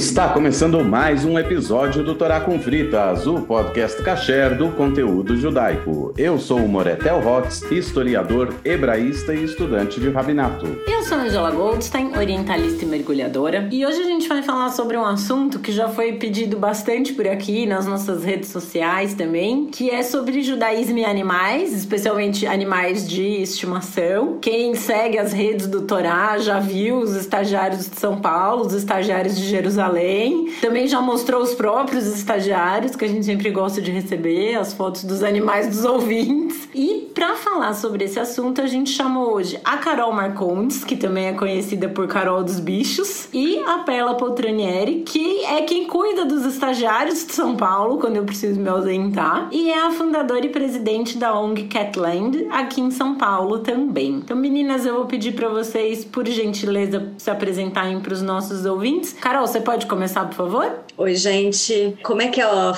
[0.00, 6.14] Está começando mais um episódio do Torá com Fritas, o podcast kasher do conteúdo judaico.
[6.16, 10.64] Eu sou o Moretel Rotz, historiador, hebraísta e estudante de rabinato.
[10.88, 15.04] Eu sou Angela Goldstein, orientalista e mergulhadora, e hoje a gente vai falar sobre um
[15.04, 20.04] assunto que já foi pedido bastante por aqui nas nossas redes sociais também, que é
[20.04, 24.38] sobre judaísmo e animais, especialmente animais de estimação.
[24.40, 29.36] Quem segue as redes do Torá já viu os estagiários de São Paulo, os estagiários
[29.36, 30.52] de Jerusalém.
[30.60, 35.02] Também já mostrou os próprios estagiários, que a gente sempre gosta de receber, as fotos
[35.02, 36.68] dos animais dos ouvintes.
[36.72, 41.26] E para falar sobre esse assunto, a gente chamou hoje a Carol Marcondes, que também
[41.26, 46.44] é conhecida por Carol dos Bichos, e a Perla Poltranieri, que é quem cuida dos
[46.44, 51.16] estagiários de São Paulo, quando eu preciso me ausentar, e é a fundadora e presidente
[51.16, 54.16] da ONG Catland, aqui em São Paulo também.
[54.16, 59.14] Então, meninas, eu vou pedir para vocês, por gentileza, se apresentarem para os nossos ouvintes.
[59.14, 60.70] Carol, você pode começar, por favor?
[60.96, 61.96] Oi, gente.
[62.02, 62.74] Como é que ó,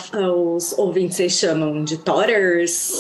[0.55, 1.83] os ouvintes vocês chamam?
[1.83, 2.93] De Torers?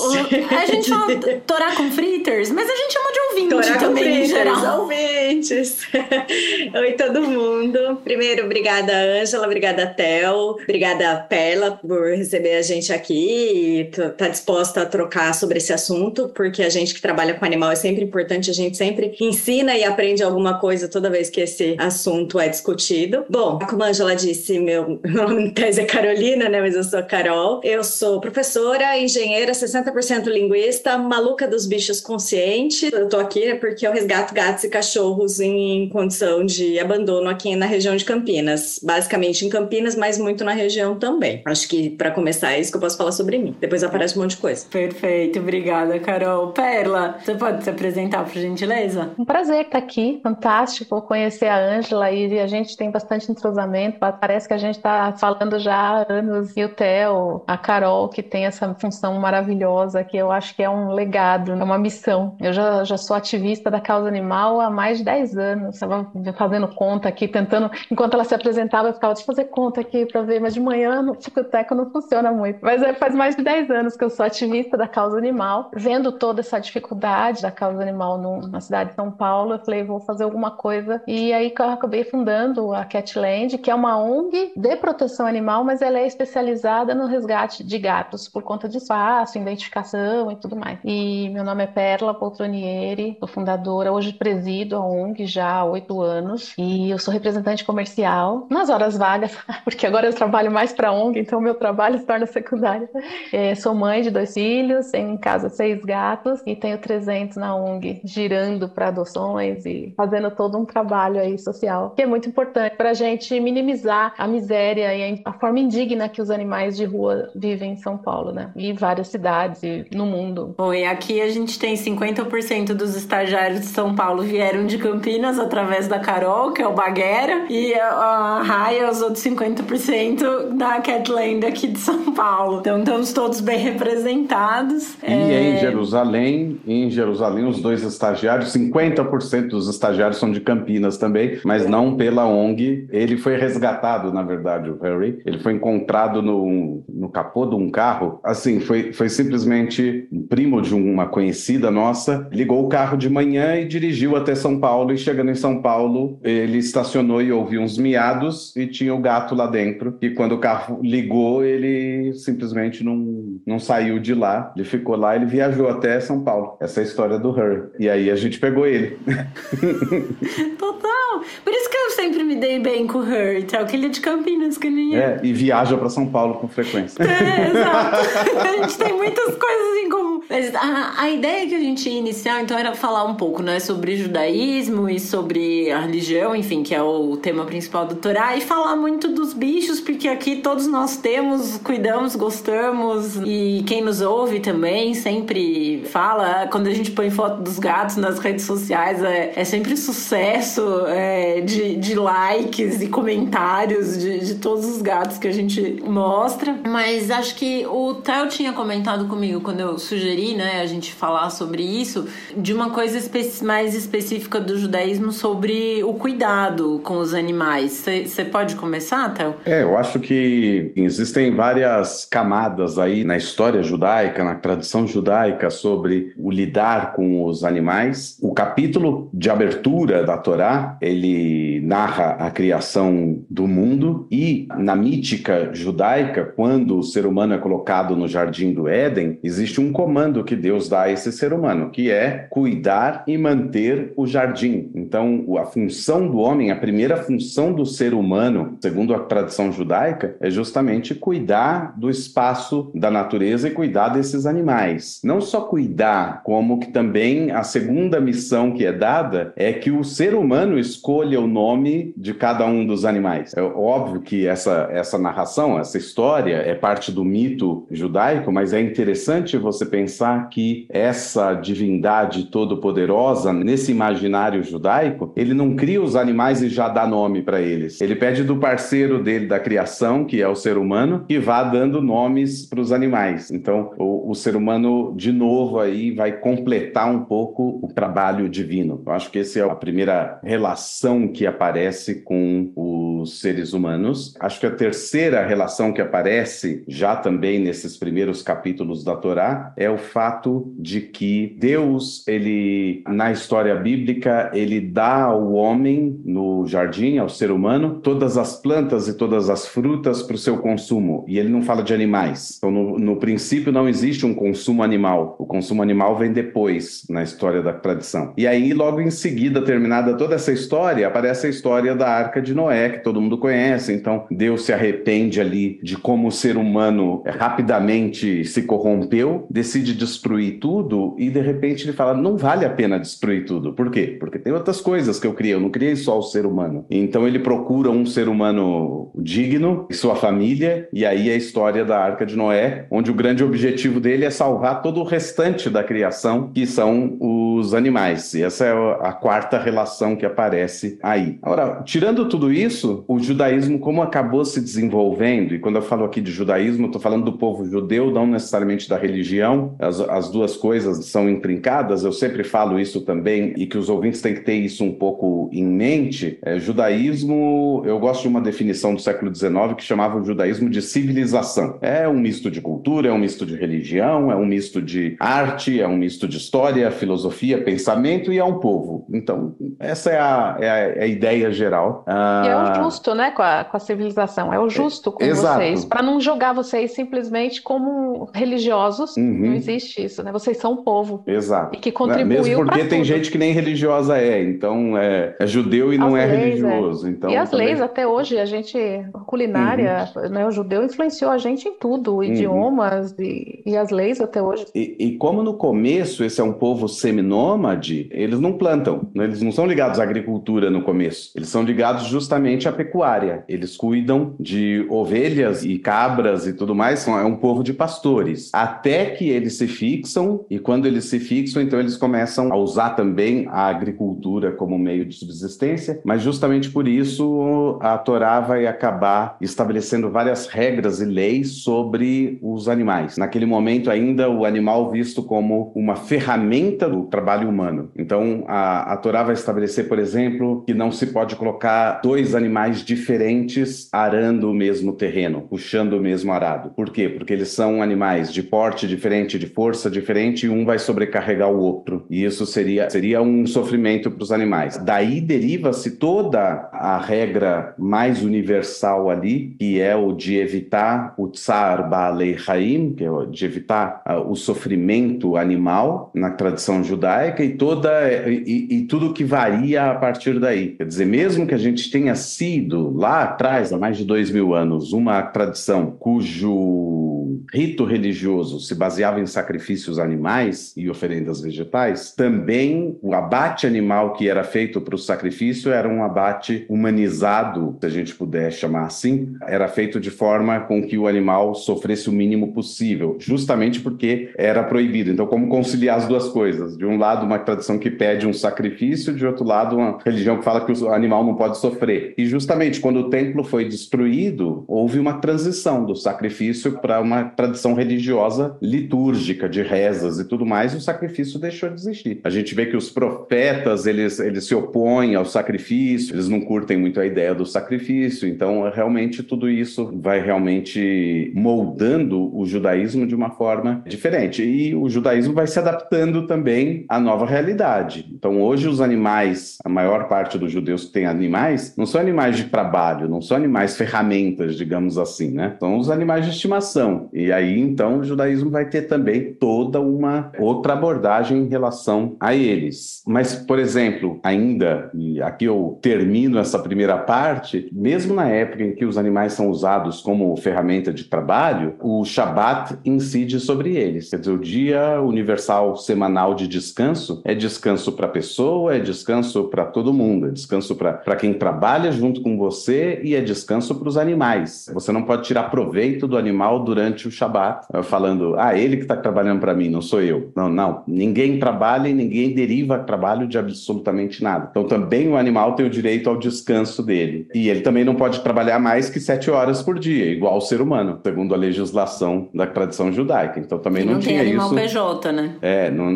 [0.50, 1.06] A gente chama
[1.46, 4.80] Torá com fritters, mas a gente chama de ouvinte Torá também, fritters, em geral.
[4.80, 5.78] ouvintes.
[6.74, 7.98] Oi, todo mundo.
[8.02, 9.46] Primeiro, obrigada, Ângela.
[9.46, 10.56] Obrigada, Tel.
[10.62, 13.84] Obrigada, Perla, por receber a gente aqui e
[14.16, 17.76] tá disposta a trocar sobre esse assunto, porque a gente que trabalha com animal é
[17.76, 22.40] sempre importante, a gente sempre ensina e aprende alguma coisa toda vez que esse assunto
[22.40, 23.24] é discutido.
[23.28, 26.60] Bom, como a Angela disse, meu nome em tese é Carolina, né?
[26.60, 27.60] Mas eu sou Carol.
[27.64, 32.90] Eu sou professora, engenheira, 60% linguista, maluca dos bichos consciente.
[32.92, 37.56] Eu tô aqui né, porque eu resgato gatos e cachorros em condição de abandono aqui
[37.56, 38.78] na região de Campinas.
[38.82, 41.42] Basicamente em Campinas, mas muito na região também.
[41.44, 43.56] Acho que para começar é isso que eu posso falar sobre mim.
[43.60, 44.66] Depois aparece um monte de coisa.
[44.70, 46.48] Perfeito, obrigada, Carol.
[46.52, 49.10] Perla, você pode se apresentar, por gentileza?
[49.18, 54.48] Um prazer estar aqui, fantástico conhecer a Ângela e a gente tem bastante entrosamento Parece
[54.48, 56.56] que a gente está falando já há anos.
[56.56, 60.70] E o Theo, a Carol, que tem essa função maravilhosa, que eu acho que é
[60.70, 62.36] um legado, é uma missão.
[62.40, 65.74] Eu já, já sou ativista da causa animal há mais de 10 anos.
[65.74, 67.70] Estava fazendo conta aqui, tentando.
[67.90, 71.02] Enquanto ela se apresentava, eu ficava, eu fazer conta aqui para ver, mas de manhã
[71.02, 72.58] o Teco não funciona muito.
[72.62, 76.12] Mas é, faz mais de 10 anos que eu sou ativista da causa animal, vendo
[76.12, 78.18] toda essa dificuldade da causa animal
[78.50, 81.02] na cidade de São Paulo, eu falei, vou fazer alguma coisa.
[81.06, 86.00] E aí acabei fundando a Catland, que é uma ONG de proteção animal, mas ela
[86.00, 90.80] é especializada no resgate de gatos por conta de espaço, identificação e tudo mais.
[90.84, 96.00] E meu nome é Perla Poltronieri, sou fundadora, hoje presido a ONG já há oito
[96.02, 100.88] anos e eu sou representante comercial nas horas vagas, porque agora eu trabalho mais para
[100.88, 102.88] a ONG, então meu trabalho se torna secundário.
[103.32, 107.54] É, sou mãe de dois filhos, tenho em casa seis gatos e tenho 300 na
[107.54, 112.74] ONG, girando para adoções e fazendo todo um trabalho aí social, que é muito importante
[112.74, 117.30] para a gente minimizar a miséria e a forma indigna que os animais de rua
[117.34, 118.50] vivem em São Paulo, né?
[118.56, 120.54] E várias cidades e no mundo.
[120.56, 125.38] Bom, e aqui a gente tem 50% dos estagiários de São Paulo vieram de Campinas
[125.38, 131.46] através da Carol, que é o Baguera, e a Raia, os outros 50% da Catland
[131.46, 132.60] aqui de São Paulo.
[132.60, 134.96] Então estamos todos bem representados.
[135.02, 135.50] E é...
[135.50, 141.66] em Jerusalém, em Jerusalém, os dois estagiários, 50% dos estagiários são de Campinas também, mas
[141.66, 142.86] não pela ONG.
[142.90, 145.20] Ele foi resgatado, na verdade, o Harry.
[145.24, 148.20] Ele foi encontrado no, no capô de um carro.
[148.24, 152.28] Assim, foi, foi simplesmente um primo de uma conhecida nossa.
[152.32, 154.92] Ligou o carro de manhã e dirigiu até São Paulo.
[154.92, 159.34] E chegando em São Paulo, ele estacionou e ouviu uns miados e tinha o gato
[159.34, 159.96] lá dentro.
[160.00, 164.52] E quando o carro ligou, ele simplesmente não, não saiu de lá.
[164.56, 166.56] Ele ficou lá, ele viajou até São Paulo.
[166.60, 167.70] Essa é a história do Her.
[167.78, 168.98] E aí a gente pegou ele.
[170.58, 171.22] Total!
[171.44, 173.04] Por isso que eu sempre me dei bem com o
[173.50, 176.48] tal, que ele é de Campinas, que nem É, e viaja para São Paulo com
[176.48, 177.02] frequência.
[177.02, 178.48] É, exato.
[178.48, 180.20] a gente tem muitas coisas em comum.
[180.28, 183.60] Mas a, a ideia que a gente ia iniciar, então, era falar um pouco, né,
[183.60, 188.40] sobre judaísmo e sobre a religião, enfim, que é o tema principal do Torá, e
[188.40, 194.40] falar muito dos bichos, porque aqui todos nós temos, cuidamos, gostamos, e quem nos ouve
[194.40, 199.44] também sempre fala, quando a gente põe foto dos gatos nas redes sociais, é, é
[199.44, 205.32] sempre sucesso é, de, de likes e comentários de, de todos os gatos que a
[205.32, 206.58] gente mostra.
[206.68, 211.30] Mas acho que o Theo tinha comentado comigo quando eu sugeri, né, a gente falar
[211.30, 212.06] sobre isso,
[212.36, 217.84] de uma coisa espe mais específica do judaísmo sobre o cuidado com os animais.
[218.04, 219.36] Você pode começar, Theo?
[219.46, 226.12] É, eu acho que existem várias camadas aí na história judaica, na tradição judaica sobre
[226.18, 228.18] o lidar com os animais.
[228.20, 235.50] O capítulo de abertura da Torá, ele narra a criação do mundo e na mítica
[235.52, 240.36] judaica, quando o ser humano é colocado no jardim do Éden, existe um comando que
[240.36, 244.70] Deus dá a esse ser humano, que é cuidar e manter o jardim.
[244.74, 250.16] Então, a função do homem, a primeira função do ser humano, segundo a tradição judaica,
[250.20, 255.00] é justamente cuidar do espaço da natureza e cuidar desses animais.
[255.04, 259.84] Não só cuidar, como que também a segunda missão que é dada é que o
[259.84, 263.32] ser humano escolha o nome de cada um dos animais.
[263.36, 268.60] É óbvio que essa, essa narração, essa história é parte do mito judaico, mas é
[268.60, 276.42] interessante você pensar que essa divindade todo-poderosa, nesse imaginário judaico, ele não cria os animais
[276.42, 277.80] e já dá nome para eles.
[277.80, 281.80] Ele pede do parceiro dele da criação, que é o ser humano, que vá dando
[281.80, 283.30] nomes para os animais.
[283.30, 288.82] Então, o, o ser humano, de novo, aí vai completar um pouco o trabalho divino.
[288.84, 294.01] Eu acho que essa é a primeira relação que aparece com os seres humanos.
[294.20, 299.70] Acho que a terceira relação que aparece já também nesses primeiros capítulos da Torá é
[299.70, 306.98] o fato de que Deus, ele na história bíblica, ele dá ao homem no jardim,
[306.98, 311.04] ao ser humano, todas as plantas e todas as frutas para o seu consumo.
[311.08, 312.36] E ele não fala de animais.
[312.38, 315.16] Então, no, no princípio, não existe um consumo animal.
[315.18, 318.12] O consumo animal vem depois na história da tradição.
[318.16, 322.34] E aí, logo em seguida, terminada toda essa história, aparece a história da Arca de
[322.34, 323.72] Noé, que todo mundo conhece.
[323.72, 330.38] Então, Deus se arrepende ali de como o ser humano rapidamente se corrompeu, decide destruir
[330.38, 333.52] tudo e de repente ele fala: não vale a pena destruir tudo.
[333.52, 333.96] Por quê?
[333.98, 336.64] Porque tem outras coisas que eu criei, eu não criei só o ser humano.
[336.70, 341.78] Então ele procura um ser humano digno e sua família, e aí a história da
[341.78, 346.30] Arca de Noé, onde o grande objetivo dele é salvar todo o restante da criação,
[346.32, 348.14] que são os animais.
[348.14, 351.18] E essa é a quarta relação que aparece aí.
[351.22, 356.00] Agora, tirando tudo isso, o judaísmo, como acabou se desenvolvendo, e quando eu falo aqui
[356.00, 360.84] de judaísmo, estou falando do povo judeu, não necessariamente da religião, as, as duas coisas
[360.86, 364.64] são intrincadas, eu sempre falo isso também, e que os ouvintes têm que ter isso
[364.64, 366.18] um pouco em mente.
[366.22, 370.62] É, judaísmo, eu gosto de uma definição do século XIX que chamava o judaísmo de
[370.62, 371.58] civilização.
[371.60, 375.60] É um misto de cultura, é um misto de religião, é um misto de arte,
[375.60, 378.86] é um misto de história, filosofia, pensamento e é um povo.
[378.92, 381.84] Então, essa é a, é a, é a ideia geral.
[381.86, 382.22] Ah...
[382.24, 384.32] E é justo, né, com a, com a civilização.
[384.32, 385.40] É o justo com Exato.
[385.40, 388.96] vocês, para não jogar vocês simplesmente como religiosos.
[388.96, 389.26] Uhum.
[389.26, 390.12] Não existe isso, né?
[390.12, 391.02] Vocês são um povo.
[391.06, 391.56] Exato.
[391.56, 392.84] E que contribuiu Mesmo porque tem tudo.
[392.84, 396.24] gente que nem religiosa é, então é, é judeu e não é leis, é.
[396.24, 396.86] religioso.
[396.86, 396.90] É.
[396.90, 397.46] Então, e as também...
[397.46, 398.58] leis até hoje, a gente,
[399.06, 400.08] culinária, uhum.
[400.08, 402.04] né, o judeu influenciou a gente em tudo, uhum.
[402.04, 404.46] idiomas e, e, as leis até hoje.
[404.54, 409.04] E, e, como no começo esse é um povo seminômade, eles não plantam, né?
[409.04, 413.24] eles não são ligados à agricultura no começo, eles são ligados justamente à pecuária.
[413.28, 418.28] Eles cuidam de ovelhas e cabras e tudo mais, é um povo de pastores.
[418.32, 422.70] Até que eles se fixam, e quando eles se fixam, então eles começam a usar
[422.70, 429.16] também a agricultura como meio de subsistência, mas justamente por isso a Torá vai acabar
[429.20, 432.96] estabelecendo várias regras e leis sobre os animais.
[432.96, 437.70] Naquele momento ainda o animal visto como uma ferramenta do trabalho humano.
[437.76, 442.64] Então a, a Torá vai estabelecer, por exemplo, que não se pode colocar dois animais
[442.64, 446.50] diferentes arando o mesmo terreno, puxando o mesmo arado.
[446.50, 446.88] Por quê?
[446.88, 451.38] Porque eles são animais de porte diferente, de força diferente, e um vai sobrecarregar o
[451.38, 451.86] outro.
[451.90, 454.58] E isso seria, seria um sofrimento para os animais.
[454.58, 461.68] Daí deriva-se toda a regra mais universal ali, que é o de evitar o tsar
[461.68, 467.36] baalei haim, que é o de evitar uh, o sofrimento animal na tradição judaica e
[467.36, 467.70] toda
[468.08, 470.50] e, e tudo que varia a partir daí.
[470.50, 474.34] Quer dizer, mesmo que a gente tenha sido lá atrás, há mais de dois mil
[474.34, 477.01] anos, uma tradição cujo
[477.32, 484.08] rito religioso se baseava em sacrifícios animais e oferendas vegetais, também o abate animal que
[484.08, 489.14] era feito para o sacrifício era um abate humanizado, se a gente puder chamar assim,
[489.26, 494.42] era feito de forma com que o animal sofresse o mínimo possível, justamente porque era
[494.42, 494.90] proibido.
[494.90, 496.56] Então, como conciliar as duas coisas?
[496.56, 500.24] De um lado, uma tradição que pede um sacrifício, de outro lado, uma religião que
[500.24, 501.94] fala que o animal não pode sofrer.
[501.96, 507.54] E justamente quando o templo foi destruído, houve uma transição do sacrifício para uma tradição
[507.54, 512.00] religiosa litúrgica, de rezas e tudo mais, o sacrifício deixou de existir.
[512.04, 516.56] A gente vê que os profetas, eles, eles se opõem ao sacrifício, eles não curtem
[516.56, 522.94] muito a ideia do sacrifício, então realmente tudo isso vai realmente moldando o judaísmo de
[522.94, 524.22] uma forma diferente.
[524.22, 527.88] E o judaísmo vai se adaptando também à nova realidade.
[527.92, 532.16] Então hoje os animais, a maior parte dos judeus que tem animais, não são animais
[532.16, 535.36] de trabalho, não são animais ferramentas, digamos assim, né?
[535.38, 536.88] São os animais de estimação.
[536.92, 542.14] E aí então o judaísmo vai ter também toda uma outra abordagem em relação a
[542.14, 542.82] eles.
[542.86, 548.54] Mas, por exemplo, ainda, e aqui eu termino essa primeira parte, mesmo na época em
[548.54, 553.90] que os animais são usados como ferramenta de trabalho, o Shabat incide sobre eles.
[553.90, 559.24] Quer dizer, o dia universal semanal de descanso é descanso para a pessoa, é descanso
[559.24, 563.68] para todo mundo, é descanso para quem trabalha junto com você e é descanso para
[563.68, 564.50] os animais.
[564.52, 568.76] Você não pode tirar proveito do animal durante o Shabat, falando, ah, ele que está
[568.76, 570.12] trabalhando para mim, não sou eu.
[570.16, 570.62] Não, não.
[570.66, 574.28] Ninguém trabalha e ninguém deriva trabalho de absolutamente nada.
[574.30, 577.08] Então também o animal tem o direito ao descanso dele.
[577.14, 580.40] E ele também não pode trabalhar mais que sete horas por dia, igual o ser
[580.40, 583.20] humano, segundo a legislação da tradição judaica.
[583.20, 585.16] Então também não, não tinha tem animal PJ, né?
[585.20, 585.70] É, não,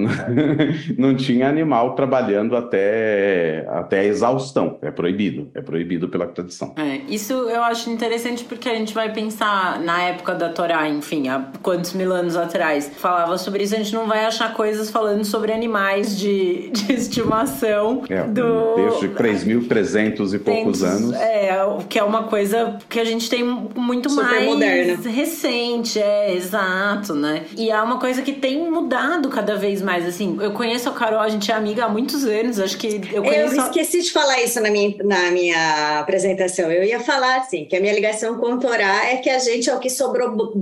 [0.98, 4.78] não tinha animal trabalhando até, até a exaustão.
[4.82, 5.50] É proibido.
[5.54, 6.74] É proibido pela tradição.
[6.76, 11.28] É, isso eu acho interessante porque a gente vai pensar na época da Torá, enfim,
[11.28, 15.24] há quantos mil anos atrás, falava sobre isso, a gente não vai achar coisas falando
[15.24, 18.02] sobre animais de, de estimação.
[18.08, 18.74] É, do...
[18.76, 21.14] desde 3.300 e poucos anos.
[21.14, 21.56] É,
[21.88, 25.10] que é uma coisa que a gente tem muito Super mais moderna.
[25.10, 27.44] recente, é, exato, né?
[27.56, 30.36] E é uma coisa que tem mudado cada vez mais, assim.
[30.40, 33.54] Eu conheço a Carol, a gente é amiga há muitos anos, acho que eu conheço...
[33.56, 36.70] Eu esqueci de falar isso na minha, na minha apresentação.
[36.70, 39.68] Eu ia falar, assim, que a minha ligação com o Torá é que a gente
[39.68, 40.52] é o que sobrou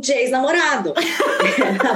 [0.00, 0.94] de ex-namorado.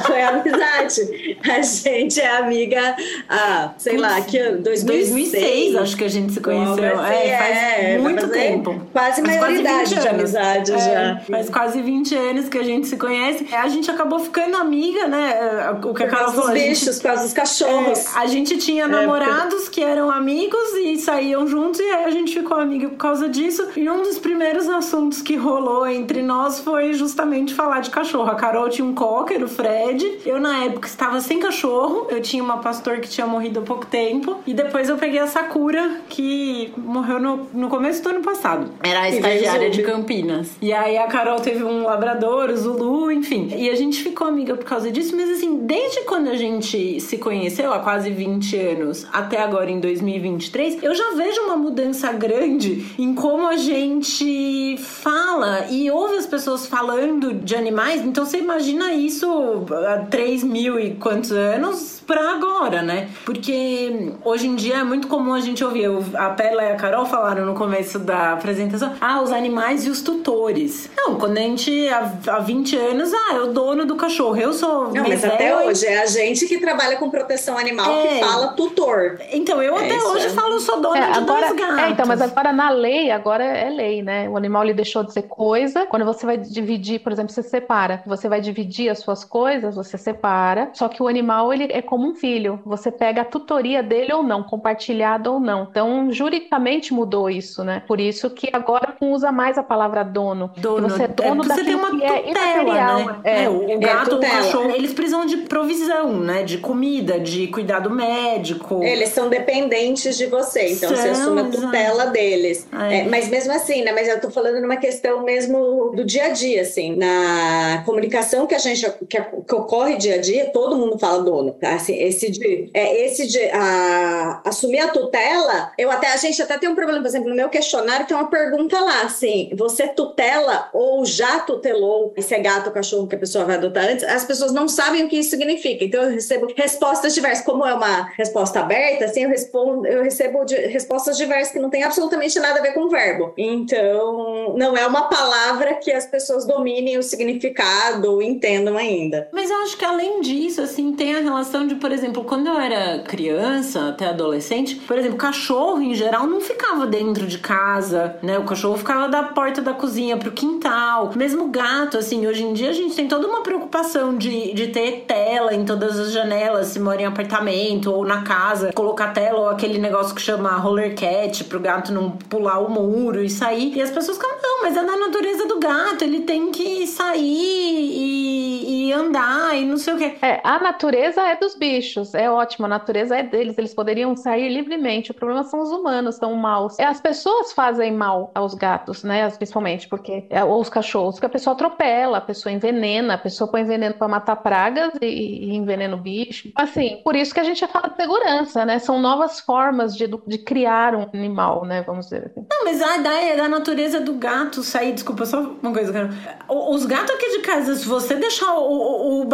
[0.06, 1.36] Foi a amizade.
[1.48, 2.96] A gente é amiga
[3.28, 5.10] há, sei lá, que 2006.
[5.10, 7.00] 2006 acho que a gente se conheceu.
[7.00, 8.80] Assim, é, faz é, muito tempo.
[8.92, 11.20] Quase maioridade de amizade é, já.
[11.30, 13.46] Faz quase 20 anos que a gente se conhece.
[13.54, 15.70] A gente acabou ficando amiga, né?
[15.82, 16.52] O que a Carol falou.
[16.52, 17.98] bichos, gente, por causa dos cachorros.
[18.16, 22.34] É, a gente tinha namorados que eram amigos e saíam juntos e aí a gente
[22.34, 23.68] ficou amiga por causa disso.
[23.76, 28.30] E um dos primeiros assuntos que rolou entre nós foi justamente falar de cachorro.
[28.30, 30.20] A Carol tinha um cocker, o Fred.
[30.24, 32.06] Eu, na época, estava sem cachorro.
[32.08, 34.38] Eu tinha uma pastor que tinha morrido há pouco tempo.
[34.46, 38.70] E depois eu peguei a Sakura, que morreu no, no começo do ano passado.
[38.82, 40.56] Era a estagiária de Campinas.
[40.62, 43.52] E aí a Carol teve um labrador, o Zulu, enfim.
[43.54, 45.14] E a gente ficou amiga por causa disso.
[45.14, 49.80] Mas assim, desde quando a gente se conheceu, há quase 20 anos, até agora em
[49.80, 56.26] 2023, eu já vejo uma mudança grande em como a gente fala e ouve as
[56.26, 58.00] pessoas falando de animais.
[58.02, 63.08] Então você imagina isso há 3 mil e quantos anos pra agora, né?
[63.24, 67.06] Porque hoje em dia é muito comum a gente ouvir, a Pela e a Carol
[67.06, 70.90] falaram no começo da apresentação, ah, os animais e os tutores.
[70.96, 74.52] Não, quando a gente, há, há 20 anos, ah, é o dono do cachorro, eu
[74.52, 78.06] sou Não, mas até hoje é a gente que trabalha com proteção animal é.
[78.08, 79.20] que fala tutor.
[79.30, 80.30] Então, eu é, até hoje é.
[80.30, 81.78] falo, sou dona é, de agora, dois gatos.
[81.78, 84.28] É, então, mas agora na lei, agora é lei, né?
[84.28, 85.86] O animal ele deixou de ser coisa.
[85.86, 89.96] Quando você vai dividir, por exemplo, você separa, você vai dividir as suas coisas, você
[89.96, 90.70] separa.
[90.72, 92.58] Só que o animal ele é como como um filho.
[92.64, 95.68] Você pega a tutoria dele ou não, compartilhada ou não.
[95.70, 97.82] Então, juridicamente mudou isso, né?
[97.86, 100.50] Por isso que agora não usa mais a palavra dono.
[100.56, 100.88] Dono.
[100.88, 103.44] Você é dono é, você tem uma é tutela, é né?
[103.44, 106.42] É, o é, gato, o cachorro, eles precisam de provisão, né?
[106.42, 108.82] De comida, de cuidado médico.
[108.82, 112.66] Eles são dependentes de você, então são, você assume a tutela deles.
[112.72, 113.92] É, mas mesmo assim, né?
[113.92, 116.96] Mas eu tô falando numa questão mesmo do dia a dia, assim.
[116.96, 121.50] Na comunicação que a gente que, que ocorre dia a dia, todo mundo fala dono.
[121.52, 121.78] Tá?
[121.80, 126.58] Assim, esse de, é, esse de a, assumir a tutela, eu até, a gente até
[126.58, 130.68] tem um problema, por exemplo, no meu questionário tem uma pergunta lá, assim, você tutela
[130.72, 134.04] ou já tutelou esse é gato ou cachorro que a pessoa vai adotar antes?
[134.04, 137.72] As pessoas não sabem o que isso significa, então eu recebo respostas diversas, como é
[137.72, 142.38] uma resposta aberta, assim, eu respondo, eu recebo de, respostas diversas que não tem absolutamente
[142.38, 143.32] nada a ver com o verbo.
[143.36, 149.28] Então, não é uma palavra que as pessoas dominem o significado ou entendam ainda.
[149.32, 152.58] Mas eu acho que além disso, assim, tem a relação de por exemplo, quando eu
[152.58, 158.38] era criança, até adolescente, por exemplo, cachorro em geral não ficava dentro de casa, né?
[158.38, 161.12] O cachorro ficava da porta da cozinha pro quintal.
[161.14, 165.04] Mesmo gato, assim, hoje em dia a gente tem toda uma preocupação de, de ter
[165.06, 169.48] tela em todas as janelas, se mora em apartamento ou na casa, colocar tela ou
[169.48, 173.76] aquele negócio que chama roller cat pro gato não pular o muro e sair.
[173.76, 176.02] E as pessoas ficam, não, mas é da natureza do gato.
[176.02, 180.16] Ele tem que sair e, e andar e não sei o quê.
[180.20, 182.14] É, a natureza é dos bichos.
[182.14, 183.56] É ótimo, a natureza é deles.
[183.56, 185.10] Eles poderiam sair livremente.
[185.10, 186.78] O problema são os humanos, são maus.
[186.78, 189.28] É, as pessoas fazem mal aos gatos, né?
[189.30, 190.26] Principalmente, porque.
[190.30, 193.94] É, ou os cachorros, porque a pessoa atropela, a pessoa envenena, a pessoa põe veneno
[193.94, 196.50] para matar pragas e, e envenena o bicho.
[196.56, 198.78] Assim, por isso que a gente fala de segurança, né?
[198.78, 201.82] São novas formas de, de criar um animal, né?
[201.86, 202.46] Vamos dizer assim.
[202.50, 204.92] Não, mas a ideia é da natureza do gato sair.
[204.92, 206.10] Desculpa, só uma coisa, cara.
[206.48, 209.28] Os gatos aqui de casa, se você deixar o, o, o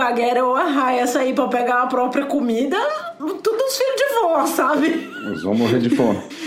[0.44, 2.78] ou a raia sair pra pegar a própria comida,
[3.18, 4.86] tudo os filhos de vó, sabe?
[5.26, 6.18] Eles vão morrer de fome.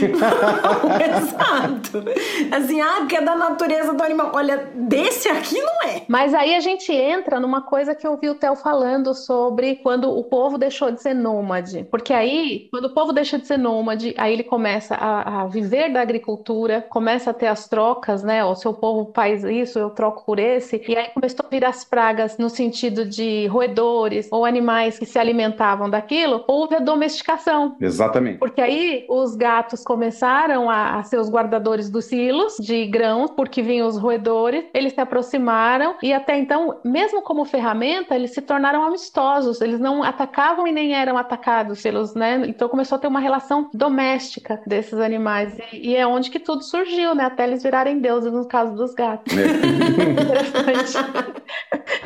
[1.18, 2.04] Exato.
[2.52, 4.32] Assim, ah, porque é da natureza do animal.
[4.34, 6.04] Olha, desse aqui não é.
[6.08, 10.10] Mas aí a gente entra numa coisa que eu vi o Theo falando sobre quando
[10.10, 11.86] o povo deixou de ser nômade.
[11.92, 15.92] Porque aí, quando o povo deixa de ser nômade, aí ele começa a, a viver
[15.92, 18.46] da agricultura, começa a ter as trocas, né?
[18.46, 20.82] O seu povo faz isso, eu troco por esse.
[20.88, 25.20] E aí começou a vir as pragas no sentido de roedores ou animais que se
[25.60, 26.44] alimentavam daquilo.
[26.48, 27.75] Houve a domesticação.
[27.80, 28.39] Exatamente.
[28.39, 33.62] Porque aí os gatos começaram a, a ser os guardadores dos silos de grãos, porque
[33.62, 38.84] vinham os roedores, eles se aproximaram e até então, mesmo como ferramenta, eles se tornaram
[38.84, 42.42] amistosos, eles não atacavam e nem eram atacados pelos, né?
[42.48, 46.63] Então começou a ter uma relação doméstica desses animais e, e é onde que tudo
[46.63, 47.25] surgiu, né?
[47.25, 49.36] Até eles virarem deuses no caso dos gatos.
[49.36, 49.50] É.
[50.10, 50.94] Interessante.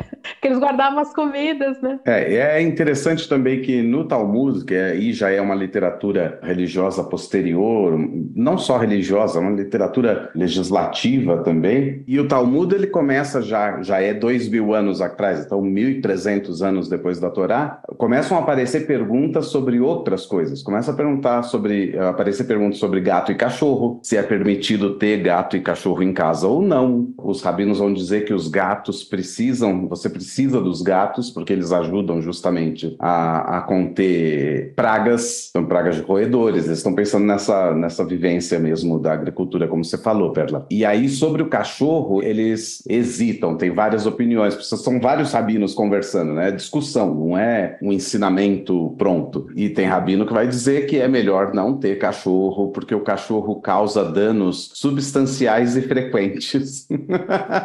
[0.40, 1.98] que eles guardavam as comidas, né?
[2.04, 7.98] É, é interessante também que no Talmud, que aí já é uma literatura religiosa posterior,
[8.34, 14.14] não só religiosa, uma literatura legislativa também, e o Talmud ele começa já, já é
[14.14, 19.80] dois mil anos atrás, então 1.300 anos depois da Torá, começam a aparecer perguntas sobre
[19.80, 24.94] outras coisas, começa a perguntar sobre, aparecer perguntas sobre gato e cachorro, se é permitido
[24.94, 29.04] ter gato e cachorro em casa ou não, os rabinos vão dizer que os gatos
[29.04, 35.96] precisam, você precisa dos gatos, porque eles ajudam justamente a, a conter pragas, são pragas
[35.96, 40.66] de roedores, eles estão pensando nessa, nessa vivência mesmo da agricultura, como você falou, Perla.
[40.70, 46.48] E aí, sobre o cachorro, eles hesitam, tem várias opiniões, são vários rabinos conversando, né?
[46.48, 49.48] É discussão, não é um ensinamento pronto.
[49.56, 53.60] E tem rabino que vai dizer que é melhor não ter cachorro, porque o cachorro
[53.60, 56.86] causa danos substanciais e frequentes.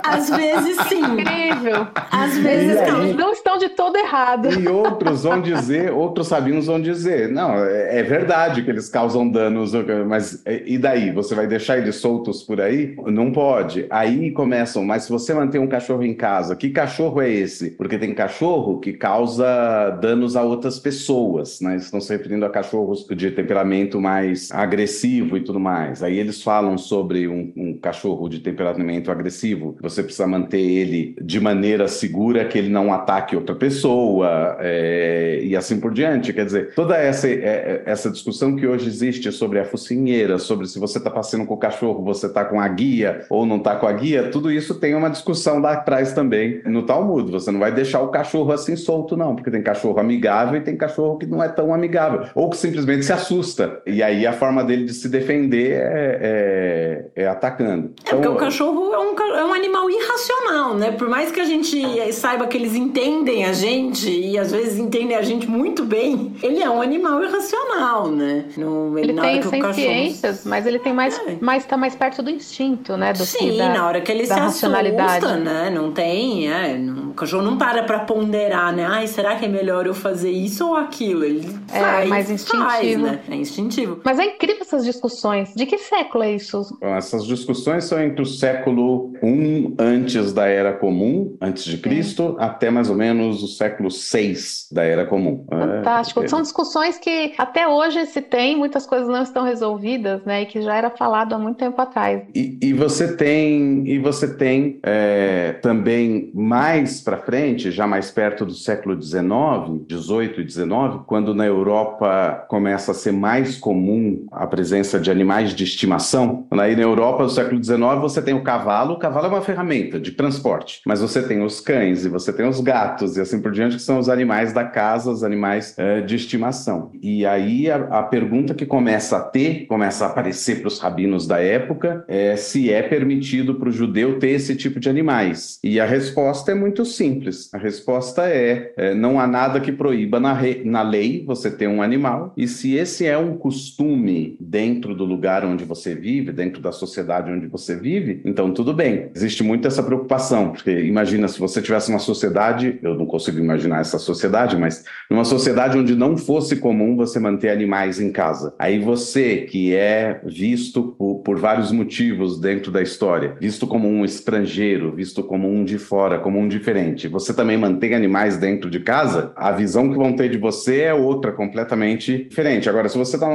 [0.04, 1.20] Às vezes sim.
[1.20, 1.88] Incrível.
[2.12, 4.50] Às vezes aí, não estão de todo errado.
[4.52, 9.30] E outros vão dizer, outros rabinos vão dizer, não, é, é verdade que eles causam
[9.30, 9.72] danos,
[10.08, 11.12] mas e daí?
[11.12, 12.96] Você vai deixar eles soltos por aí?
[13.08, 13.86] Não pode.
[13.90, 17.72] Aí começam, mas se você manter um cachorro em casa, que cachorro é esse?
[17.72, 21.76] Porque tem cachorro que causa danos a outras pessoas, né?
[21.76, 26.04] Estão se referindo a cachorros de temperamento mais agressivo e tudo mais.
[26.04, 29.78] Aí eles falam sobre um, um cachorro de temperamento agressivo.
[29.82, 35.56] Você precisa manter ele de maneira segura que ele não ataque outra pessoa é, e
[35.56, 36.34] assim por diante.
[36.34, 40.68] Quer dizer, toda essa, é, é, essa discussão que hoje existe sobre a focinheira, sobre
[40.68, 43.76] se você está passeando com o cachorro, você está com a guia ou não está
[43.76, 47.32] com a guia, tudo isso tem uma discussão lá atrás também no Talmud.
[47.32, 50.76] Você não vai deixar o cachorro assim solto, não, porque tem cachorro amigável e tem
[50.76, 53.82] cachorro que não é tão amigável, ou que simplesmente se assusta.
[53.86, 57.94] E aí a forma dele de se defender é, é, é atacando.
[58.06, 60.92] É porque então, o cachorro é um, é um animal irracional, né?
[60.92, 61.78] Por mais que a gente
[62.20, 66.62] saiba que eles entendem a gente e às vezes entendem a gente muito bem, ele
[66.62, 68.46] é um animal irracional, né?
[68.58, 70.50] No, ele, ele tem ciências, cachorro...
[70.50, 71.38] mas ele tem mais, é.
[71.40, 73.14] mais tá mais perto do instinto, né?
[73.14, 75.26] Do Sim, da, na hora que ele se racionalidade.
[75.26, 75.70] assusta, né?
[75.70, 78.86] Não tem, é, não, o cachorro não para para ponderar, né?
[78.86, 81.24] Ai, será que é melhor eu fazer isso ou aquilo?
[81.24, 83.20] Ele é faz, mais instintivo, faz, né?
[83.30, 84.02] É instintivo.
[84.04, 85.54] Mas é incrível essas discussões.
[85.56, 86.78] De que século é isso?
[86.82, 92.09] Bom, essas discussões são entre o século I antes da Era Comum, antes de Cristo,
[92.16, 92.36] Sim.
[92.40, 94.36] até mais ou menos o século VI
[94.72, 95.46] da Era Comum.
[95.52, 96.24] É, Fantástico.
[96.24, 100.44] É, São discussões que até hoje se tem, muitas coisas não estão resolvidas, né?
[100.44, 102.24] E que já era falado há muito tempo atrás.
[102.36, 108.46] E, e você tem, e você tem é, também mais para frente, já mais perto
[108.46, 114.48] do século XIX, 18 e 19, quando na Europa começa a ser mais comum a
[114.48, 116.48] presença de animais de estimação.
[116.52, 118.94] Aí na Europa do século XIX você tem o cavalo.
[118.94, 122.48] O cavalo é uma ferramenta de transporte, mas você tem os cães e você tem
[122.48, 126.02] os gatos e assim por diante, que são os animais da casa, os animais é,
[126.02, 126.92] de estimação.
[127.02, 131.28] E aí a, a, pergunta que começa a ter, começa a aparecer para os rabinos
[131.28, 135.60] da época, é se é permitido para o judeu ter esse tipo de animais.
[135.64, 137.54] E a resposta é muito simples.
[137.54, 141.68] A resposta é, é não há nada que proíba na, re, na lei você ter
[141.68, 146.62] um animal, e se esse é um costume dentro do lugar onde você vive, dentro
[146.62, 149.10] da sociedade onde você vive, então tudo bem.
[149.16, 153.80] Existe muito essa preocupação, porque imagina se você tivesse uma sociedade, eu não consigo imaginar
[153.80, 158.54] essa sociedade, mas numa sociedade onde não fosse comum você manter animais em casa.
[158.60, 164.04] Aí você, que é visto por, por vários motivos dentro da história, visto como um
[164.04, 168.80] estrangeiro, visto como um de fora, como um diferente, você também mantém animais dentro de
[168.80, 172.70] casa, a visão que vão ter de você é outra, completamente diferente.
[172.70, 173.28] Agora, se você está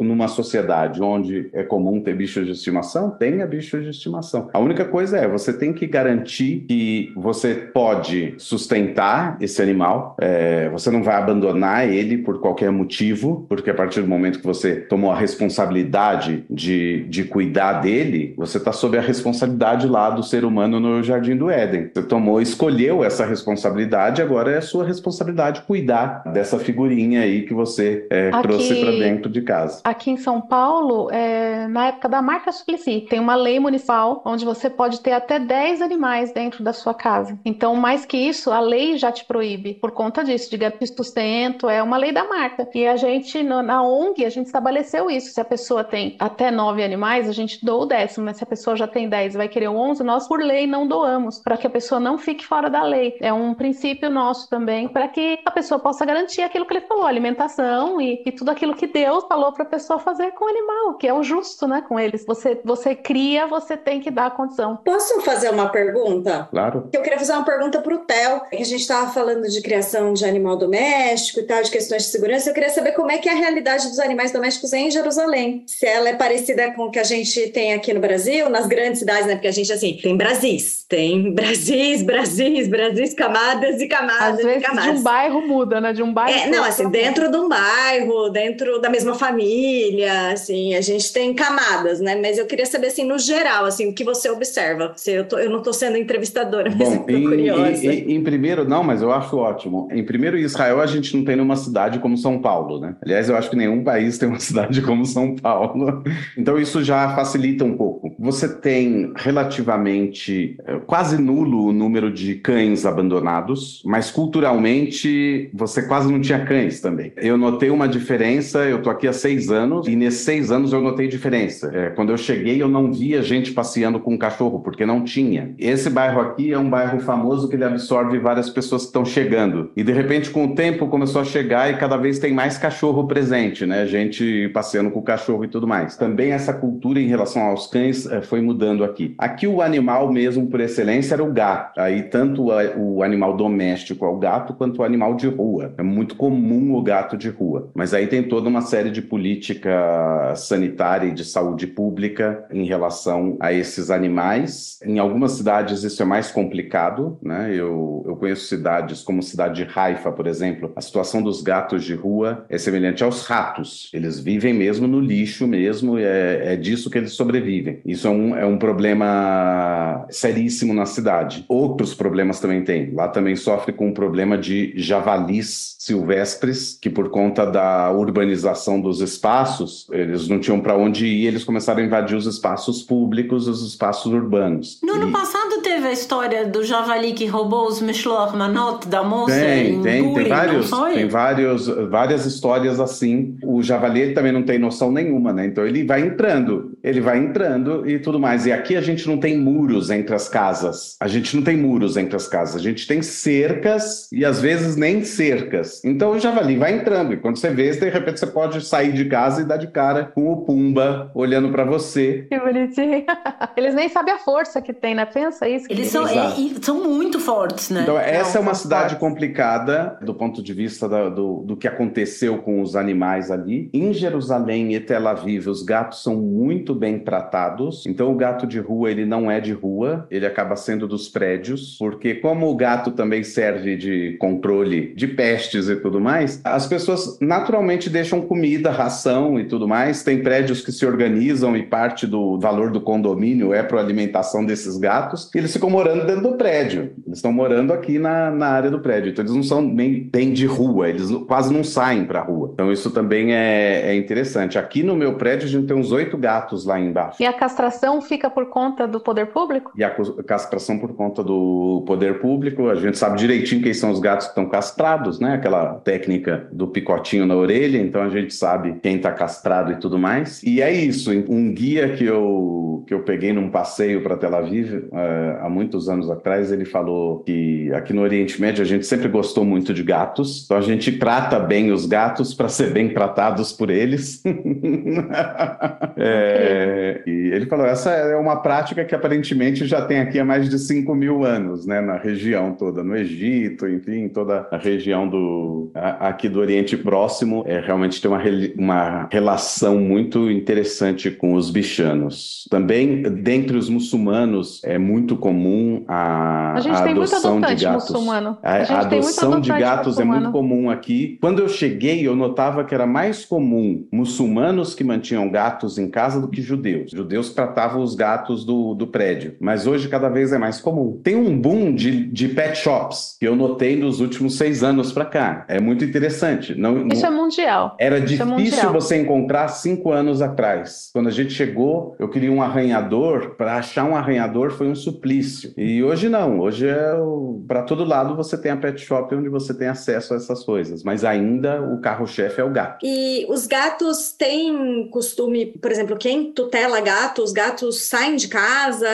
[0.00, 4.48] numa sociedade onde é comum ter bichos de estimação, tenha bichos de estimação.
[4.52, 10.68] A única coisa é, você tem que garantir que você pode sustentar esse animal, é,
[10.68, 14.76] você não vai abandonar ele por qualquer motivo, porque a partir do momento que você
[14.76, 20.44] tomou a responsabilidade de, de cuidar dele, você está sob a responsabilidade lá do ser
[20.44, 21.90] humano no Jardim do Éden.
[21.94, 28.06] Você tomou, escolheu essa responsabilidade, agora é sua responsabilidade cuidar dessa figurinha aí que você
[28.10, 29.80] é, aqui, trouxe para dentro de casa.
[29.84, 34.44] Aqui em São Paulo, é, na época da marca Suplicy, tem uma lei municipal onde
[34.44, 37.38] você pode ter até 10 animais dentro da sua casa.
[37.42, 41.82] Então, mais que isso, a lei já te proíbe por conta disso, de sustento, é
[41.82, 42.68] uma lei da marca.
[42.74, 45.32] E a gente, na ONG, a gente estabeleceu isso.
[45.32, 48.46] Se a pessoa tem até nove animais, a gente doa o décimo, mas se a
[48.46, 51.66] pessoa já tem 10 e vai querer 11, nós, por lei, não doamos, para que
[51.66, 53.16] a pessoa não fique fora da lei.
[53.20, 57.06] É um princípio nosso também, para que a pessoa possa garantir aquilo que ele falou,
[57.06, 60.94] alimentação e, e tudo aquilo que Deus falou para a pessoa fazer com o animal,
[60.94, 62.24] que é o justo, né, com eles.
[62.26, 64.76] Você, você cria, você tem que dar a condição.
[64.76, 66.48] Posso fazer uma pergunta?
[66.50, 66.88] Claro.
[66.92, 70.14] Eu queria fazer uma pergunta para o Theo, que a gente estava falando de criação
[70.14, 72.48] de animal doméstico e tal, de questões de segurança.
[72.48, 75.62] Eu queria saber como é que é a realidade dos animais domésticos em Jerusalém.
[75.66, 79.00] Se ela é parecida com o que a gente tem aqui no Brasil, nas grandes
[79.00, 79.34] cidades, né?
[79.34, 84.62] Porque a gente, assim, tem Brasis, tem Brasis, Brasis, Brasis, camadas e camadas Às vezes
[84.62, 84.92] camadas.
[84.92, 85.92] de um bairro muda, né?
[85.92, 86.38] De um bairro.
[86.38, 91.34] É, não, assim, dentro de um bairro, dentro da mesma família, assim, a gente tem
[91.34, 92.16] camadas, né?
[92.16, 94.92] Mas eu queria saber, assim, no geral, assim, o que você observa.
[94.96, 99.02] Se eu, tô, eu não estou sendo entrevistadora, mas Bom, em, em, primeiro, não, mas
[99.02, 99.88] eu acho ótimo.
[99.92, 102.96] Em primeiro, Israel, a gente não tem nenhuma cidade como São Paulo, né?
[103.02, 106.02] Aliás, eu acho que nenhum país tem uma cidade como São Paulo.
[106.36, 108.14] Então, isso já facilita um pouco.
[108.18, 116.10] Você tem relativamente eh, quase nulo o número de cães abandonados, mas culturalmente você quase
[116.10, 117.12] não tinha cães também.
[117.16, 120.80] Eu notei uma diferença, eu tô aqui há seis anos, e nesses seis anos eu
[120.80, 121.70] notei diferença.
[121.74, 125.54] É, quando eu cheguei, eu não via gente passeando com um cachorro, porque não tinha.
[125.58, 129.70] Esse bairro aqui é um bairro famoso que ele absorve várias pessoas que estão chegando.
[129.76, 133.06] E de repente, com o tempo, começou a chegar e cada vez tem mais cachorro
[133.06, 133.86] presente, né?
[133.86, 135.96] Gente passeando com o cachorro e tudo mais.
[135.96, 139.14] Também essa cultura em relação aos cães é, foi mudando aqui.
[139.18, 141.80] Aqui o animal mesmo por excelência era o gato.
[141.80, 145.72] Aí tanto o animal doméstico é o gato quanto o animal de rua.
[145.78, 147.70] É muito comum o gato de rua.
[147.74, 153.36] Mas aí tem toda uma série de política sanitária e de saúde pública em relação
[153.40, 154.78] a esses animais.
[154.84, 157.54] Em algumas cidades isso é mais complicado, né?
[157.54, 160.72] Eu, eu conheço cidades como a cidade de Haifa, por exemplo.
[160.74, 163.88] A situação dos gatos de rua é semelhante aos ratos.
[163.94, 167.80] Eles vivem mesmo no lixo mesmo, é, é disso que eles sobrevivem.
[167.86, 171.44] Isso é um, é um problema seríssimo na cidade.
[171.48, 172.92] Outros problemas também tem.
[172.92, 179.00] Lá também sofre com um problema de javalis silvestres, que por conta da urbanização dos
[179.00, 183.66] espaços, eles não tinham para onde ir, eles começaram a invadir os espaços públicos, os
[183.66, 184.80] espaços urbanos.
[184.82, 189.34] No ano passado teve a história do javali que roubou os Mishloach Manot da moça
[189.34, 193.36] tem, em tem, tem vários, tem vários, várias histórias assim.
[193.42, 195.46] O javali também não tem noção nenhuma, né?
[195.46, 198.46] Então ele vai entrando, ele vai entrando e tudo mais.
[198.46, 200.96] E aqui a gente não tem muros entre as casas.
[201.00, 202.56] A gente não tem muros entre as casas.
[202.56, 205.84] A gente tem cercas e às vezes nem cercas.
[205.84, 209.04] Então o javali vai entrando e quando você vê, de repente você pode sair de
[209.06, 212.26] casa e dar de cara com o Pumba olhando para você.
[212.30, 213.04] Que bonitinho.
[213.56, 215.04] Eles nem sabem a força que tem, né?
[215.04, 215.66] Pensa isso.
[215.68, 216.99] Eles são, é, são muito
[217.30, 217.82] fortes, né?
[217.82, 222.38] Então essa é uma cidade complicada do ponto de vista da, do, do que aconteceu
[222.38, 223.70] com os animais ali.
[223.72, 227.86] Em Jerusalém e Tel Aviv, os gatos são muito bem tratados.
[227.86, 231.76] Então o gato de rua, ele não é de rua, ele acaba sendo dos prédios,
[231.78, 237.18] porque como o gato também serve de controle de pestes e tudo mais, as pessoas
[237.20, 240.02] naturalmente deixam comida, ração e tudo mais.
[240.02, 244.44] Tem prédios que se organizam e parte do valor do condomínio é para a alimentação
[244.44, 245.30] desses gatos.
[245.34, 246.89] E eles se ficam morando dentro do prédio.
[247.06, 249.10] Eles estão morando aqui na, na área do prédio.
[249.10, 252.50] Então eles não são bem, bem de rua, eles quase não saem para a rua.
[252.52, 254.58] Então isso também é, é interessante.
[254.58, 257.22] Aqui no meu prédio a gente tem uns oito gatos lá embaixo.
[257.22, 259.72] E a castração fica por conta do poder público?
[259.76, 259.90] E a
[260.24, 262.68] castração por conta do poder público.
[262.68, 265.34] A gente sabe direitinho quem são os gatos que estão castrados, né?
[265.34, 267.78] Aquela técnica do picotinho na orelha.
[267.78, 270.42] Então a gente sabe quem está castrado e tudo mais.
[270.42, 271.10] E é isso.
[271.28, 275.88] Um guia que eu, que eu peguei num passeio para Tel Aviv uh, há muitos
[275.88, 276.79] anos atrás, ele falou
[277.24, 280.42] que aqui no Oriente Médio a gente sempre gostou muito de gatos.
[280.44, 284.22] Então a gente trata bem os gatos para ser bem tratados por eles.
[285.96, 290.48] é, e ele falou: essa é uma prática que aparentemente já tem aqui há mais
[290.48, 295.70] de 5 mil anos, né, na região toda, no Egito, enfim, toda a região do
[295.74, 298.22] aqui do Oriente Próximo, é realmente tem uma,
[298.56, 302.46] uma relação muito interessante com os bichanos.
[302.50, 307.90] Também dentre os muçulmanos é muito comum a, a, gente a tem muito gatos.
[307.90, 308.38] Muçulmano.
[308.42, 310.16] A, a, a adoção de gatos muçulmano.
[310.16, 311.18] é muito comum aqui.
[311.20, 316.20] Quando eu cheguei, eu notava que era mais comum muçulmanos que mantinham gatos em casa
[316.20, 316.90] do que judeus.
[316.90, 321.00] Judeus tratavam os gatos do, do prédio, mas hoje cada vez é mais comum.
[321.02, 325.04] Tem um boom de, de pet shops que eu notei nos últimos seis anos para
[325.04, 325.44] cá.
[325.48, 326.54] É muito interessante.
[326.54, 327.12] Não, Isso não...
[327.12, 327.76] é mundial.
[327.78, 328.72] Era Isso difícil é mundial.
[328.72, 330.90] você encontrar cinco anos atrás.
[330.92, 333.34] Quando a gente chegou, eu queria um arranhador.
[333.36, 335.52] Para achar um arranhador foi um suplício.
[335.56, 336.40] E hoje não.
[336.40, 337.42] Hoje é o...
[337.46, 340.82] para todo lado você tem a pet shop onde você tem acesso a essas coisas.
[340.82, 342.84] Mas ainda o carro-chefe é o gato.
[342.84, 348.88] E os gatos têm costume, por exemplo, quem tutela gato, os gatos saem de casa.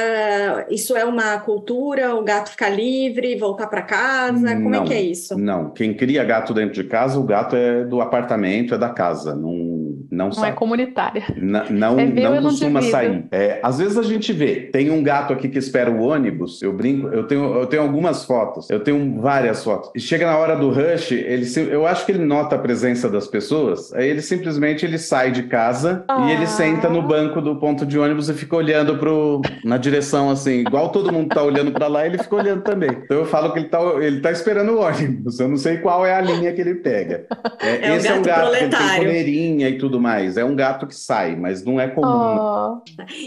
[0.71, 2.15] Isso é uma cultura.
[2.15, 4.55] O gato fica livre, voltar para casa.
[4.55, 5.39] Como não, é que é isso?
[5.39, 5.71] Não.
[5.71, 9.35] Quem cria gato dentro de casa, o gato é do apartamento, é da casa.
[9.35, 9.76] Não
[10.17, 10.51] não, não sai.
[10.51, 11.25] é comunitária.
[11.37, 12.91] N não, é meu, não não costuma divido.
[12.97, 13.25] sair.
[13.31, 16.73] É, às vezes a gente vê, tem um gato aqui que espera o ônibus, eu
[16.73, 19.91] brinco, eu tenho, eu tenho algumas fotos, eu tenho várias fotos.
[19.95, 23.27] E chega na hora do rush, ele, eu acho que ele nota a presença das
[23.27, 26.27] pessoas, aí ele simplesmente ele sai de casa Ah.
[26.29, 30.31] e ele senta no banco do ponto de ônibus e fica olhando pro, na direção
[30.31, 32.91] assim, igual todo mundo tá olhando para lá, ele fica olhando também.
[33.05, 36.05] Então eu falo que ele tá, ele tá esperando o ônibus, eu não sei qual
[36.07, 37.27] é a linha que ele pega.
[37.61, 40.06] É, É um esse é um gato que ele tem coleirinha e tudo mais,
[40.37, 42.07] é um gato que sai, mas não é comum.
[42.09, 42.79] Oh,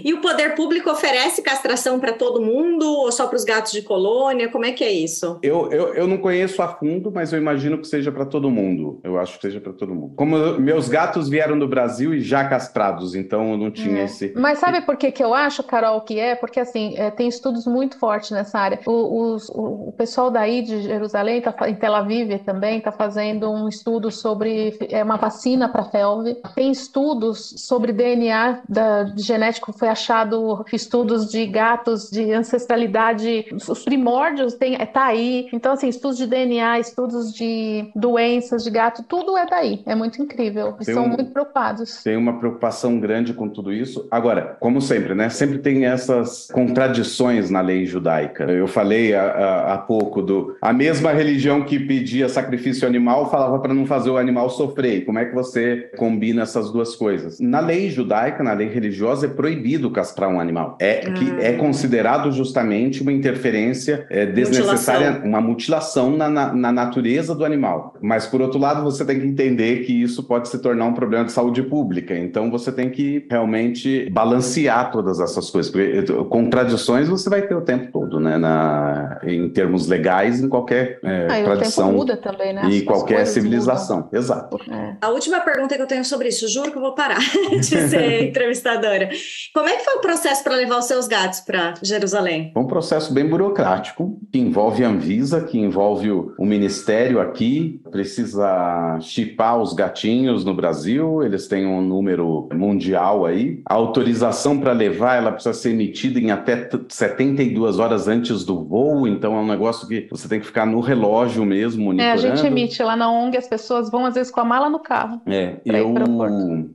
[0.03, 3.81] E o poder público oferece castração para todo mundo ou só para os gatos de
[3.81, 4.49] colônia?
[4.49, 5.37] Como é que é isso?
[5.41, 8.99] Eu, eu, eu não conheço a fundo, mas eu imagino que seja para todo mundo.
[9.03, 10.13] Eu acho que seja para todo mundo.
[10.15, 14.03] Como eu- meus gatos vieram do Brasil e já castrados, então eu não tinha É.
[14.05, 14.33] esse.
[14.35, 16.35] Mas sabe por que que eu acho, Carol, que é?
[16.35, 18.79] Porque assim, é, tem estudos muito fortes nessa área.
[18.85, 23.49] O, os- o- o pessoal daí de Jerusalém, tá, em Tel Aviv também, está fazendo
[23.51, 26.35] um estudo sobre é, uma vacina para FeLV.
[26.55, 34.53] Tem estudos sobre DNA da, genético, foi achado estudos de gatos de ancestralidade, os primórdios
[34.55, 35.47] tem, é, tá aí.
[35.53, 39.81] Então, assim, estudos de DNA, estudos de doenças de gato, tudo é daí.
[39.85, 40.75] É muito incrível.
[40.75, 42.03] Eles são um- muito preocupados.
[42.03, 44.07] Tem uma preocupação grande com tudo isso.
[44.11, 45.29] Agora, como sempre, né?
[45.29, 48.45] Sempre tem essas contradições na lei judaica.
[48.45, 53.73] Eu falei há, há- pouco do a mesma religião que pedia sacrifício animal falava para
[53.73, 55.03] não fazer o animal sofrer.
[55.05, 57.39] Como é que você combina essas duas coisas?
[57.39, 60.77] Na lei judaica, na lei religiosa, é proibido castrar um animal.
[60.79, 61.43] É que Ah.
[61.43, 65.29] é considerado justamente uma interferência é, desnecessária, Mutilação.
[65.29, 67.95] uma mutilação na, na, na natureza do animal.
[68.01, 71.25] Mas, por outro lado, você tem que entender que isso pode se tornar um problema
[71.25, 72.17] de saúde pública.
[72.17, 75.71] Então, você tem que realmente balancear todas essas coisas.
[75.71, 78.37] Porque eh, contradições você vai ter o tempo todo, né?
[78.37, 82.61] Na, em termos legais, em qualquer eh, Ah, e o tempo tradição muda também, né?
[82.69, 84.09] E as qualquer civilização.
[84.11, 84.57] Exato.
[84.57, 84.75] mudam.
[84.79, 84.97] É.
[85.01, 87.19] A última pergunta que eu tenho sobre isso, juro que eu vou parar
[87.51, 89.09] de ser entrevistadora.
[89.53, 92.51] Como é que foi o processo para levar os seus gatos para Jerusalém?
[92.55, 97.81] É um processo bem burocrático, que envolve a Anvisa, que envolve o, o Ministério aqui,
[97.91, 103.61] precisa chipar os gatinhos no Brasil, eles têm um número mundial aí.
[103.67, 108.63] A autorização para levar, ela precisa ser emitida em até t- 72 horas antes do
[108.63, 112.13] voo, então é um negócio que você tem que ficar no relógio mesmo, É, monitorando.
[112.13, 114.79] a gente emite lá na ONG, as pessoas vão às vezes com a mala no
[114.79, 115.21] carro.
[115.25, 115.75] É, ir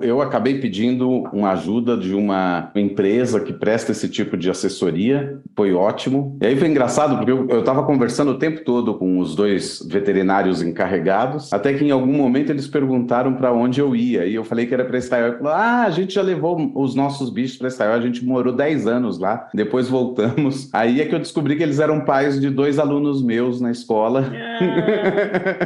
[0.00, 5.72] eu, acabei pedindo uma ajuda de uma empresa que presta esse tipo de assessoria, foi
[5.72, 6.36] ótimo.
[6.40, 10.62] E aí foi engraçado, porque eu estava conversando o tempo todo com os dois veterinários
[10.62, 14.66] encarregados, até que em algum momento eles perguntaram para onde eu ia, e eu falei
[14.66, 15.28] que era para Israel.
[15.28, 18.52] Ele falou, ah, a gente já levou os nossos bichos para Israel, a gente morou
[18.52, 20.68] 10 anos lá, depois voltamos.
[20.72, 24.24] Aí é que eu descobri que eles eram pais de dois alunos meus na escola.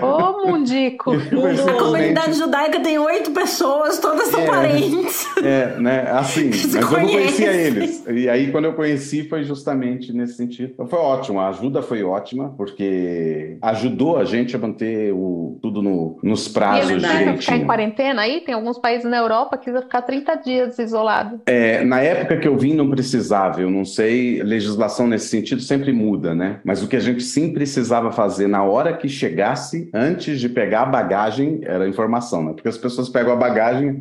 [0.03, 1.13] Ô, oh, Mundico!
[1.69, 5.27] A comunidade judaica tem oito pessoas, todas são é, parentes.
[5.43, 6.11] É, né?
[6.11, 6.77] Assim, mas conhece.
[6.77, 8.05] eu não conhecia eles.
[8.09, 10.73] E aí, quando eu conheci, foi justamente nesse sentido.
[10.75, 15.83] Então, foi ótimo, a ajuda foi ótima, porque ajudou a gente a manter o, tudo
[15.83, 17.39] no, nos prazos e eles direitinho.
[17.41, 18.41] ficar em quarentena aí?
[18.41, 21.41] Tem alguns países na Europa que vão ficar 30 dias isolado.
[21.47, 23.61] É, na época que eu vim, não precisava.
[23.61, 26.61] Eu não sei, legislação nesse sentido sempre muda, né?
[26.65, 30.83] Mas o que a gente sim precisava fazer na hora que chegasse, antes de pegar
[30.83, 32.53] a bagagem, era informação, né?
[32.53, 33.59] Porque as pessoas pegam a bagagem,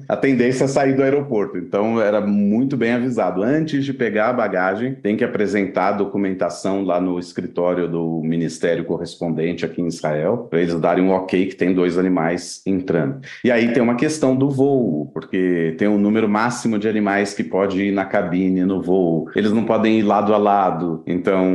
[0.07, 1.57] a tendência é sair do aeroporto.
[1.57, 3.43] Então era muito bem avisado.
[3.43, 8.85] Antes de pegar a bagagem, tem que apresentar a documentação lá no escritório do ministério
[8.85, 13.19] correspondente aqui em Israel, para eles darem um ok que tem dois animais entrando.
[13.43, 17.43] E aí tem uma questão do voo, porque tem um número máximo de animais que
[17.43, 19.29] pode ir na cabine no voo.
[19.35, 21.03] Eles não podem ir lado a lado.
[21.05, 21.45] Então,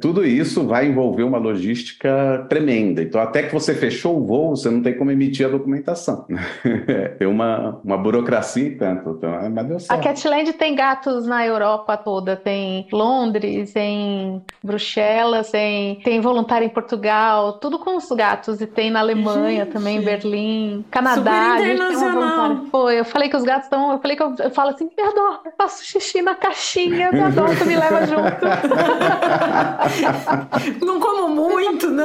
[0.00, 3.02] tudo isso vai envolver uma logística tremenda.
[3.02, 6.26] Então, até que você fechou o voo, você não tem como emitir a documentação.
[7.22, 9.10] tem uma, uma burocracia e tanto.
[9.10, 10.00] Então, é, mas deu certo.
[10.00, 12.34] A Catland tem gatos na Europa toda.
[12.34, 18.60] Tem Londres, tem Bruxelas, tem, tem voluntário em Portugal, tudo com os gatos.
[18.60, 19.72] E tem na Alemanha gente.
[19.72, 21.58] também, Berlim, Canadá.
[21.58, 22.56] Super internacional.
[22.72, 23.92] Pô, eu falei que os gatos estão.
[23.92, 27.20] Eu falei que eu, eu falo assim: me adora, eu faço xixi na caixinha, me
[27.20, 28.42] adora, me leva junto.
[30.84, 32.04] Não como muito, né?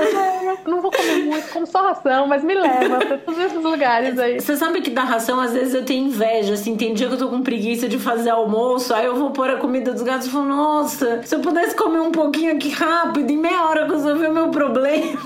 [0.65, 4.39] Não vou comer muito, como só ração, mas me leva pra todos esses lugares aí.
[4.39, 7.17] Você sabe que da ração, às vezes eu tenho inveja, assim, tem dia que eu
[7.17, 10.29] tô com preguiça de fazer almoço, aí eu vou pôr a comida dos gatos e
[10.29, 14.33] falo, nossa, se eu pudesse comer um pouquinho aqui rápido, em meia hora resolver o
[14.33, 15.19] meu problema.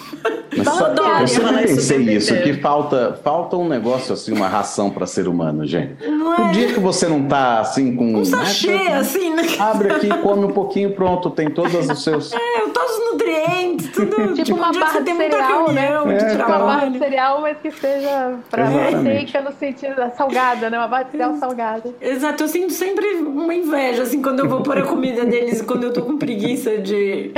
[0.55, 5.05] Mas só, eu sempre pensei isso, que falta, falta um negócio assim, uma ração para
[5.05, 6.07] ser humano, gente.
[6.07, 6.49] Não é?
[6.49, 8.15] O dia que você não tá assim com.
[8.15, 8.93] Um sachê, né?
[8.95, 9.43] assim, né?
[9.59, 12.33] Abre aqui, come um pouquinho, pronto, tem todos os seus.
[12.33, 14.09] É, todos os nutrientes, tudo.
[14.09, 15.87] tipo, tipo uma barra de cereal, né?
[15.91, 20.77] É, uma barra de cereal, mas que seja pra proteica no sentido da salgada, né?
[20.77, 21.93] Uma barra de cereal salgada.
[22.01, 25.83] Exato, eu sinto sempre uma inveja, assim, quando eu vou pôr a comida deles, quando
[25.83, 27.31] eu tô com preguiça de,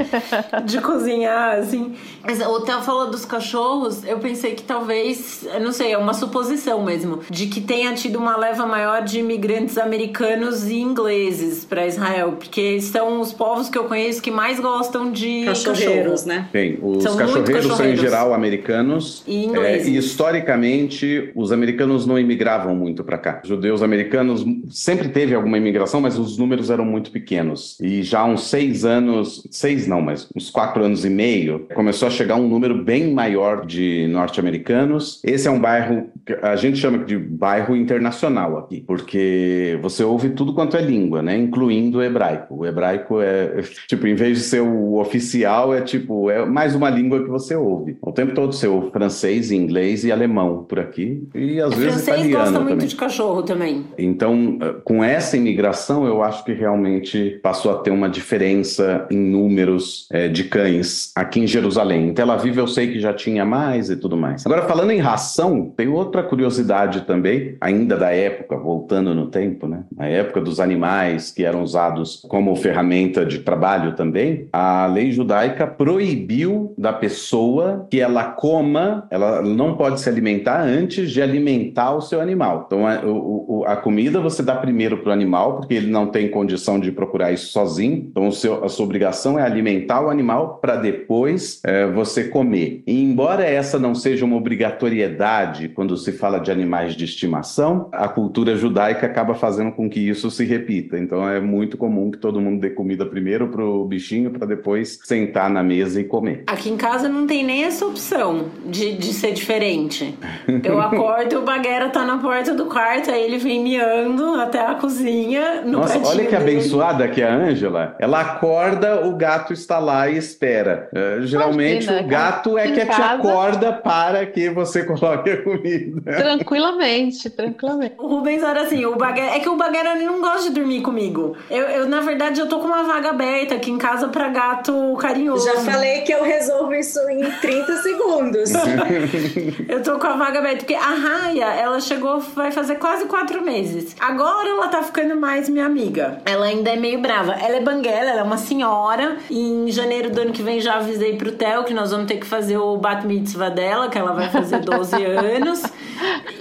[0.65, 1.95] de cozinhar, assim.
[2.23, 6.13] Mas o Theo falou dos cachorros, eu pensei que talvez, eu não sei, é uma
[6.13, 11.85] suposição mesmo, de que tenha tido uma leva maior de imigrantes americanos e ingleses para
[11.87, 16.27] Israel, porque são os povos que eu conheço que mais gostam de cachorreiros, cachorro.
[16.27, 16.49] né?
[16.51, 19.87] Bem, os são cachorreiros, são em geral americanos e ingleses.
[19.87, 23.41] É, e historicamente os americanos não imigravam muito para cá.
[23.43, 27.77] Os judeus americanos sempre teve alguma imigração, mas os números eram muito pequenos.
[27.81, 32.07] E já há uns seis anos, seis não, mas uns quatro anos e meio, começou
[32.07, 35.21] a chegar um número bem maior de norte-americanos.
[35.23, 40.29] Esse é um bairro que a gente chama de bairro internacional aqui, porque você ouve
[40.29, 41.37] tudo quanto é língua, né?
[41.37, 42.55] Incluindo o hebraico.
[42.59, 46.89] O hebraico é, tipo, em vez de ser o oficial, é tipo, é mais uma
[46.89, 47.97] língua que você ouve.
[48.01, 51.27] O tempo todo você ouve francês, inglês e alemão por aqui.
[51.33, 52.75] E às vezes francês italiano gosta também.
[52.75, 53.85] muito de cachorro também.
[53.97, 60.07] Então, com essa imigração, eu acho que realmente passou a ter uma diferença em números
[60.11, 62.09] é, de cães aqui em Jerusalém.
[62.09, 64.45] Em Tel Aviv eu sei que já tinha mais e tudo mais.
[64.45, 69.83] Agora, falando em ração, tem outra curiosidade também, ainda da época, voltando no tempo, né?
[69.95, 75.67] Na época dos animais que eram usados como ferramenta de trabalho também, a lei judaica
[75.67, 77.42] proibiu da pessoa
[77.89, 82.63] que ela coma, ela não pode se alimentar antes de alimentar o seu animal.
[82.65, 86.79] Então, a, a comida você dá primeiro para o animal, porque ele não tem condição
[86.79, 88.07] de procurar isso sozinho.
[88.09, 92.83] Então, seu, a sua obrigação é alimentar o animal para depois é, você comer.
[92.85, 98.07] E embora essa não seja uma obrigatoriedade quando se fala de animais de estimação, a
[98.07, 100.97] cultura judaica acaba fazendo com que isso se repita.
[100.97, 104.99] Então, é muito comum que todo mundo dê comida primeiro para o bichinho para depois
[105.03, 106.43] sentar na mesa e comer.
[106.47, 110.17] Aqui em casa não tem nem essa opção de, de ser diferente.
[110.63, 114.59] Eu acordo e o bagueira tá na porta do quarto, aí ele vem miando até
[114.59, 115.61] a cozinha.
[115.61, 116.57] No Nossa, olha que dele.
[116.57, 117.95] abençoada que é a Ângela.
[117.99, 120.89] Ela acorda, o gato está lá e espera.
[120.91, 123.03] Uh, geralmente Imagina, o gato é que te casa.
[123.13, 126.01] acorda para que você coloque a comida.
[126.11, 127.95] Tranquilamente, tranquilamente.
[127.97, 131.37] O Rubens era assim, o bagueira, é que o bagueira não gosta de dormir comigo.
[131.49, 134.95] Eu, eu, na verdade, eu tô com uma vaga aberta aqui em casa pra gato
[134.99, 135.45] carinhoso.
[135.45, 138.51] Já falei que eu resolvo isso em 30 segundos.
[139.67, 143.43] eu tô com a vaga aberta, porque a Raya, ela chegou, vai fazer quase quatro
[143.43, 143.95] meses.
[143.99, 146.21] Agora ela tá ficando mais minha amiga.
[146.25, 147.33] Ela ainda é meio brava.
[147.33, 149.17] Ela é banguela, ela é uma senhora.
[149.29, 152.17] E em janeiro do ano que vem já avisei pro Theo que nós vamos ter
[152.17, 155.63] que fazer o bat mitzvah dela, que ela vai fazer 12 anos.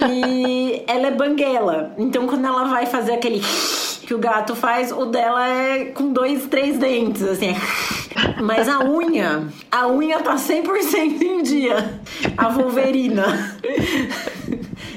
[0.09, 1.93] E ela é banguela.
[1.97, 3.41] Então quando ela vai fazer aquele
[4.05, 7.55] que o gato faz, o dela é com dois, três dentes, assim.
[8.41, 11.99] Mas a unha, a unha tá 100% em dia.
[12.37, 13.57] A Wolverina.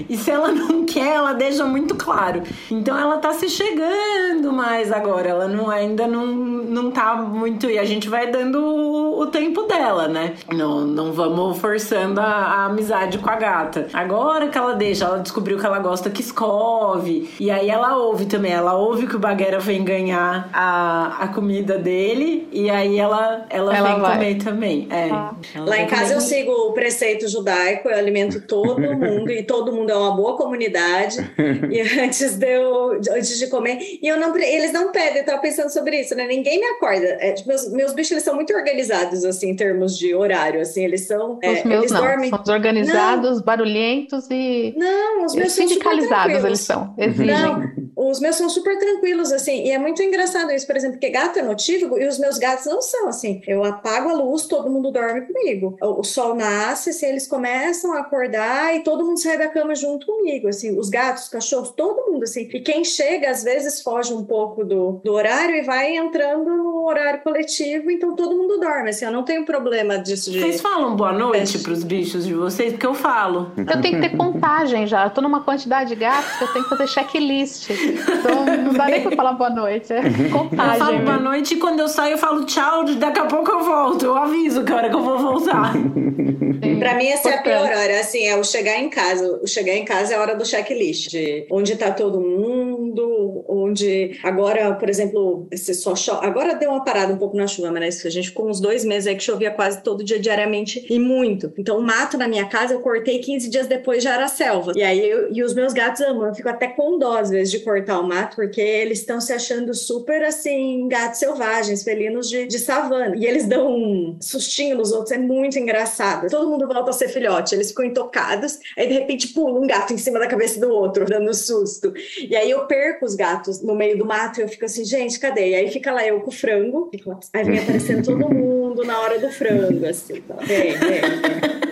[0.08, 2.42] E se ela não quer, ela deixa muito claro.
[2.70, 5.28] Então ela tá se chegando mais agora.
[5.28, 7.70] Ela não, ainda não, não tá muito.
[7.70, 10.34] E a gente vai dando o, o tempo dela, né?
[10.52, 13.88] Não, não vamos forçando a, a, amizade com a gata.
[13.92, 17.30] Agora que ela deixa, ela descobriu que ela gosta que escove.
[17.38, 18.52] E aí ela ouve também.
[18.52, 22.48] Ela ouve que o Baguera vem ganhar a, a comida dele.
[22.52, 24.12] E aí ela, ela, ela vem vai.
[24.12, 24.88] comer também.
[24.90, 25.10] É.
[25.10, 25.34] Ah.
[25.64, 29.85] Lá em casa eu sigo o preceito judaico, eu alimento todo mundo e todo mundo
[29.90, 31.18] é uma boa comunidade.
[31.70, 35.40] e antes de eu, antes de comer, e eu não, eles não pedem, eu tava
[35.40, 36.26] pensando sobre isso, né?
[36.26, 37.06] Ninguém me acorda.
[37.20, 40.84] É, tipo, meus, meus bichos eles são muito organizados assim em termos de horário, assim,
[40.84, 41.38] eles são.
[41.42, 42.30] É, os meus eles não, dormem...
[42.30, 43.44] são desorganizados, não.
[43.44, 46.94] barulhentos e não, os meus sindicalizados eles são.
[46.98, 47.26] Exigem.
[47.26, 51.10] Não, os meus são super tranquilos assim, e é muito engraçado isso, por exemplo, porque
[51.10, 53.40] gato é notívago e os meus gatos não são assim.
[53.46, 55.76] Eu apago a luz, todo mundo dorme comigo.
[55.80, 59.74] O, o sol nasce, assim, eles começam a acordar e todo mundo sai da cama
[59.76, 62.48] junto comigo, assim, os gatos, os cachorros, todo mundo, assim.
[62.52, 66.86] E quem chega, às vezes, foge um pouco do, do horário e vai entrando no
[66.86, 70.30] horário coletivo, então todo mundo dorme, assim, eu não tenho problema disso.
[70.30, 70.40] De...
[70.40, 72.72] Vocês falam boa noite para os bichos de vocês?
[72.72, 73.52] Porque eu falo.
[73.56, 76.64] Eu tenho que ter contagem já, eu tô numa quantidade de gatos que eu tenho
[76.64, 77.70] que fazer checklist.
[77.70, 80.72] Então não dá nem pra falar boa noite, é contagem.
[80.74, 83.64] Eu falo boa noite e quando eu saio eu falo tchau, daqui a pouco eu
[83.64, 85.72] volto, eu aviso que hora que eu vou voltar.
[86.78, 89.40] Para mim essa é a pior hora, assim, é o chegar em casa.
[89.42, 94.18] O chegar em casa é a hora do checklist, de onde está todo mundo, onde
[94.22, 96.26] agora, por exemplo, esse só chove.
[96.26, 99.06] Agora deu uma parada um pouco na chuva, mas a gente ficou uns dois meses
[99.06, 101.52] aí que chovia quase todo dia diariamente e muito.
[101.58, 104.72] Então, o mato na minha casa eu cortei 15 dias depois já era selva.
[104.74, 107.50] E aí eu, e os meus gatos amam, eu fico até com dó às vezes
[107.50, 112.46] de cortar o mato, porque eles estão se achando super assim, gatos selvagens, felinos de,
[112.46, 113.16] de savana.
[113.16, 116.28] E eles dão um sustinho nos outros, é muito engraçado.
[116.30, 119.92] Todo mundo volta a ser filhote, eles ficam intocados, aí de repente pula um gato
[119.92, 121.92] em cima da cabeça do outro, dando susto.
[122.20, 125.18] E aí eu perco os gatos no meio do mato e eu fico assim, gente,
[125.18, 125.50] cadê?
[125.50, 126.90] E aí fica lá eu com o frango,
[127.32, 130.36] aí vem aparecendo todo mundo na hora do frango, assim, tá?
[130.36, 131.65] vem, vem, vem.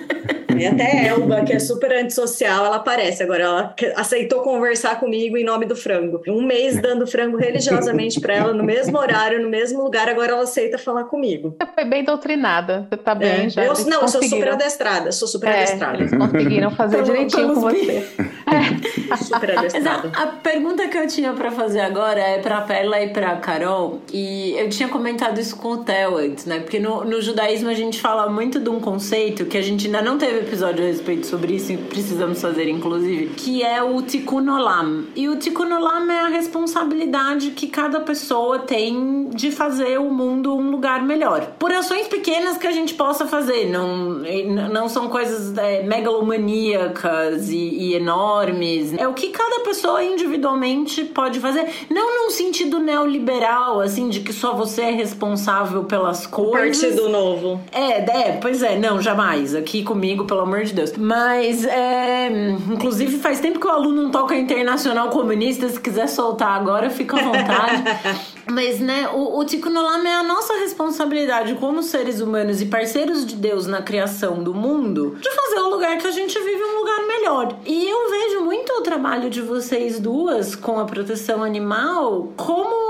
[0.58, 3.22] E até Elba, que é super antissocial, ela aparece.
[3.22, 6.22] Agora, ela aceitou conversar comigo em nome do frango.
[6.28, 10.42] Um mês dando frango religiosamente para ela, no mesmo horário, no mesmo lugar, agora ela
[10.42, 11.56] aceita falar comigo.
[11.60, 12.86] Você foi bem doutrinada.
[12.88, 13.48] Você tá bem é.
[13.48, 13.64] já.
[13.64, 15.12] Eu, não, eu sou super adestrada.
[15.12, 15.98] Sou super é, adestrada.
[15.98, 18.06] Eles conseguiram fazer direitinho com você.
[18.44, 19.16] É.
[19.16, 20.12] Super adestrada.
[20.14, 24.00] A pergunta que eu tinha para fazer agora é pra Perla e pra Carol.
[24.12, 26.60] E eu tinha comentado isso com o Theo antes, né?
[26.60, 30.02] Porque no, no judaísmo a gente fala muito de um conceito que a gente ainda
[30.02, 35.06] não teve episódio a respeito sobre isso, precisamos fazer inclusive, que é o Tikkun Olam.
[35.16, 40.54] E o Tikkun Olam é a responsabilidade que cada pessoa tem de fazer o mundo
[40.54, 41.54] um lugar melhor.
[41.58, 44.22] Por ações pequenas que a gente possa fazer, não,
[44.70, 48.94] não são coisas é, megalomaníacas e, e enormes.
[48.94, 54.32] É o que cada pessoa individualmente pode fazer, não num sentido neoliberal, assim, de que
[54.32, 56.80] só você é responsável pelas coisas.
[56.80, 57.60] Partido novo.
[57.72, 59.54] É, é, pois é, não, jamais.
[59.54, 60.92] Aqui comigo, pelo amor de Deus.
[60.96, 62.28] Mas, é,
[62.68, 65.68] inclusive, faz tempo que o aluno não toca internacional comunista.
[65.68, 67.84] Se quiser soltar agora, fica à vontade.
[68.50, 73.24] Mas, né, o, o Tikkun Olam é a nossa responsabilidade como seres humanos e parceiros
[73.24, 76.78] de Deus na criação do mundo de fazer o lugar que a gente vive um
[76.78, 77.56] lugar melhor.
[77.64, 82.84] E eu vejo muito o trabalho de vocês duas com a proteção animal como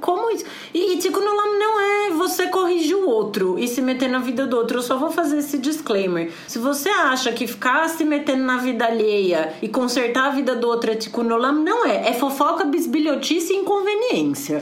[0.00, 0.44] como isso.
[0.74, 4.46] E, e Tikkun Olam não é você corrigir o outro e se meter na vida
[4.46, 4.78] do outro.
[4.78, 6.32] Eu só vou fazer esse disclaimer.
[6.46, 10.68] Se você acha que ficar se metendo na vida alheia e consertar a vida do
[10.68, 12.08] outro é Tikkun Olam, não é.
[12.08, 14.61] É fofoca, bisbilhotice e inconveniência.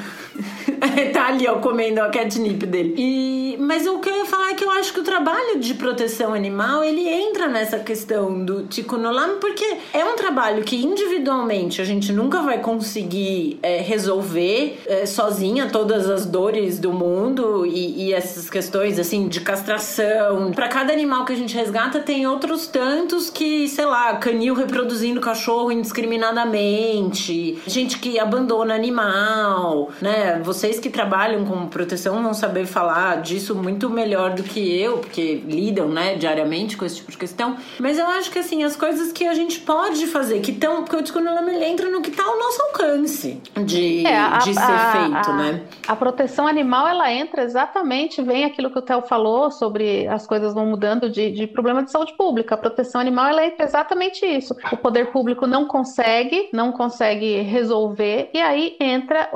[1.13, 2.95] tá ali, ó, comendo a catnip dele.
[2.97, 5.73] E, mas o que eu ia falar é que eu acho que o trabalho de
[5.73, 11.81] proteção animal, ele entra nessa questão do Tikkun Olam, porque é um trabalho que individualmente
[11.81, 18.07] a gente nunca vai conseguir é, resolver é, sozinha todas as dores do mundo e,
[18.07, 20.51] e essas questões, assim, de castração.
[20.51, 25.19] Para cada animal que a gente resgata, tem outros tantos que, sei lá, canil reproduzindo
[25.19, 30.41] cachorro indiscriminadamente, gente que abandona animal, né?
[30.43, 35.41] Vocês que trabalham com proteção vão saber falar disso muito melhor do que eu, porque
[35.45, 37.57] lidam, né, diariamente com esse tipo de questão.
[37.79, 40.83] Mas eu acho que, assim, as coisas que a gente pode fazer, que estão.
[40.83, 44.59] Porque o ele entra no que está ao nosso alcance de, é, a, de ser
[44.59, 45.61] a, feito, a, né?
[45.87, 50.53] A proteção animal, ela entra exatamente, vem aquilo que o Theo falou sobre as coisas
[50.53, 52.55] vão mudando de, de problema de saúde pública.
[52.55, 54.55] A proteção animal, ela entra exatamente isso.
[54.71, 59.29] O poder público não consegue, não consegue resolver, e aí entra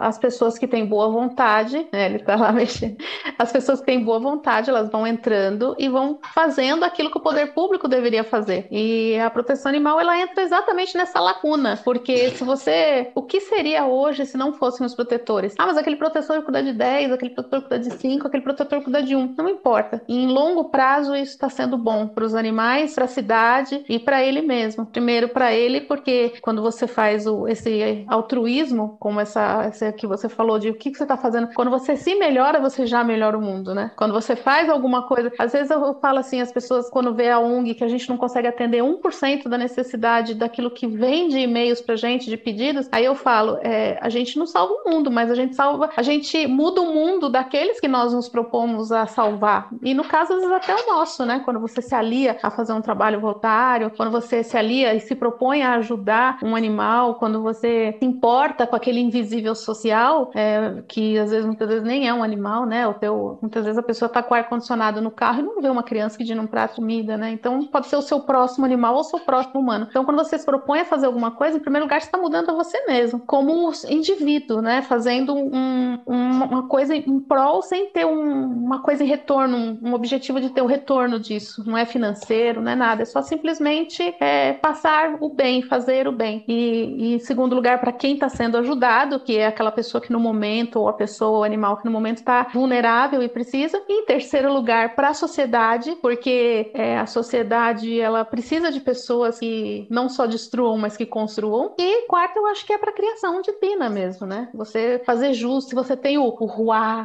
[0.00, 2.06] as pessoas que têm boa vontade, né?
[2.06, 2.96] Ele tá lá mexendo.
[3.38, 7.22] As pessoas que têm boa vontade, elas vão entrando e vão fazendo aquilo que o
[7.22, 8.66] poder público deveria fazer.
[8.70, 13.86] E a proteção animal, ela entra exatamente nessa lacuna, porque se você, o que seria
[13.86, 15.54] hoje se não fossem os protetores?
[15.56, 19.02] Ah, mas aquele protetor cuida de 10, aquele protetor cuida de 5, aquele protetor cuida
[19.02, 19.34] de 1.
[19.38, 20.02] Não importa.
[20.08, 24.22] Em longo prazo isso está sendo bom para os animais, para a cidade e para
[24.22, 24.84] ele mesmo.
[24.86, 30.28] Primeiro para ele, porque quando você faz o, esse altruísmo, como essa, essa que você
[30.28, 33.36] falou de o que, que você está fazendo, quando você se melhora, você já melhora
[33.36, 33.90] o mundo, né?
[33.96, 37.38] Quando você faz alguma coisa, às vezes eu falo assim, as pessoas quando vê a
[37.38, 41.80] ONG que a gente não consegue atender 1% da necessidade daquilo que vem de e-mails
[41.80, 45.30] pra gente, de pedidos, aí eu falo, é, a gente não salva o mundo, mas
[45.30, 49.68] a gente salva, a gente muda o mundo daqueles que nós nos propomos a salvar.
[49.82, 51.40] E no caso, às vezes até o nosso, né?
[51.44, 55.14] Quando você se alia a fazer um trabalho voluntário, quando você se alia e se
[55.14, 61.18] propõe a ajudar um animal, quando você se importa com aquele invisível social, é, que
[61.18, 62.86] às vezes muitas vezes nem é um animal, né?
[62.86, 65.68] O teu, muitas vezes a pessoa tá com ar condicionado no carro e não vê
[65.68, 67.30] uma criança pedindo um prato comida, né?
[67.30, 69.86] Então pode ser o seu próximo animal ou o seu próximo humano.
[69.88, 72.50] Então quando você se propõe a fazer alguma coisa, em primeiro lugar você está mudando
[72.50, 74.82] a você mesmo, como indivíduo, né?
[74.82, 79.94] Fazendo um, um, uma coisa em prol sem ter um, uma coisa em retorno, um,
[79.94, 81.62] objetivo de ter o retorno disso.
[81.66, 83.02] Não é financeiro, não é nada.
[83.02, 86.44] É só simplesmente é, passar o bem, fazer o bem.
[86.48, 90.12] E, e em segundo lugar, para quem está sendo ajudado, que é aquela pessoa que
[90.12, 90.40] no momento,
[90.78, 93.80] ou a pessoa, ou o animal que no momento está vulnerável e precisa.
[93.88, 99.38] E em terceiro lugar, para a sociedade, porque é, a sociedade ela precisa de pessoas
[99.38, 101.74] que não só destruam, mas que construam.
[101.78, 104.48] E quarto, eu acho que é para criação de pina mesmo, né?
[104.54, 106.48] Você fazer justo, se você tem o, o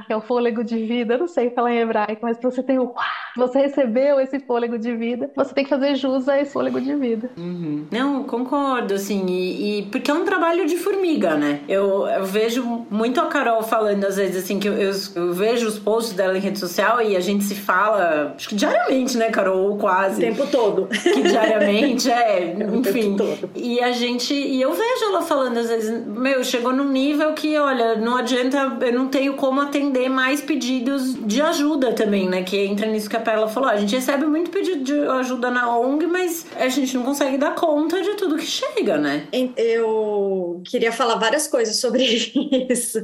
[0.05, 2.61] que é o fôlego de vida, eu não sei falar em hebraico, mas se você
[2.61, 6.39] tem o ruá, você recebeu esse fôlego de vida, você tem que fazer jus a
[6.39, 7.29] esse fôlego de vida.
[7.37, 7.85] Uhum.
[7.91, 11.61] Não, concordo, assim, e, e, porque é um trabalho de formiga, né?
[11.67, 15.67] Eu, eu, vejo muito a Carol falando às vezes, assim, que eu, eu, eu, vejo
[15.67, 19.29] os posts dela em rede social e a gente se fala, acho que diariamente, né,
[19.29, 19.71] Carol?
[19.71, 20.19] Ou quase.
[20.19, 20.87] O tempo todo.
[20.87, 23.17] Que diariamente, é, enfim.
[23.53, 27.57] E a gente, e eu vejo ela falando às vezes, meu, chegou num nível que,
[27.57, 32.41] olha, não adianta, eu não tenho como atender mais pedidos de ajuda também, né?
[32.41, 33.69] Que entra nisso que a Perla falou.
[33.69, 37.53] A gente recebe muito pedido de ajuda na ONG, mas a gente não consegue dar
[37.53, 39.27] conta de tudo que chega, né?
[39.57, 42.05] Eu queria falar várias coisas sobre
[42.71, 43.03] isso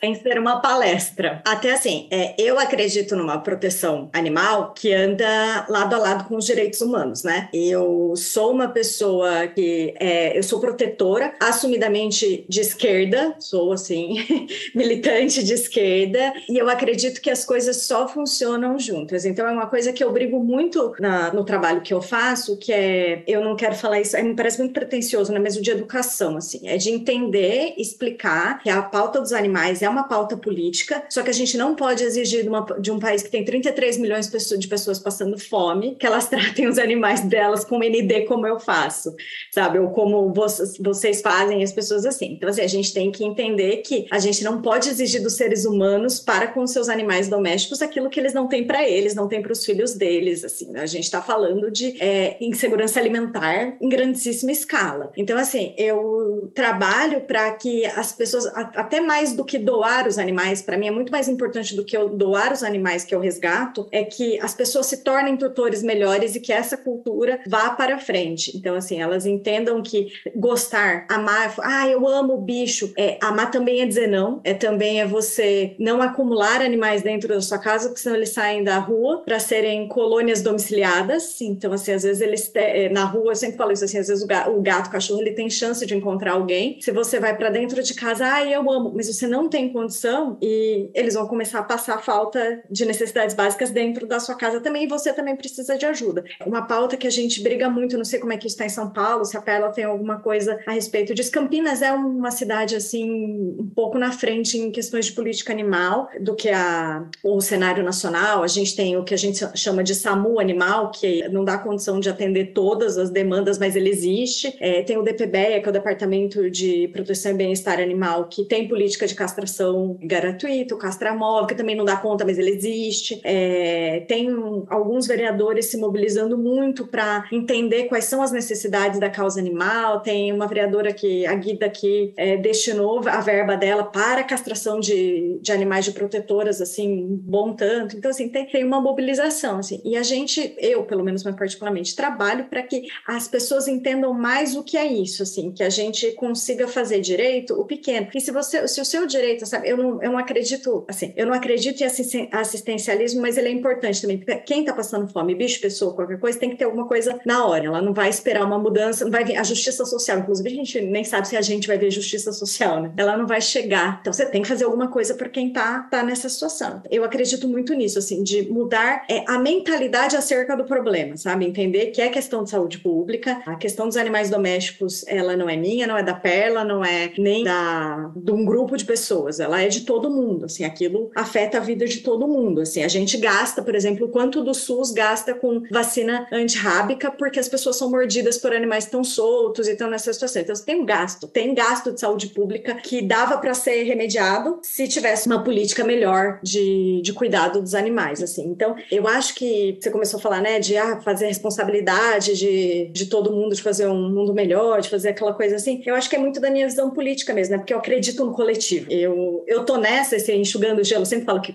[0.00, 1.42] sem ser uma palestra.
[1.44, 6.46] Até assim, é, eu acredito numa proteção animal que anda lado a lado com os
[6.46, 7.48] direitos humanos, né?
[7.52, 15.42] Eu sou uma pessoa que é, eu sou protetora, assumidamente de esquerda, sou assim militante
[15.42, 19.24] de esquerda, e eu acredito que as coisas só funcionam juntas.
[19.24, 22.72] Então é uma coisa que eu brigo muito na, no trabalho que eu faço, que
[22.72, 25.38] é eu não quero falar isso, é, me parece muito pretensioso, né?
[25.38, 29.49] Mas o de educação, assim, é de entender, explicar que a pauta dos animais
[29.82, 32.98] é uma pauta política, só que a gente não pode exigir de, uma, de um
[32.98, 37.64] país que tem 33 milhões de pessoas passando fome que elas tratem os animais delas
[37.64, 39.14] com ND como eu faço,
[39.50, 39.78] sabe?
[39.78, 42.32] Ou como vocês, vocês fazem as pessoas assim.
[42.32, 45.64] Então, assim, a gente tem que entender que a gente não pode exigir dos seres
[45.64, 49.42] humanos para com seus animais domésticos aquilo que eles não têm para eles, não têm
[49.42, 50.70] para os filhos deles, assim.
[50.70, 50.80] Né?
[50.82, 55.12] A gente está falando de é, insegurança alimentar em grandíssima escala.
[55.16, 60.60] Então, assim, eu trabalho para que as pessoas, até mais do que doar os animais,
[60.60, 63.88] para mim é muito mais importante do que eu doar os animais que eu resgato,
[63.90, 68.54] é que as pessoas se tornem tutores melhores e que essa cultura vá para frente.
[68.54, 72.92] Então, assim, elas entendam que gostar, amar, ah, eu amo o bicho.
[72.98, 77.40] É, amar também é dizer não, é também é você não acumular animais dentro da
[77.40, 81.40] sua casa, porque senão eles saem da rua para serem colônias domiciliadas.
[81.40, 84.22] Então, assim, às vezes eles é, na rua, eu sempre falo isso assim, às vezes
[84.22, 86.78] o gato, o, gato, o cachorro, ele tem chance de encontrar alguém.
[86.82, 90.36] Se você vai para dentro de casa, ah, eu amo, mas você não tem condição
[90.42, 94.84] e eles vão começar a passar falta de necessidades básicas dentro da sua casa também
[94.84, 96.24] e você também precisa de ajuda.
[96.44, 98.90] Uma pauta que a gente briga muito, não sei como é que está em São
[98.90, 101.30] Paulo, se a Perla tem alguma coisa a respeito disso.
[101.30, 103.10] Campinas é uma cidade assim
[103.58, 108.42] um pouco na frente em questões de política animal do que a, o cenário nacional.
[108.42, 112.00] A gente tem o que a gente chama de SAMU animal, que não dá condição
[112.00, 114.56] de atender todas as demandas, mas ele existe.
[114.60, 118.66] É, tem o DPBEA, que é o Departamento de Proteção e Bem-Estar Animal, que tem
[118.66, 123.20] política de castração castração gratuita, o castramóvel, que também não dá conta, mas ele existe.
[123.24, 124.28] É, tem
[124.68, 130.00] alguns vereadores se mobilizando muito para entender quais são as necessidades da causa animal.
[130.00, 135.38] Tem uma vereadora que, a Guida, que é, destinou a verba dela para castração de,
[135.40, 137.96] de animais de protetoras, assim, um bom tanto.
[137.96, 139.80] Então, assim, tem, tem uma mobilização, assim.
[139.84, 144.54] E a gente, eu, pelo menos mais particularmente, trabalho para que as pessoas entendam mais
[144.56, 148.08] o que é isso, assim, que a gente consiga fazer direito o pequeno.
[148.14, 149.68] E se você, se o seu direito aceita, sabe?
[149.68, 154.00] Eu não, eu não acredito, assim, eu não acredito em assistencialismo, mas ele é importante
[154.00, 154.18] também.
[154.18, 157.46] Porque quem tá passando fome, bicho, pessoa, qualquer coisa, tem que ter alguma coisa na
[157.46, 157.66] hora.
[157.66, 160.18] Ela não vai esperar uma mudança, não vai vir a justiça social.
[160.18, 162.92] Inclusive, a gente nem sabe se a gente vai ver justiça social, né?
[162.96, 163.98] Ela não vai chegar.
[164.00, 166.82] Então, você tem que fazer alguma coisa para quem tá, tá nessa situação.
[166.90, 171.46] Eu acredito muito nisso, assim, de mudar é, a mentalidade acerca do problema, sabe?
[171.46, 175.56] Entender que é questão de saúde pública, a questão dos animais domésticos, ela não é
[175.56, 179.62] minha, não é da Perla, não é nem da, de um grupo de pessoas, ela
[179.62, 183.16] é de todo mundo, assim, aquilo afeta a vida de todo mundo, assim, a gente
[183.18, 188.36] gasta, por exemplo, quanto do SUS gasta com vacina antirrábica porque as pessoas são mordidas
[188.36, 190.42] por animais tão soltos e estão nessa situação.
[190.42, 194.88] Então, tem um gasto, tem gasto de saúde pública que dava para ser remediado se
[194.88, 198.48] tivesse uma política melhor de, de cuidado dos animais, assim.
[198.48, 203.06] Então, eu acho que você começou a falar, né, de ah, fazer responsabilidade de, de
[203.06, 205.80] todo mundo, de fazer um mundo melhor, de fazer aquela coisa assim.
[205.86, 208.32] Eu acho que é muito da minha visão política mesmo, né, porque eu acredito no
[208.32, 208.79] coletivo.
[208.88, 211.54] Eu, eu tô nessa, esse enxugando gelo, sempre falo que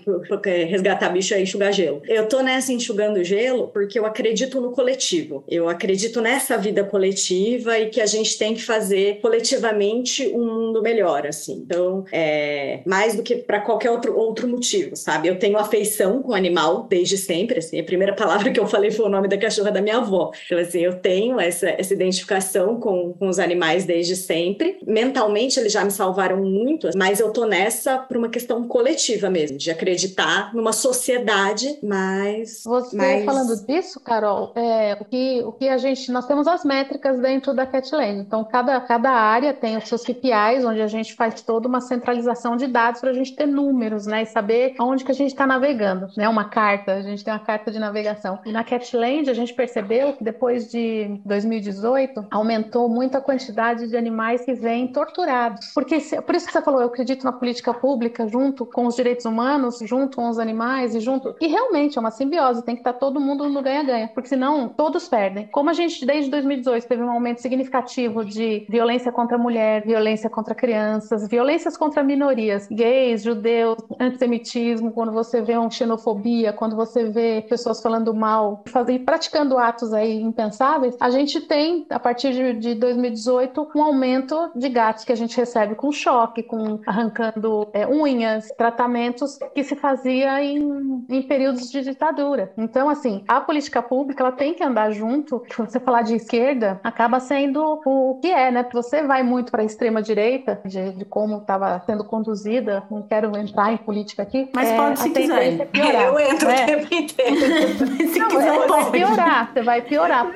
[0.64, 2.02] resgatar bicho é enxugar gelo.
[2.06, 5.44] Eu tô nessa enxugando gelo porque eu acredito no coletivo.
[5.48, 10.82] Eu acredito nessa vida coletiva e que a gente tem que fazer coletivamente um mundo
[10.82, 11.62] melhor, assim.
[11.64, 15.28] Então, é mais do que para qualquer outro, outro motivo, sabe?
[15.28, 17.80] Eu tenho afeição com o animal desde sempre, assim.
[17.80, 20.30] A primeira palavra que eu falei foi o nome da cachorra da minha avó.
[20.46, 24.78] Então, assim, eu tenho essa, essa identificação com, com os animais desde sempre.
[24.86, 29.58] Mentalmente, eles já me salvaram muito, mas eu tô nessa por uma questão coletiva mesmo,
[29.58, 32.62] de acreditar numa sociedade mais.
[32.64, 33.24] Você mais...
[33.24, 36.10] falando disso, Carol, é, o, que, o que a gente.
[36.10, 38.20] Nós temos as métricas dentro da Catland.
[38.20, 42.56] Então, cada, cada área tem os seus KPIs, onde a gente faz toda uma centralização
[42.56, 44.22] de dados para a gente ter números, né?
[44.22, 46.28] E saber onde que a gente está navegando, né?
[46.28, 48.38] Uma carta, a gente tem uma carta de navegação.
[48.44, 53.96] E na Catland a gente percebeu que depois de 2018 aumentou muito a quantidade de
[53.96, 55.72] animais que vêm torturados.
[55.74, 59.24] Porque por isso que você falou, eu acredito na política pública junto com os direitos
[59.24, 61.36] humanos, junto com os animais e junto.
[61.40, 65.08] E realmente é uma simbiose, tem que estar todo mundo no ganha-ganha, porque senão todos
[65.08, 65.46] perdem.
[65.46, 70.28] Como a gente desde 2018 teve um aumento significativo de violência contra a mulher, violência
[70.28, 77.04] contra crianças, violências contra minorias, gays, judeus, antissemitismo, quando você vê uma xenofobia, quando você
[77.04, 82.74] vê pessoas falando mal, fazendo, praticando atos aí impensáveis, a gente tem, a partir de
[82.74, 88.48] 2018, um aumento de gatos que a gente recebe com choque, com arrancando é, unhas,
[88.56, 92.52] tratamentos que se fazia em, em períodos de ditadura.
[92.56, 95.42] Então, assim, a política pública ela tem que andar junto.
[95.54, 98.66] Quando você falar de esquerda, acaba sendo o que é, né?
[98.72, 102.82] Você vai muito para a extrema direita de, de como estava sendo conduzida.
[102.90, 104.48] Não quero entrar em política aqui.
[104.54, 105.60] Mas é, pode se quiser.
[105.60, 106.62] É piorar, eu entro é.
[106.62, 107.36] o tempo inteiro.
[108.12, 109.52] se não, quiser, você vai piorar.
[109.52, 110.32] Você vai piorar.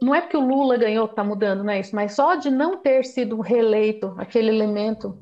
[0.00, 1.94] Não é porque o Lula ganhou que está mudando, não é isso?
[1.94, 5.16] Mas só de não ter sido reeleito aquele elemento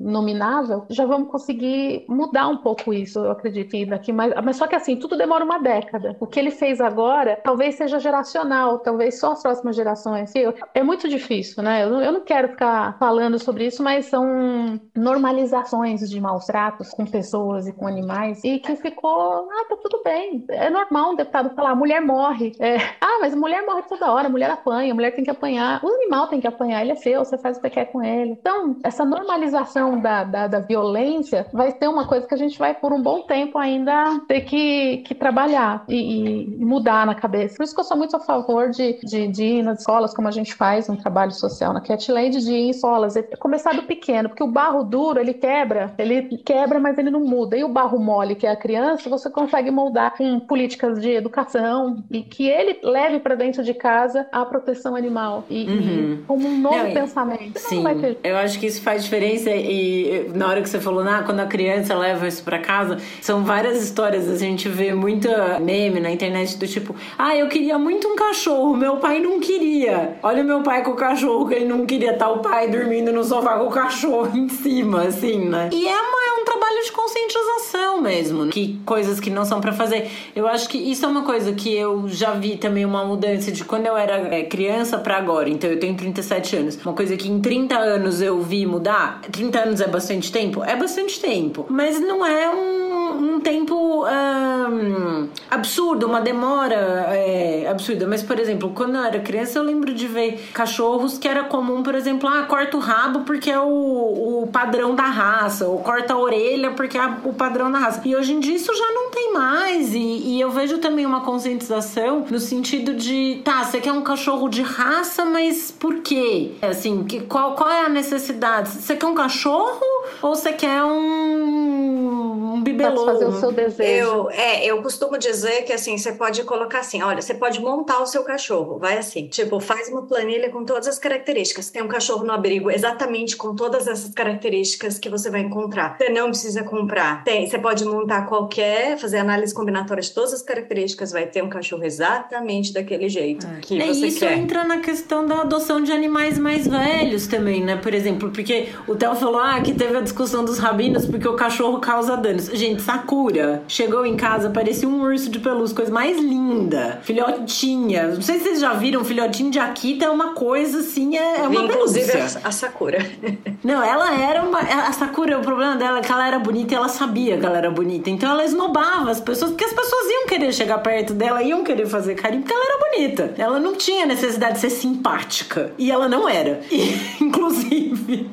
[0.89, 4.33] já vamos conseguir mudar um pouco isso, eu acredito, daqui mais.
[4.43, 6.15] Mas só que assim, tudo demora uma década.
[6.19, 10.31] O que ele fez agora talvez seja geracional, talvez só as próximas gerações.
[10.73, 11.83] É muito difícil, né?
[11.83, 17.05] Eu eu não quero ficar falando sobre isso, mas são normalizações de maus tratos com
[17.05, 20.45] pessoas e com animais e que ficou, ah, tá tudo bem.
[20.49, 22.53] É normal um deputado falar, mulher morre.
[22.59, 25.83] É, ah, mas mulher morre toda hora, mulher apanha, mulher tem que apanhar.
[25.83, 28.31] O animal tem que apanhar, ele é seu, você faz o que quer com ele.
[28.31, 32.73] Então, essa normalização da, da, da violência vai ser uma coisa que a gente vai,
[32.73, 37.55] por um bom tempo, ainda ter que, que trabalhar e, e mudar na cabeça.
[37.57, 40.27] Por isso que eu sou muito a favor de, de, de ir nas escolas, como
[40.27, 44.29] a gente faz um trabalho social na Catland, de ir em escolas, começar do pequeno,
[44.29, 47.57] porque o barro duro, ele quebra, ele quebra, mas ele não muda.
[47.57, 52.03] E o barro mole, que é a criança, você consegue moldar com políticas de educação
[52.09, 55.79] e que ele leve para dentro de casa a proteção animal e, uhum.
[55.79, 57.59] e como um novo não, pensamento.
[57.59, 57.83] Sim,
[58.23, 61.45] eu acho que isso faz diferença e na hora que você falou, ah, quando a
[61.45, 66.57] criança leva isso para casa, são várias histórias, a gente vê muita meme na internet
[66.57, 70.17] do tipo, ah, eu queria muito um cachorro, meu pai não queria.
[70.21, 73.11] Olha o meu pai com o cachorro, que ele não queria estar o pai dormindo
[73.11, 75.69] no sofá com o cachorro em cima, assim, né?
[75.73, 79.73] E é, uma, é um trabalho de conscientização mesmo, que coisas que não são para
[79.73, 80.09] fazer.
[80.35, 83.63] Eu acho que isso é uma coisa que eu já vi também uma mudança de
[83.63, 85.49] quando eu era é, criança para agora.
[85.49, 86.77] Então eu tenho 37 anos.
[86.85, 89.21] Uma coisa que em 30 anos eu vi mudar.
[89.31, 90.63] 30 anos é bastante tempo?
[90.63, 91.65] É bastante tempo.
[91.69, 96.75] Mas não é um, um tempo um, absurdo, uma demora
[97.09, 98.07] é, absurda.
[98.07, 101.83] Mas, por exemplo, quando eu era criança, eu lembro de ver cachorros que era comum,
[101.83, 106.13] por exemplo, ah, corta o rabo porque é o, o padrão da raça, ou corta
[106.13, 108.01] a orelha porque é o padrão da raça.
[108.05, 109.93] E hoje em dia isso já não tem mais.
[109.93, 114.49] E, e eu vejo também uma conscientização no sentido de, tá, você quer um cachorro
[114.49, 116.51] de raça, mas por quê?
[116.61, 118.69] Assim, que, qual, qual é a necessidade?
[118.69, 119.81] Você quer um cachorro
[120.21, 123.06] ou você quer um, um bibelô?
[123.13, 123.83] Fazer o seu desejo.
[124.07, 127.99] Eu, é, eu costumo dizer que assim, você pode colocar assim, olha, você pode montar
[128.01, 131.69] o seu cachorro, vai assim, tipo, faz uma planilha com todas as características.
[131.69, 135.95] Tem um cachorro no abrigo exatamente com todas essas características que você vai encontrar.
[135.97, 137.23] Você não precisa comprar.
[137.23, 141.49] Tem, você pode montar qualquer, fazer análise combinatória de todas as características, vai ter um
[141.49, 143.59] cachorro exatamente daquele jeito É.
[143.61, 144.37] que É, você isso quer.
[144.37, 147.75] entra na questão da adoção de animais mais velhos também, né?
[147.77, 151.35] Por exemplo, porque o Theo falou ah, que teve a discussão dos rabinos porque o
[151.35, 152.45] cachorro causa danos.
[152.47, 156.99] Gente, Sakura chegou em casa, parecia um urso de pelúcia, coisa mais linda.
[157.03, 158.07] Filhotinha.
[158.07, 161.47] Não sei se vocês já viram, filhotinho de Akita é uma coisa assim, é, é
[161.47, 162.41] uma Inclusive pelúcia.
[162.43, 163.05] a, a Sakura.
[163.63, 164.59] Não, ela era uma.
[164.59, 167.57] A Sakura, o problema dela é que ela era bonita e ela sabia que ela
[167.57, 168.09] era bonita.
[168.09, 171.85] Então ela esnobava as pessoas, porque as pessoas iam querer chegar perto dela, iam querer
[171.85, 173.33] fazer carinho, porque ela era bonita.
[173.37, 175.71] Ela não tinha necessidade de ser simpática.
[175.77, 176.61] E ela não era.
[176.77, 178.29] E, inclusive.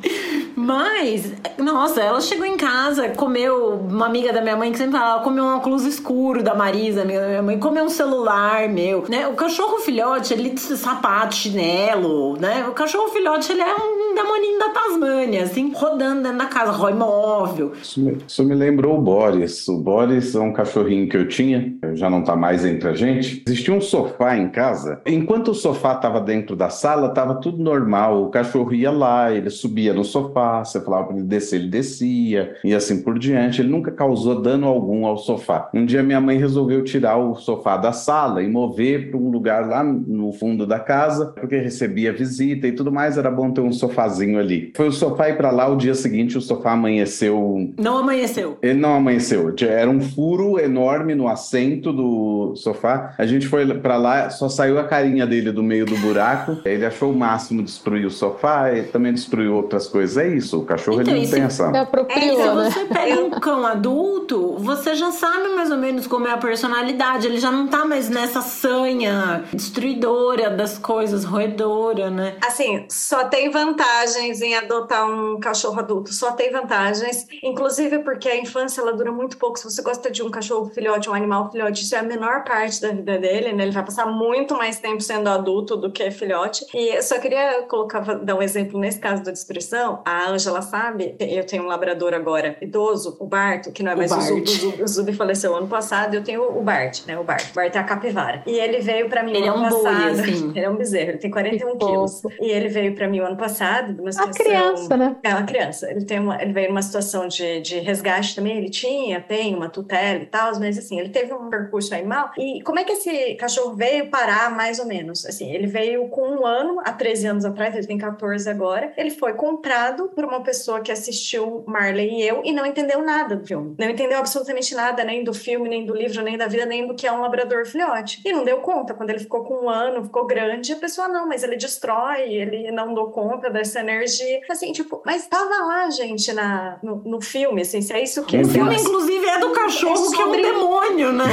[0.57, 3.75] Mas, nossa, ela chegou em casa, comeu.
[3.75, 7.05] Uma amiga da minha mãe que sempre falava, ela comeu um óculos escuro da Marisa,
[7.05, 9.27] minha mãe, comeu um celular meu, né?
[9.27, 12.67] O cachorro filhote, ele sapato, chinelo, né?
[12.69, 16.95] O cachorro filhote, ele é um demoninho da Tasmânia, assim, rodando dentro da casa, rói
[16.95, 17.73] móvel.
[17.81, 19.67] Isso me, isso me lembrou o Boris.
[19.69, 23.43] O Boris é um cachorrinho que eu tinha, já não tá mais entre a gente.
[23.47, 25.01] Existia um sofá em casa.
[25.07, 28.25] Enquanto o sofá estava dentro da sala, estava tudo normal.
[28.25, 32.57] O cachorro ia lá, ele subia no sofá, você falava para ele descer, ele descia,
[32.65, 33.61] e assim por diante.
[33.61, 35.68] Ele nunca causou dano algum ao sofá.
[35.74, 39.66] Um dia minha mãe resolveu tirar o sofá da sala e mover para um lugar
[39.66, 43.72] lá no fundo da casa, porque recebia visita e tudo mais, era bom ter um
[43.72, 44.72] sofazinho ali.
[44.76, 48.59] Foi o sofá ir para lá, o dia seguinte o sofá amanheceu Não amanheceu.
[48.62, 49.53] ele não amanheceu.
[49.62, 53.14] Era um furo enorme no assento do sofá.
[53.18, 56.59] A gente foi pra lá, só saiu a carinha dele do meio do buraco.
[56.64, 60.16] Ele achou o máximo destruir o sofá e também destruiu outras coisas.
[60.18, 61.70] É isso, o cachorro Então, ele não isso- pensa.
[61.70, 62.70] Se apropriou, É, se né?
[62.70, 67.26] você pega um cão adulto, você já sabe mais ou menos como é a personalidade.
[67.26, 72.37] Ele já não tá mais nessa sanha destruidora das coisas, roedora, né?
[72.45, 78.37] Assim, só tem vantagens em adotar um cachorro adulto, só tem vantagens, inclusive porque a
[78.37, 79.59] infância ela dura muito pouco.
[79.59, 82.80] Se você gosta de um cachorro filhote, um animal filhote, isso é a menor parte
[82.80, 83.64] da vida dele, né?
[83.64, 86.64] Ele vai passar muito mais tempo sendo adulto do que filhote.
[86.74, 90.03] E eu só queria colocar, dar um exemplo nesse caso da destruição.
[90.05, 94.12] A Ângela sabe, eu tenho um labrador agora, idoso, o Barto, que não é mais
[94.12, 97.18] o, Zubi, o Zubi faleceu ano passado, eu tenho o Bart, né?
[97.18, 97.51] O Bart.
[97.51, 98.43] O Bart é a capivara.
[98.47, 100.20] E ele veio pra mim Ele é ano um boi, passado.
[100.20, 100.53] assim.
[100.55, 102.22] Ele é um bezerro, ele tem 41 Que quilos.
[102.41, 104.33] E ele veio para mim o ano passado, uma A situação.
[104.45, 105.16] criança, né?
[105.22, 105.91] É uma criança.
[105.91, 108.57] Ele, tem uma, ele veio numa situação de, de resgate também.
[108.59, 112.31] Ele tinha, tem uma tutela e tal, mas assim, ele teve um percurso aí mal.
[112.39, 115.25] E como é que esse cachorro veio parar, mais ou menos?
[115.27, 118.93] Assim, ele veio com um ano, há 13 anos atrás, ele tem 14 agora.
[118.97, 123.37] Ele foi comprado por uma pessoa que assistiu Marley e eu e não entendeu nada
[123.37, 123.75] do filme.
[123.79, 126.95] Não entendeu absolutamente nada, nem do filme, nem do livro, nem da vida, nem do
[126.95, 128.21] que é um labrador filhote.
[128.25, 128.95] E não deu conta.
[128.95, 132.71] Quando ele ficou com um ano, ficou grande, a pessoa não, mas ele destrói, ele
[132.71, 134.41] não deu conta dessa energia.
[134.51, 138.39] Assim, tipo, mas tava lá, gente, na, no, no filme, assim, se é isso que
[138.39, 141.25] O filme, inclusive, é do cachorro, que é um sobre- demônio, né?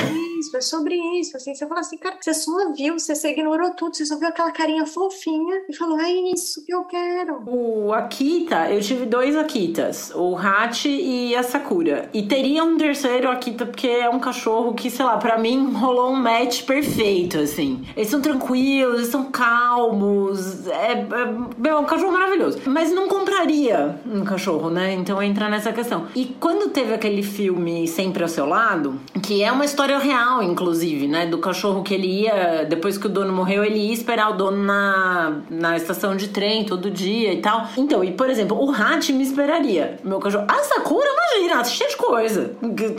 [0.42, 3.96] Isso, é sobre isso, assim, você fala assim, cara, você só viu, você, ignorou tudo,
[3.96, 7.42] você só viu aquela carinha fofinha e falou, é isso que eu quero.
[7.48, 12.10] O Akita, eu tive dois Akitas, o Hachi e a Sakura.
[12.14, 16.12] E teria um terceiro Akita, porque é um cachorro que, sei lá, pra mim rolou
[16.12, 17.86] um match perfeito, assim.
[17.96, 22.60] Eles são tranquilos, eles são calmos, é, é, é um cachorro maravilhoso.
[22.66, 24.94] Mas não compraria um cachorro, né?
[24.94, 26.08] Então entra nessa questão.
[26.16, 31.08] E quando teve aquele filme Sempre ao Seu Lado, que é uma história real, inclusive,
[31.08, 31.26] né?
[31.26, 34.64] Do cachorro que ele ia, depois que o dono morreu, ele ia esperar o dono
[34.64, 37.68] na, na estação de trem todo dia e tal.
[37.76, 39.98] Então, e por exemplo, o Hat me esperaria.
[40.04, 40.46] Meu cachorro.
[40.48, 42.56] A Sakura, imagina, cheia de coisa.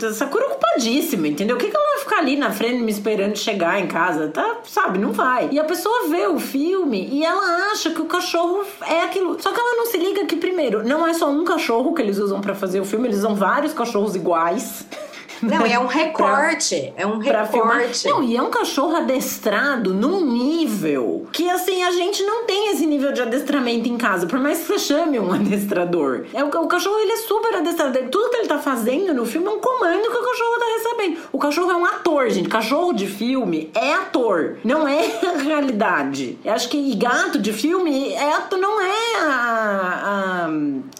[0.09, 1.55] A Sakura é ocupadíssima, entendeu?
[1.55, 4.27] O que, que ela vai ficar ali na frente me esperando chegar em casa?
[4.27, 5.49] Tá, sabe, não vai.
[5.51, 9.41] E a pessoa vê o filme e ela acha que o cachorro é aquilo.
[9.41, 12.17] Só que ela não se liga que, primeiro, não é só um cachorro que eles
[12.17, 14.85] usam pra fazer o filme, eles usam vários cachorros iguais.
[15.43, 18.07] Não, é um recorte, é um Pra recorte.
[18.07, 22.85] Não, e é um cachorro adestrado num nível que, assim, a gente não tem esse
[22.85, 26.25] nível de adestramento em casa, por mais que você chame um adestrador.
[26.33, 27.97] É, o, o cachorro, ele é super adestrado.
[28.09, 31.19] Tudo que ele tá fazendo no filme é um comando que o cachorro tá recebendo.
[31.31, 32.49] O cachorro é um ator, gente.
[32.49, 36.37] Cachorro de filme é ator, não é a realidade.
[36.43, 40.47] Eu acho que e gato de filme é ator, não é a,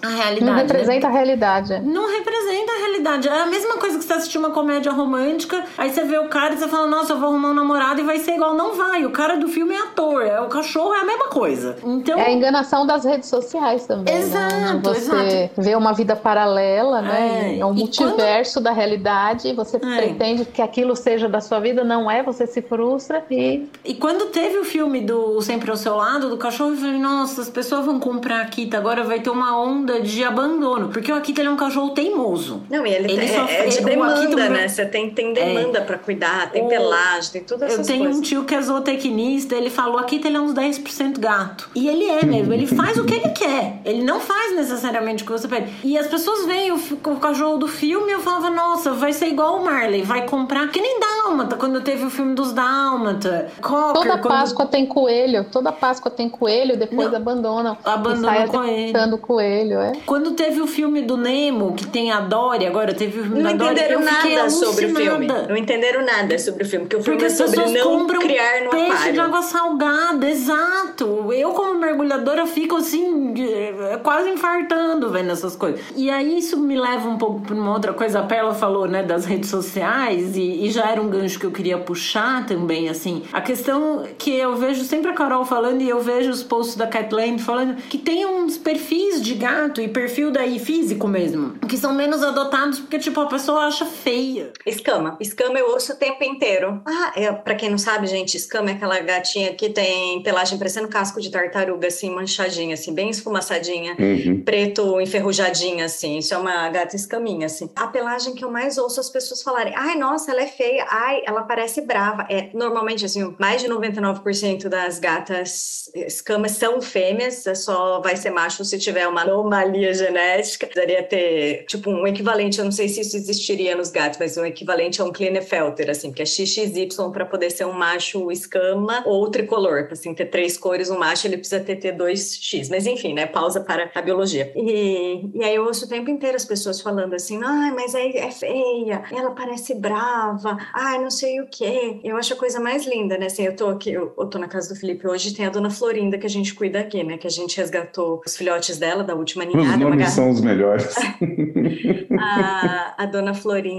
[0.04, 0.46] a, a realidade.
[0.46, 0.62] Não né?
[0.62, 1.80] representa a realidade.
[1.82, 3.28] Não representa a realidade.
[3.28, 6.28] É a mesma coisa que você assistir assistir uma comédia romântica, aí você vê o
[6.28, 8.56] cara e você fala, nossa, eu vou arrumar um namorado e vai ser igual.
[8.56, 9.06] Não vai.
[9.06, 11.76] O cara do filme é ator, é, o cachorro é a mesma coisa.
[11.84, 12.18] Então...
[12.20, 14.14] É a enganação das redes sociais também.
[14.16, 14.82] Exato, né?
[14.84, 15.62] Você exato.
[15.62, 17.54] vê uma vida paralela, né?
[17.56, 19.80] É, É um multiverso da realidade, e você É.
[19.80, 24.28] pretende que aquilo seja da sua vida, não é, você se frustra e E quando
[24.32, 27.86] teve o filme do Sempre ao Seu Lado, do cachorro, eu falei, nossa, as pessoas
[27.86, 30.90] vão comprar a Akita, agora vai ter uma onda de abandono.
[30.90, 32.64] Porque o Akita ele é um cachorro teimoso.
[32.70, 34.68] Não, e ele, Ele tem, só- é de o demanda, Akita- né?
[34.68, 38.18] Você tem, tem demanda pra cuidar, tem O- pelagem, tem todas Eu essas tenho coisas.
[38.18, 41.70] um tio que é zootecnista, ele falou aqui ele é uns 10% gato.
[41.76, 43.80] E ele é mesmo, ele faz o que ele quer.
[43.86, 45.72] Ele não faz necessariamente o que você pede.
[45.84, 49.28] E as pessoas veem o, o cachorro do filme e eu falava, nossa, vai ser
[49.28, 50.68] igual o Marley, vai comprar.
[50.70, 53.50] Que nem Dálmata, quando teve o filme dos Dálmata.
[53.62, 54.28] Cocker, toda quando...
[54.34, 57.78] Páscoa tem coelho, toda Páscoa tem coelho, depois Não, abandonam.
[57.84, 59.18] abandonam sai o coelho.
[59.18, 59.92] coelho, é.
[60.06, 63.52] Quando teve o filme do Nemo, que tem a Dory, agora teve o filme Não
[63.52, 65.28] da Dory, entenderam eu nada sobre o filme.
[65.28, 68.64] Não entenderam nada sobre o filme, porque o filme Porque é sobre não compram criar
[68.64, 69.14] no peixe aquário.
[69.14, 71.32] de água salgada, exato.
[71.34, 73.74] Eu, como mergulhadora, fico assim, de-
[74.04, 75.80] quase infartando vendo essas coisas.
[75.96, 78.20] E aí isso me leva um pouco para uma outra coisa.
[78.20, 81.52] A Perla falou, né, das redes sociais, e, e já era um gancho que eu
[81.52, 83.24] queria puxar também, assim.
[83.32, 86.88] A questão que eu vejo sempre a Carol falando, e eu vejo os posts da
[86.88, 91.94] Kathleen falando, que tem uns perfis de gato e perfil daí físico mesmo, que são
[91.94, 94.52] menos adotados porque, tipo, a pessoa acha feia.
[94.66, 95.18] Escama.
[95.20, 96.82] Escama eu ouço o tempo inteiro.
[96.86, 100.88] Ah, é, pra quem não sabe, gente, escama é aquela gatinha que tem pelagem parecendo
[100.88, 103.96] casco de tartaruga, assim, manchadinha, assim, bem esfumaçadinha.
[104.00, 104.42] Uhum.
[104.42, 106.18] Preto enferrujadinha, assim.
[106.18, 107.70] Isso é uma gata escaminha, assim.
[107.76, 111.22] A pelagem que eu mais ouço as pessoas falarem, ai, nossa, ela é feia, ai,
[111.26, 112.26] ela parece brava.
[112.30, 118.32] É, normalmente, assim, mais de 99% das gatas escamas são fêmeas, é só vai ser
[118.32, 120.66] macho se tiver uma anomalia genética.
[120.66, 124.46] Precisaria ter, tipo, um equivalente, eu não sei se isso existiria nos gatos, mas um
[124.46, 129.30] equivalente a um Klinefelter, assim, que é XXY para poder ser um macho escama ou
[129.30, 132.70] tricolor, para assim, ter três cores, um macho ele precisa ter T2X.
[132.70, 134.52] Mas enfim, né, pausa para a biologia.
[134.56, 138.18] E, e aí eu ouço o tempo inteiro as pessoas falando assim, ai, mas é,
[138.18, 142.00] é feia, ela parece brava, ai, não sei o quê.
[142.04, 144.48] Eu acho a coisa mais linda, né, assim, eu tô aqui, eu, eu tô na
[144.48, 147.28] casa do Felipe hoje, tem a dona Florinda que a gente cuida aqui, né, que
[147.28, 149.76] a gente resgatou os filhotes dela da última Os ninhada.
[149.76, 150.96] uma nomes gata- são os melhores.
[152.18, 153.73] a, a dona Florinda,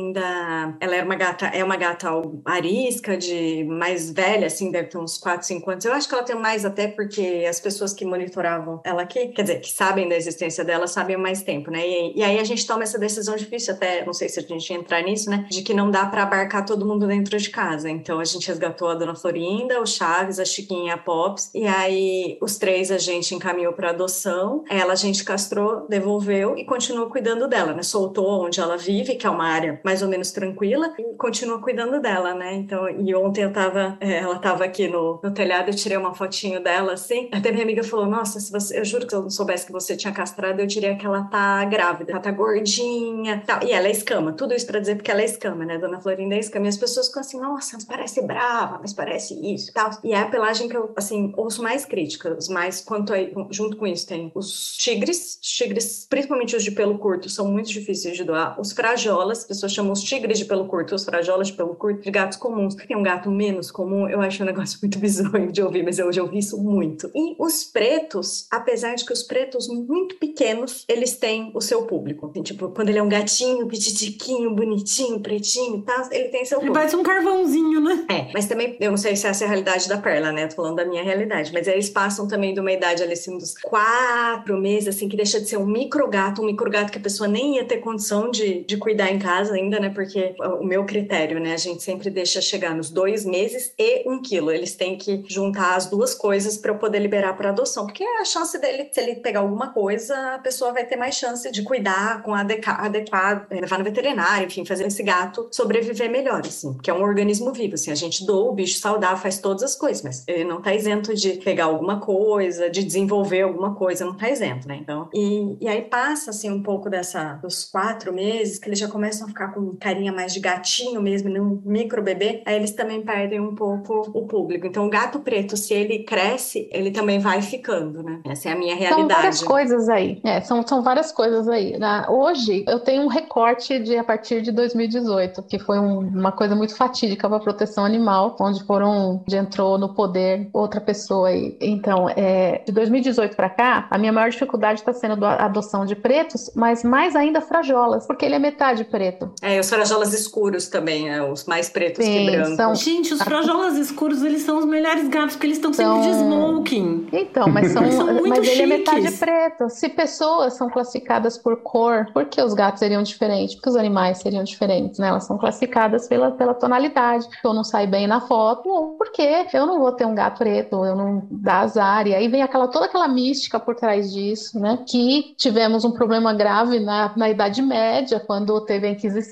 [0.81, 2.09] ela era uma gata, é uma gata
[2.45, 5.85] arisca, de mais velha, assim, deve ter uns 4, 5 anos.
[5.85, 9.43] Eu acho que ela tem mais até porque as pessoas que monitoravam ela aqui, quer
[9.43, 11.87] dizer, que sabem da existência dela, sabem há mais tempo, né?
[11.87, 14.71] E, e aí a gente toma essa decisão difícil, até não sei se a gente
[14.71, 15.47] ia entrar nisso, né?
[15.51, 17.91] De que não dá para abarcar todo mundo dentro de casa.
[17.91, 21.67] Então a gente resgatou a dona Florinda, o Chaves, a Chiquinha e a Pops, e
[21.67, 24.65] aí os três a gente encaminhou para adoção.
[24.69, 27.83] Ela a gente castrou, devolveu e continuou cuidando dela, né?
[27.83, 32.01] Soltou onde ela vive, que é uma área mais ou menos tranquila, e continua cuidando
[32.01, 32.55] dela, né?
[32.55, 36.14] Então, e ontem eu tava, é, ela tava aqui no, no telhado, eu tirei uma
[36.14, 37.28] fotinho dela, assim.
[37.30, 39.95] Até minha amiga falou: Nossa, se você, eu juro que eu não soubesse que você
[39.95, 43.62] tinha castrado, eu diria que ela tá grávida, ela tá gordinha, tal.
[43.62, 45.76] E ela é escama, tudo isso pra dizer porque ela é escama, né?
[45.76, 46.64] Dona Florinda é escama.
[46.64, 49.91] E as pessoas ficam assim: Nossa, mas parece brava, mas parece isso, tal.
[50.03, 53.87] E é a pelagem que eu, assim, ouço mais críticas, mas quanto aí, junto com
[53.87, 58.59] isso, tem os tigres, tigres, principalmente os de pelo curto, são muito difíceis de doar.
[58.59, 62.03] Os frajolas, as pessoas chamam os tigres de pelo curto, os frajolas de pelo curto,
[62.03, 62.75] de gatos comuns.
[62.75, 66.12] Tem um gato menos comum, eu acho um negócio muito bizonho de ouvir, mas eu
[66.12, 67.11] já ouvi isso muito.
[67.14, 72.27] E os pretos, apesar de que os pretos muito pequenos, eles têm o seu público.
[72.27, 76.59] Assim, tipo, quando ele é um gatinho, pititiquinho, bonitinho, pretinho e tal, ele tem seu
[76.59, 76.75] Ele público.
[76.75, 78.07] parece um carvãozinho, né?
[78.11, 80.47] É, mas também, eu não sei se essa é a realidade da Perla, né?
[80.47, 81.53] Tô falando da minha realidade.
[81.53, 85.41] Mas eles passam também de uma idade ali, assim, dos quatro meses, assim, que deixa
[85.41, 88.77] de ser um microgato, um microgato que a pessoa nem ia ter condição de, de
[88.77, 89.91] cuidar em casa ainda, né?
[89.91, 91.55] Porque o meu critério, né?
[91.55, 94.51] A gente sempre deixa chegar nos dois meses e um quilo.
[94.51, 97.87] Eles têm que juntar as duas coisas para eu poder liberar para adoção.
[97.87, 101.51] Porque a chance dele, se ele pegar alguma coisa, a pessoa vai ter mais chance
[101.51, 106.43] de cuidar com adequa- adequado, eh, levar no veterinário, enfim, fazer esse gato sobreviver melhor,
[106.47, 106.73] assim.
[106.75, 107.91] Porque é um organismo vivo, assim.
[107.91, 111.15] A gente doa o bicho saudável, faz todas as coisas, mas ele não tá isento
[111.15, 114.77] de pegar alguma coisa, de desenvolver alguma coisa, não tá isento, né?
[114.81, 118.89] Então, e, e aí passa, assim, um pouco dessa, dos quatro meses, que eles já
[118.89, 123.03] começam a ficar com carinha mais de gatinho mesmo, não micro bebê, aí eles também
[123.03, 124.67] perdem um pouco o público.
[124.67, 128.21] Então, o gato preto, se ele cresce, ele também vai ficando, né?
[128.25, 129.45] Essa é a minha São várias realidade.
[129.45, 130.21] coisas aí.
[130.25, 131.79] É, são, são várias coisas aí.
[131.79, 136.33] Na- hoje eu tenho um recorte de a partir de 2018, que foi um- uma
[136.33, 141.29] coisa muito fatídica para a proteção animal, onde foram, onde entrou no poder outra pessoa
[141.29, 141.57] aí.
[141.61, 145.95] Então, é, de 2018 para cá, a minha maior dificuldade está sendo a adoção de
[145.97, 149.31] pretos, mas mais ainda ainda frajolas, porque ele é metade preto.
[149.43, 152.57] É, os frajolas escuros também, é, os mais pretos Sim, que brancos.
[152.57, 152.74] São...
[152.74, 157.09] Gente, os frajolas escuros, eles são os melhores gatos, porque eles estão sempre de smoking.
[157.12, 158.49] Então, mas são, são mas chiques.
[158.49, 159.68] ele é metade preto.
[159.68, 163.55] Se pessoas são classificadas por cor, por que os gatos seriam diferentes?
[163.55, 165.09] Porque os animais seriam diferentes, né?
[165.09, 167.26] Elas são classificadas pela, pela tonalidade.
[167.45, 170.85] Eu não sai bem na foto, ou porque eu não vou ter um gato preto,
[170.85, 172.07] eu não dá azar.
[172.07, 174.78] E aí vem aquela toda aquela mística por trás disso, né?
[174.89, 179.24] Que tivemos um problema grave na, na Idade Média, quando teve a Inquisição.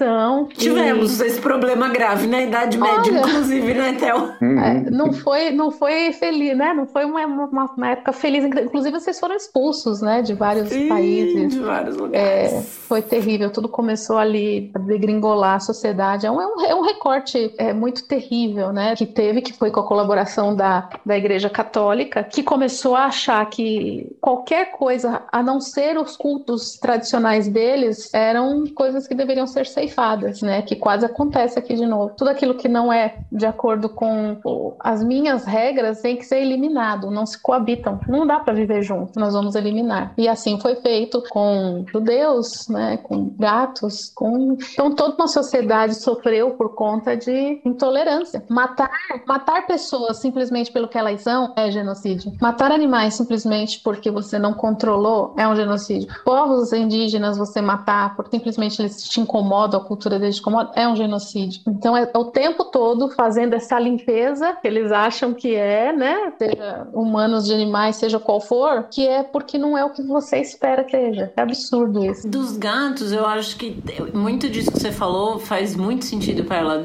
[0.55, 1.27] Tivemos e...
[1.27, 4.33] esse problema grave na Idade Média, Olha, inclusive, né, Théo?
[4.41, 4.59] Uhum.
[4.59, 6.73] É, não, foi, não foi feliz, né?
[6.73, 8.45] Não foi uma, uma, uma, época feliz.
[8.45, 10.23] Inclusive, vocês foram expulsos, né?
[10.23, 11.53] De vários Sim, países.
[11.53, 12.53] De vários lugares.
[12.53, 13.51] É, foi terrível.
[13.51, 16.27] Tudo começou ali a degringolar a sociedade.
[16.27, 18.95] É um, é um, é um recorte é, muito terrível, né?
[18.97, 23.45] Que teve, que foi com a colaboração da, da Igreja Católica, que começou a achar
[23.47, 29.67] que qualquer coisa, a não ser os cultos tradicionais deles, eram coisas que deveriam ser
[29.83, 30.63] ceifadas, né?
[30.63, 32.15] Que quase acontece aqui de novo.
[32.17, 37.11] Tudo aquilo que não é de acordo com as minhas regras tem que ser eliminado,
[37.11, 38.01] não se coabitam.
[38.09, 40.13] Não dá para viver junto, nós vamos eliminar.
[40.17, 42.97] E assim foi feito com judeus, né?
[42.99, 48.45] Com gatos, com então toda uma sociedade sofreu por conta de intolerância.
[48.49, 48.91] Matar,
[49.27, 52.33] matar pessoas simplesmente pelo que elas são é genocídio.
[52.41, 56.09] Matar animais simplesmente porque você não controlou é um genocídio.
[56.25, 60.97] Povos indígenas você matar por simplesmente eles te incomodam, a cultura deles incomoda, é um
[60.97, 61.63] genocídio.
[61.67, 66.33] Então é o tempo todo fazendo essa limpeza que eles acham que é, né?
[66.39, 70.39] Seja humanos de animais, seja qual for, que é porque não é o que você
[70.39, 71.33] espera que seja.
[71.37, 72.29] É absurdo isso.
[72.29, 76.83] Dos gatos, eu acho que muito disso que você falou faz muito sentido para ela,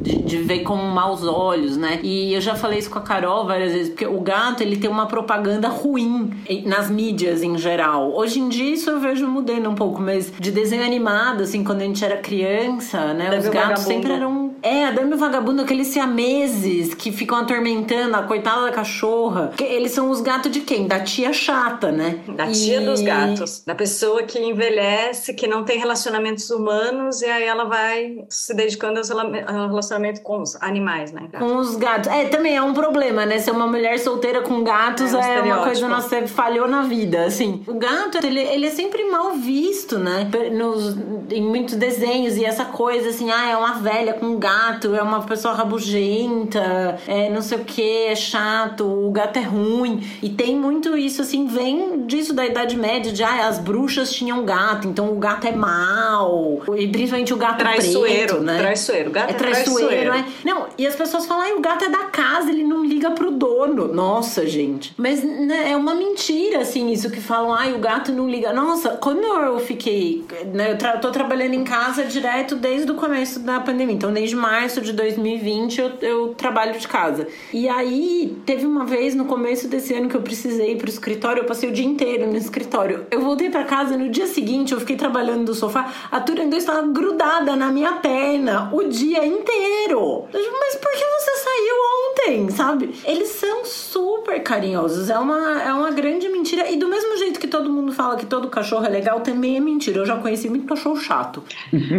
[0.00, 2.00] de, de ver com maus olhos, né?
[2.02, 4.90] E eu já falei isso com a Carol várias vezes, porque o gato ele tem
[4.90, 6.30] uma propaganda ruim
[6.64, 8.14] nas mídias em geral.
[8.14, 11.80] Hoje em dia isso eu vejo mudando um pouco, mas de desenho animado, assim, quando
[11.80, 13.30] a gente era criança, né?
[13.30, 13.88] Deve os gatos vagabundo.
[13.88, 14.56] sempre eram.
[14.62, 19.52] É, a Dame e o Vagabundo, aqueles siameses que ficam atormentando a coitada da cachorra.
[19.60, 20.88] Eles são os gatos de quem?
[20.88, 22.18] Da tia chata, né?
[22.34, 23.62] Da tia dos gatos.
[23.64, 29.00] Da pessoa que envelhece, que não tem relacionamentos humanos e aí ela vai se dedicando
[29.46, 31.28] ao relacionamento com os animais, né?
[31.38, 32.10] Com os gatos.
[32.10, 33.38] É, também é um problema, né?
[33.38, 36.82] Ser uma mulher solteira com gatos é, um é uma coisa, nossa, você falhou na
[36.82, 37.62] vida, assim.
[37.68, 40.28] O gato, ele, ele é sempre mal visto, né?
[40.52, 40.96] Nos,
[41.30, 45.22] em muitos desenhos e essa coisa assim, ah, é uma velha com gato, é uma
[45.22, 50.02] pessoa rabugenta, é não sei o que, é chato, o gato é ruim.
[50.22, 54.44] E tem muito isso, assim, vem disso da Idade Média, de ah, as bruxas tinham
[54.44, 56.62] gato, então o gato é mal.
[56.76, 58.58] E principalmente o gato traiçoeiro, preto, né?
[58.58, 60.12] Traiçoeiro, gato é, é traiçoeiro, traiçoeiro.
[60.14, 60.24] É.
[60.44, 63.30] Não, e as pessoas falam, ah, o gato é da casa, ele não liga pro
[63.30, 63.92] dono.
[63.92, 64.94] Nossa, gente.
[64.96, 68.52] Mas né, é uma mentira, assim, isso que falam, ah, o gato não liga.
[68.52, 73.40] Nossa, quando eu fiquei, né, eu tra tô trabalhando em casa direto desde o começo
[73.40, 73.94] da pandemia.
[73.94, 77.26] Então, desde março de 2020 eu, eu trabalho de casa.
[77.52, 81.42] E aí, teve uma vez no começo desse ano que eu precisei ir pro escritório,
[81.42, 83.06] eu passei o dia inteiro no escritório.
[83.10, 86.82] Eu voltei para casa no dia seguinte, eu fiquei trabalhando no sofá, a Turandô estava
[86.82, 90.24] grudada na minha perna o dia inteiro.
[90.32, 91.76] Mas por que você saiu
[92.08, 92.94] ontem, sabe?
[93.04, 95.10] Eles são super carinhosos.
[95.10, 96.70] É uma, é uma grande mentira.
[96.70, 99.60] E do mesmo jeito que todo mundo fala que todo cachorro é legal, também é
[99.60, 99.98] mentira.
[99.98, 101.42] Eu já conheci muito cachorro chato.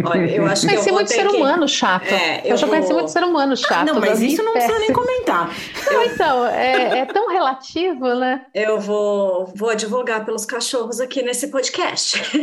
[0.04, 1.36] Olha, eu acho conheci eu muito ser que...
[1.36, 2.06] humano chato.
[2.06, 2.74] É, eu, eu já vou...
[2.74, 3.86] conheci muito ser humano chato.
[3.86, 5.50] não, mas isso não precisa nem comentar.
[5.86, 8.46] Não, então, é, é, tão relativo, né?
[8.54, 12.20] Eu vou, vou advogar pelos cachorros aqui nesse podcast.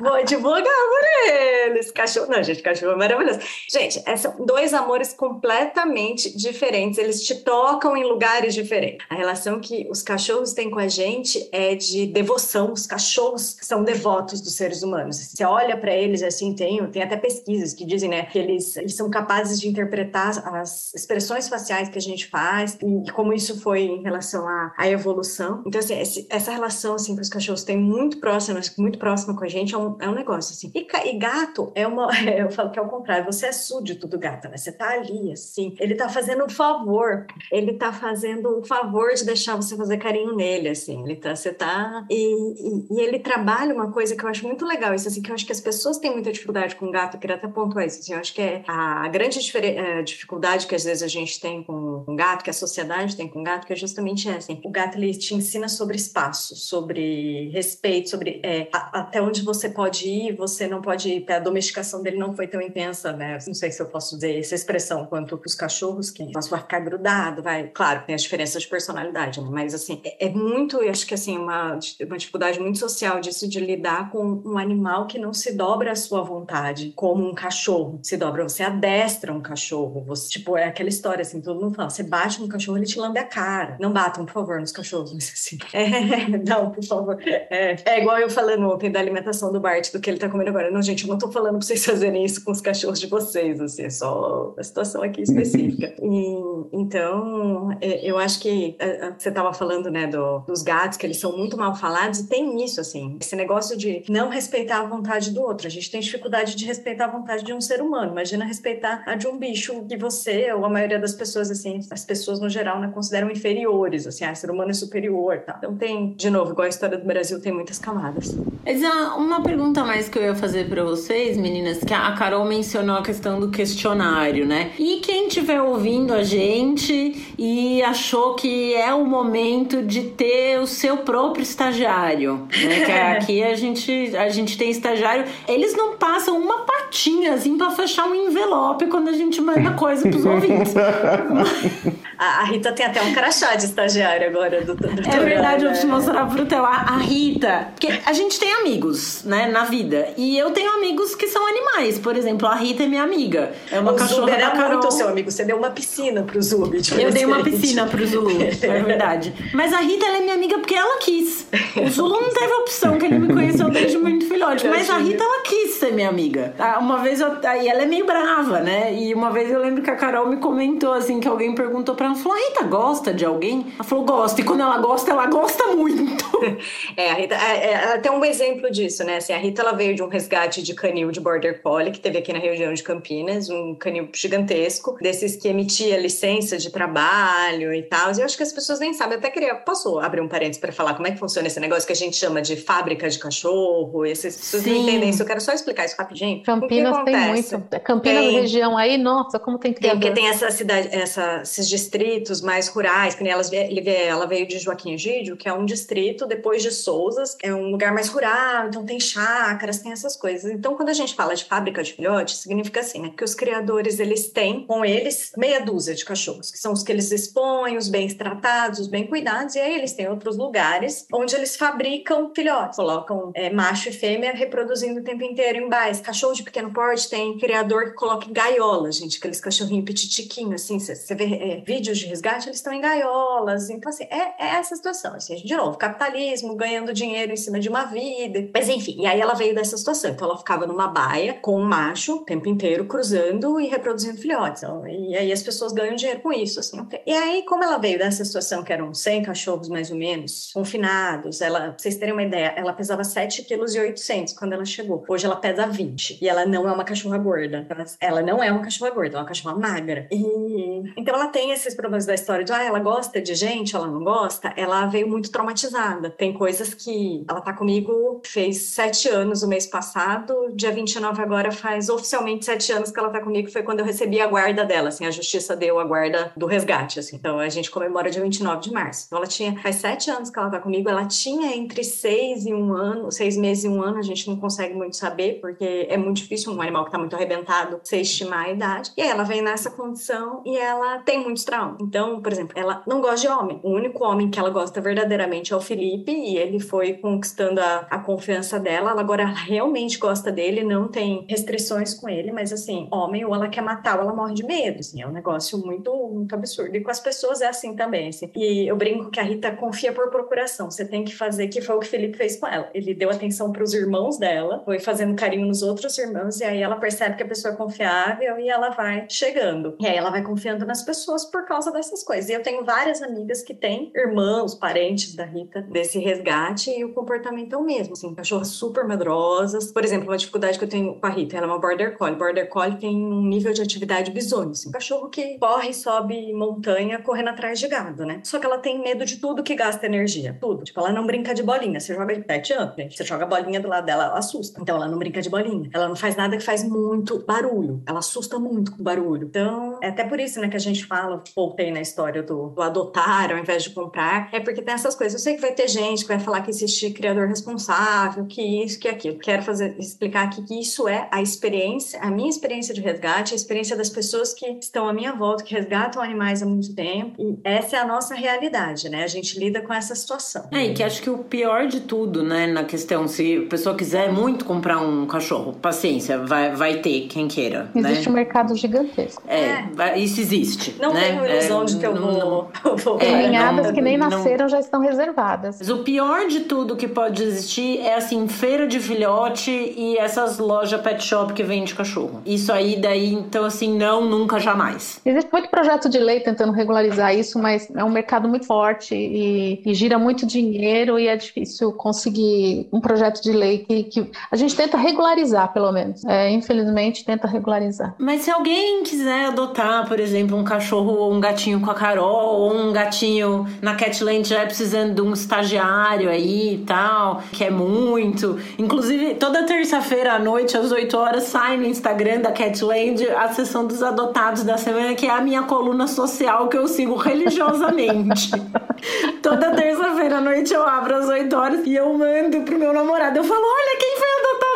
[0.00, 1.90] vou advogar por eles.
[1.90, 2.26] Cachorro.
[2.28, 3.40] Não, gente, cachorro é maravilhoso.
[3.70, 6.98] Gente, são dois amores completamente diferentes.
[6.98, 9.06] Eles te tocam em lugares diferentes.
[9.08, 12.72] A relação que os cachorros têm com a gente é de devoção.
[12.72, 14.97] Os cachorros são devotos dos seres humanos.
[15.06, 18.94] Você olha para eles assim, tem, tem até pesquisas que dizem, né, que eles, eles
[18.94, 23.82] são capazes de interpretar as expressões faciais que a gente faz e como isso foi
[23.82, 25.62] em relação à, à evolução.
[25.66, 29.44] Então, assim, esse, essa relação assim que os cachorros têm muito próxima, muito próxima com
[29.44, 30.70] a gente é um, é um negócio assim.
[30.74, 33.24] E, e gato é uma, eu falo que é o contrário.
[33.24, 34.56] Você é súdito do gato, né?
[34.56, 35.74] Você tá ali assim.
[35.78, 37.26] Ele tá fazendo um favor.
[37.50, 41.02] Ele tá fazendo o favor de deixar você fazer carinho nele, assim.
[41.04, 44.64] Ele tá, você tá e, e, e ele trabalha uma coisa que eu acho muito
[44.64, 47.16] legal, isso assim que eu acho que as pessoas têm muita dificuldade com gato.
[47.16, 48.00] Eu queria até pontuar isso.
[48.00, 51.62] Assim, eu acho que é a grande eh, dificuldade que às vezes a gente tem
[51.62, 54.38] com, com gato, que a sociedade tem com gato, que é justamente essa.
[54.38, 59.42] Assim, o gato ele te ensina sobre espaço, sobre respeito, sobre é, a, até onde
[59.42, 61.32] você pode ir, você não pode ir.
[61.32, 63.38] A domesticação dele não foi tão intensa, né?
[63.46, 66.80] Não sei se eu posso dizer essa expressão quanto os cachorros, que nós vai ficar
[66.80, 67.68] grudado vai.
[67.68, 69.48] Claro, tem as diferenças de personalidade, né?
[69.50, 73.48] Mas, assim, é, é muito, eu acho que, assim, uma, uma dificuldade muito social disso
[73.48, 77.98] de lidar com um animal que não se dobra à sua vontade, como um cachorro
[78.02, 78.48] se dobra.
[78.48, 80.04] Você adestra um cachorro.
[80.06, 82.98] Você, tipo, é aquela história, assim, todo mundo fala, você bate no cachorro, ele te
[82.98, 83.76] lambe a cara.
[83.80, 85.58] Não batam, por favor, nos cachorros, mas assim.
[85.78, 87.18] É, não, por favor.
[87.22, 90.50] É, é igual eu falando ontem da alimentação do Bart, do que ele tá comendo
[90.50, 90.70] agora.
[90.70, 93.60] Não, gente, eu não tô falando pra vocês fazerem isso com os cachorros de vocês,
[93.60, 95.94] assim, é só a situação aqui específica.
[96.08, 96.38] E,
[96.72, 101.04] então, é, eu acho que é, é, você tava falando, né, do, dos gatos, que
[101.04, 104.82] eles são muito mal falados, e tem isso, assim, esse negócio de não respeitar a
[104.84, 105.66] vontade do outro.
[105.66, 108.12] A gente tem dificuldade de respeitar a vontade de um ser humano.
[108.12, 112.04] Imagina respeitar a de um bicho que você, ou a maioria das pessoas, assim, as
[112.04, 115.56] pessoas no geral, né, consideram inferiores, assim, ah, ser humano é superior, tá?
[115.58, 118.36] Então tem, de novo, igual a história do Brasil, tem muitas camadas.
[118.64, 118.82] Mas
[119.16, 123.02] uma pergunta mais que eu ia fazer para vocês, meninas, que a Carol mencionou a
[123.02, 124.72] questão do questionário, né?
[124.78, 130.66] E quem estiver ouvindo a gente e achou que é o momento de ter o
[130.66, 132.84] seu próprio estagiário, né?
[132.84, 137.70] Que aqui a gente, a gente tem estagiário, eles não passam uma patinha assim para
[137.70, 140.74] fechar um envelope quando a gente manda coisa pros ouvintes.
[142.18, 145.80] a, Rita tem até um crachá de estagiário agora do, do É verdade, eu vou
[145.80, 146.64] te mostrar pro teu.
[146.64, 150.08] A, a Rita, porque a gente tem amigos, né, na vida.
[150.16, 151.98] E eu tenho amigos que são animais.
[151.98, 153.52] Por exemplo, a Rita é minha amiga.
[153.70, 154.78] É uma o cachorra Zuber da Carol.
[154.78, 155.30] muito seu amigo.
[155.30, 156.76] Você deu uma piscina pro Zub.
[156.98, 158.50] Eu dei uma piscina pro Zulu, é
[158.82, 159.32] verdade.
[159.54, 161.46] Mas a Rita, ela é minha amiga porque ela quis.
[161.76, 164.66] O Zulu não teve opção, que ele me conheceu desde muito filhote.
[164.66, 166.52] Mas a Rita, ela quis ser minha amiga.
[166.58, 168.92] Ah, uma vez, eu, e ela é meio brava, né?
[168.92, 172.07] E uma vez eu lembro que a Carol me comentou, assim, que alguém perguntou pra
[172.08, 173.66] ela, falou, a Rita gosta de alguém?
[173.74, 174.40] Ela falou, gosta.
[174.40, 176.28] E quando ela gosta, ela gosta muito.
[176.96, 179.16] É, a Rita, é, é, ela tem um exemplo disso, né?
[179.16, 182.18] Assim, a Rita, ela veio de um resgate de canil de Border Collie, que teve
[182.18, 187.82] aqui na região de Campinas, um canil gigantesco, desses que emitia licença de trabalho e
[187.82, 188.12] tal.
[188.12, 189.14] E eu acho que as pessoas nem sabem.
[189.14, 191.86] Eu até queria, posso abrir um parênteses para falar como é que funciona esse negócio
[191.86, 194.04] que a gente chama de fábrica de cachorro?
[194.04, 194.70] Essas pessoas Sim.
[194.70, 195.22] não entendem isso.
[195.22, 196.42] Eu quero só explicar isso rapidinho.
[196.42, 197.62] Campinas tem muito.
[197.84, 198.40] Campinas, tem.
[198.40, 200.00] região aí, nossa, como tem criador.
[200.00, 201.97] Tem, porque tem essa cidade, essa, esses distritos
[202.42, 206.70] mais rurais, que elas, ela veio de Joaquim Egídio, que é um distrito depois de
[206.70, 210.50] Souzas, é um lugar mais rural, então tem chácaras, tem essas coisas.
[210.50, 213.12] Então, quando a gente fala de fábrica de filhotes, significa assim, né?
[213.16, 216.92] Que os criadores, eles têm com eles meia dúzia de cachorros, que são os que
[216.92, 221.34] eles expõem, os bem tratados, os bem cuidados, e aí eles têm outros lugares onde
[221.34, 226.00] eles fabricam filhotes, colocam é, macho e fêmea reproduzindo o tempo inteiro em bairros.
[226.00, 230.78] Cachorro de pequeno porte tem criador que coloca em gaiolas, gente, aqueles cachorrinhos petitiquinhos, assim,
[230.78, 234.76] você vê é, vídeos de resgate, eles estão em gaiolas, então assim, é, é essa
[234.76, 239.06] situação, assim, de novo, capitalismo, ganhando dinheiro em cima de uma vida, mas enfim, e
[239.06, 242.48] aí ela veio dessa situação, então ela ficava numa baia com um macho o tempo
[242.48, 246.86] inteiro cruzando e reproduzindo filhotes, então, e aí as pessoas ganham dinheiro com isso, assim,
[247.06, 251.40] e aí como ela veio dessa situação que eram 100 cachorros mais ou menos, confinados,
[251.40, 255.04] ela, pra vocês terem uma ideia, ela pesava 7 quilos e 800 quando ela chegou,
[255.08, 257.66] hoje ela pesa 20, e ela não é uma cachorra gorda,
[258.00, 261.74] ela, não é uma cachorra gorda, é uma cachorra magra, e então ela tem esses
[261.78, 265.30] problemas da história de, ah, ela gosta de gente, ela não gosta, ela veio muito
[265.30, 271.22] traumatizada, tem coisas que ela tá comigo, fez sete anos o mês passado, dia 29
[271.22, 274.64] agora faz oficialmente sete anos que ela tá comigo, foi quando eu recebi a guarda
[274.64, 277.14] dela, assim, a justiça deu a guarda do resgate, assim.
[277.14, 279.04] Então a gente comemora dia 29 de março.
[279.06, 282.52] Então ela tinha, faz sete anos que ela tá comigo, ela tinha entre seis e
[282.52, 285.96] um ano, seis meses e um ano, a gente não consegue muito saber, porque é
[285.96, 288.92] muito difícil um animal que tá muito arrebentado você estimar a idade.
[288.96, 291.67] E aí ela vem nessa condição e ela tem muitos traumas.
[291.80, 293.60] Então, por exemplo, ela não gosta de homem.
[293.62, 297.86] O único homem que ela gosta verdadeiramente é o Felipe, e ele foi conquistando a,
[297.90, 298.90] a confiança dela.
[298.90, 303.48] Ela agora realmente gosta dele, não tem restrições com ele, mas assim, homem, ou ela
[303.48, 304.80] quer matar ou ela morre de medo.
[304.80, 306.76] Assim, é um negócio muito, muito absurdo.
[306.76, 308.08] E com as pessoas é assim também.
[308.08, 308.30] Assim.
[308.34, 310.70] E eu brinco que a Rita confia por procuração.
[310.70, 312.68] Você tem que fazer, que foi o que o Felipe fez com ela.
[312.74, 316.62] Ele deu atenção para os irmãos dela, foi fazendo carinho nos outros irmãos, e aí
[316.62, 319.74] ela percebe que a pessoa é confiável e ela vai chegando.
[319.80, 322.28] E aí ela vai confiando nas pessoas por causa dessas coisas.
[322.28, 326.92] E eu tenho várias amigas que têm irmãos, parentes da Rita, desse resgate, e o
[326.92, 327.94] comportamento é o mesmo.
[327.94, 329.72] Assim, cachorras super medrosas.
[329.72, 332.16] Por exemplo, uma dificuldade que eu tenho com a Rita, ela é uma Border Collie.
[332.16, 334.50] Border Collie tem um nível de atividade bizonho.
[334.50, 338.20] Assim, um cachorro que corre, sobe montanha, correndo atrás de gado, né?
[338.24, 340.36] Só que ela tem medo de tudo que gasta energia.
[340.40, 340.64] Tudo.
[340.64, 341.80] Tipo, ela não brinca de bolinha.
[341.80, 342.96] Você joga de pet up, gente.
[342.96, 344.60] Você joga a bolinha do lado dela, ela assusta.
[344.60, 345.70] Então ela não brinca de bolinha.
[345.72, 347.82] Ela não faz nada que faz muito barulho.
[347.86, 349.26] Ela assusta muito com barulho.
[349.26, 352.60] Então, é até por isso né, que a gente fala, voltei na história do, do
[352.60, 355.20] adotar ao invés de comprar, é porque tem essas coisas.
[355.20, 358.80] Eu sei que vai ter gente que vai falar que existe criador responsável, que isso,
[358.80, 359.18] que aquilo.
[359.18, 363.36] Quero fazer, explicar aqui que isso é a experiência, a minha experiência de resgate, a
[363.36, 367.14] experiência das pessoas que estão à minha volta, que resgatam animais há muito tempo.
[367.18, 369.04] E essa é a nossa realidade, né?
[369.04, 370.48] A gente lida com essa situação.
[370.50, 373.76] É, e que acho que o pior de tudo, né, na questão, se a pessoa
[373.76, 377.70] quiser muito comprar um cachorro, paciência, vai, vai ter quem queira.
[377.76, 378.10] Existe né?
[378.10, 379.22] um mercado gigantesco.
[379.28, 379.98] É, é.
[379.98, 380.74] isso existe.
[380.80, 381.08] Não né?
[381.08, 382.50] tenho ilusão é, de que eu vou.
[382.64, 385.56] Não, vou tem é, que nem nasceram não, já estão reservadas.
[385.58, 390.38] Mas o pior de tudo que pode existir é assim, feira de filhote e essas
[390.38, 392.22] lojas pet shop que vende cachorro.
[392.24, 395.00] Isso aí, daí, então, assim, não, nunca, jamais.
[395.04, 399.62] Existe muito projeto de lei tentando regularizar isso, mas é um mercado muito forte e,
[399.64, 404.36] e gira muito dinheiro e é difícil conseguir um projeto de lei que, que a
[404.36, 406.04] gente tenta regularizar, pelo menos.
[406.04, 407.94] É, infelizmente, tenta regularizar.
[407.98, 412.40] Mas se alguém quiser adotar, por exemplo, um cachorro ou um gatinho com a Carol,
[412.40, 417.44] ou um gatinho na Catland já é precisando de um estagiário aí e tal, que
[417.44, 418.38] é muito.
[418.58, 423.66] Inclusive, toda terça-feira à noite, às 8 horas, sai no Instagram da Catland a sessão
[423.66, 428.30] dos adotados da semana, que é a minha coluna social que eu sigo religiosamente.
[429.22, 433.18] toda terça-feira à noite eu abro às 8 horas e eu mando pro meu namorado.
[433.18, 434.47] Eu falo: olha quem foi adotado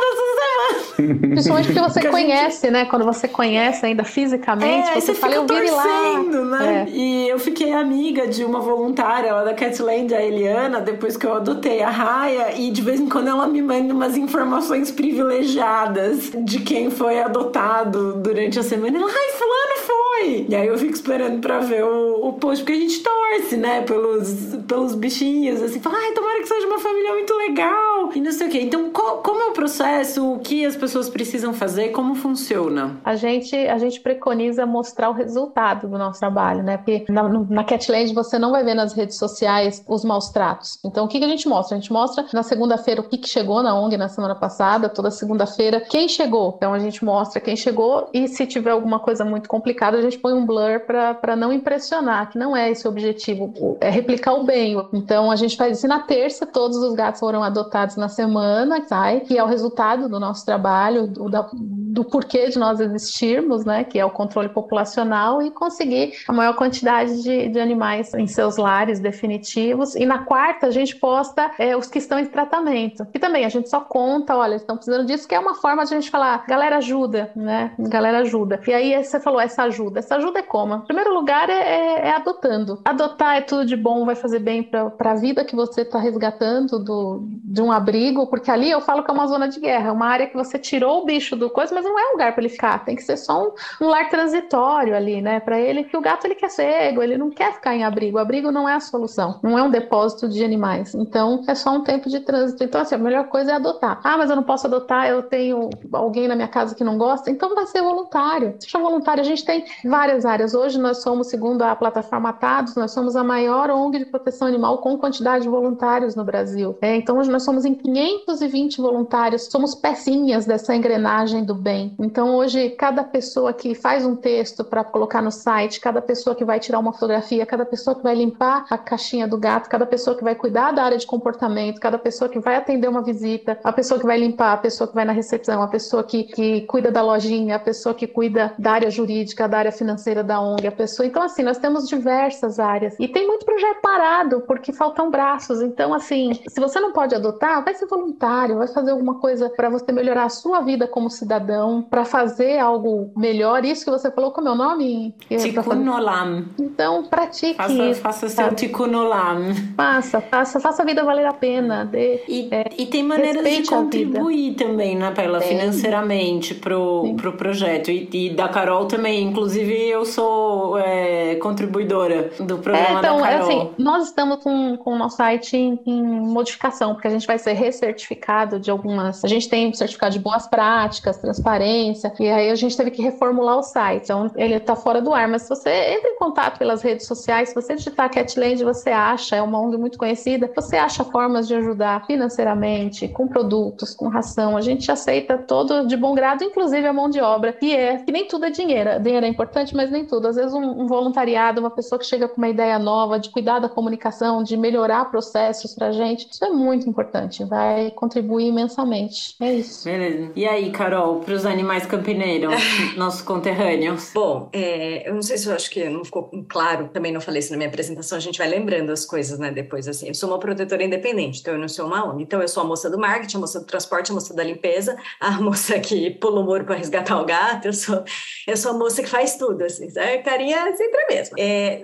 [0.97, 2.71] Principalmente porque você conhece, gente...
[2.71, 2.85] né?
[2.85, 6.23] Quando você conhece ainda fisicamente, é, você, você fala, eu vi lá.
[6.23, 6.87] Né?
[6.89, 6.91] É.
[6.91, 11.35] E eu fiquei amiga de uma voluntária lá da Catland, a Eliana, depois que eu
[11.35, 16.61] adotei a Raia, e de vez em quando ela me manda umas informações privilegiadas de
[16.61, 18.99] quem foi adotado durante a semana.
[18.99, 20.47] Ela, ai, fulano foi!
[20.49, 23.83] E aí eu fico esperando pra ver o, o post, porque a gente torce, né,
[23.83, 28.33] pelos, pelos bichinhos, assim, fala, ai, tomara que seja uma família muito legal, e não
[28.33, 28.61] sei o quê.
[28.61, 30.32] Então, co como é o processo?
[30.33, 31.91] O que as pessoas precisam fazer?
[31.91, 32.99] Como funciona?
[33.05, 36.79] A gente, a gente preconiza mostrar o resultado do nosso trabalho, né?
[36.79, 40.79] Porque na, na Catland você não vai ver nas redes sociais os maus tratos.
[40.83, 41.77] Então, o que, que a gente mostra?
[41.77, 45.11] A gente mostra na segunda-feira o que, que chegou na ONG na semana passada, toda
[45.11, 46.55] segunda-feira, quem chegou.
[46.57, 50.19] Então, a gente mostra quem chegou e se tiver alguma coisa muito complicada, a gente
[50.19, 54.45] põe um blur para não impressionar, que não é esse o objetivo, é replicar o
[54.45, 54.83] bem.
[54.95, 58.83] Então, a gente faz isso e na terça, todos os gatos foram adotados na semana,
[58.89, 63.85] sai, que é o resultado do nosso trabalho, do, do porquê de nós existirmos, né?
[63.85, 68.57] Que é o controle populacional e conseguir a maior quantidade de, de animais em seus
[68.57, 69.95] lares definitivos.
[69.95, 73.07] E na quarta, a gente posta é, os que estão em tratamento.
[73.13, 75.93] E também a gente só conta, olha, estão precisando disso, que é uma forma de
[75.93, 77.73] a gente falar, galera ajuda, né?
[77.79, 78.61] Galera ajuda.
[78.67, 79.99] E aí você falou, essa ajuda.
[79.99, 80.75] Essa ajuda é como?
[80.77, 82.81] Em primeiro lugar, é, é, é adotando.
[82.85, 86.79] Adotar é tudo de bom, vai fazer bem para a vida que você está resgatando
[86.79, 89.93] do, de um abrigo, porque ali eu falo que é uma zona de guerra, é
[90.03, 92.43] uma área que você tirou o bicho do coisa, mas não é um lugar para
[92.43, 92.85] ele ficar.
[92.85, 95.39] Tem que ser só um, um lar transitório ali, né?
[95.39, 98.19] Para ele, que o gato ele quer cego, ele não quer ficar em abrigo.
[98.19, 100.95] O abrigo não é a solução, não é um depósito de animais.
[100.95, 102.65] Então, é só um tempo de trânsito.
[102.65, 104.01] Então, assim, a melhor coisa é adotar.
[104.03, 107.31] Ah, mas eu não posso adotar, eu tenho alguém na minha casa que não gosta,
[107.31, 108.57] então vai ser voluntário.
[108.59, 110.53] Seja voluntário, a gente tem várias áreas.
[110.53, 114.79] Hoje nós somos, segundo a plataforma Atados, nós somos a maior ONG de proteção animal
[114.79, 116.77] com quantidade de voluntários no Brasil.
[116.81, 121.95] É, então, hoje nós somos em 520 voluntários, somos pecinhas dessa engrenagem do bem.
[121.99, 126.47] Então, hoje, cada pessoa que faz um texto para colocar no site, cada pessoa que
[126.47, 130.17] vai tirar uma fotografia, cada pessoa que vai limpar a caixinha do gato, cada pessoa
[130.17, 133.71] que vai cuidar da área de comportamento, cada pessoa que vai atender uma visita, a
[133.71, 136.91] pessoa que vai limpar, a pessoa que vai na recepção, a pessoa que, que cuida
[136.91, 140.73] da lojinha, a pessoa que cuida da área jurídica, da área financeira da ONG, a
[140.73, 141.07] pessoa.
[141.07, 142.97] Então, assim, nós temos diversas áreas.
[142.99, 145.61] E tem muito projeto parado, porque faltam braços.
[145.61, 149.69] Então, assim, se você não pode adotar, vai ser voluntário, vai fazer alguma coisa para
[149.69, 153.65] você melhorar a sua vida como cidadão, para fazer algo melhor.
[153.65, 155.15] Isso que você falou, como é o nome?
[155.29, 156.45] Tikkun Olam.
[156.59, 158.01] Então, pratique faça, isso.
[158.01, 159.55] Faça seu Tikkun Olam.
[159.77, 161.85] Faça, faça, faça a vida valer a pena.
[161.85, 167.17] Dê, e, é, e tem maneiras de contribuir também, né, Pela, financeiramente pro, Sim.
[167.17, 167.91] pro projeto.
[167.91, 169.23] E, e, da Carol também.
[169.23, 173.47] Inclusive, eu sou é, contribuidora do programa é, então, da Carol.
[173.47, 177.39] Assim, nós estamos com, com o nosso site em, em modificação, porque a gente vai
[177.39, 179.25] ser recertificado de algumas.
[179.25, 183.59] A gente tem certificado de boas práticas, transparência, e aí a gente teve que reformular
[183.59, 184.05] o site.
[184.05, 185.29] Então, ele está fora do ar.
[185.29, 189.37] Mas se você entra em contato pelas redes sociais, se você digitar Catland, você acha,
[189.37, 194.57] é uma ONG muito conhecida, você acha formas de ajudar financeiramente, com produtos, com ração.
[194.57, 198.13] A gente aceita todo de bom grado, inclusive a mão de obra, que é que
[198.13, 199.01] nem tudo é dinheiro.
[199.01, 200.29] Dinheiro é importante, mas nem tudo.
[200.29, 203.59] Às vezes, um, um voluntariado, uma pessoa que chega com uma ideia nova, de cuidar
[203.59, 207.45] da comunicação, de melhorar processos para gente, isso é muito importante.
[207.45, 209.37] Vai contribuir imensamente.
[209.41, 209.62] É isso.
[209.85, 210.33] Beleza.
[210.35, 212.55] E aí, Carol, para os animais campineiros,
[212.97, 214.11] nossos conterrâneos?
[214.15, 217.41] Bom, é, eu não sei se eu acho que não ficou claro, também não falei
[217.41, 220.09] isso na minha apresentação, a gente vai lembrando as coisas, né, depois, assim.
[220.09, 222.23] Eu sou uma protetora independente, então eu não sou uma ONG.
[222.23, 224.97] Então eu sou a moça do marketing, a moça do transporte, a moça da limpeza,
[225.21, 228.05] a moça que pula o muro para resgatar o gato, eu sou,
[228.47, 231.37] eu sou a moça que faz tudo, assim, a carinha é sempre a mesma.
[231.39, 231.83] É,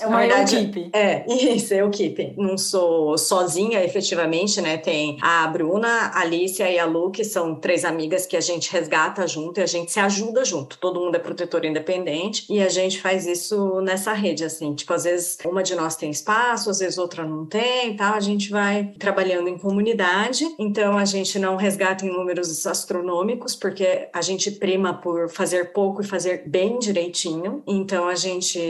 [0.00, 0.90] é uma verdade, equipe.
[0.92, 2.34] É, isso, é equipe.
[2.36, 7.52] Não sou sozinha, efetivamente, né, tem a Bruna, a Alicia e a Lu, que são
[7.52, 10.78] três amigas que a gente resgata junto e a gente se ajuda junto.
[10.78, 14.72] Todo mundo é protetor independente e a gente faz isso nessa rede, assim.
[14.72, 18.14] Tipo, às vezes uma de nós tem espaço, às vezes outra não tem, tá?
[18.14, 20.44] A gente vai trabalhando em comunidade.
[20.60, 26.02] Então, a gente não resgata em números astronômicos, porque a gente prima por fazer pouco
[26.02, 27.64] e fazer bem direitinho.
[27.66, 28.60] Então, a gente,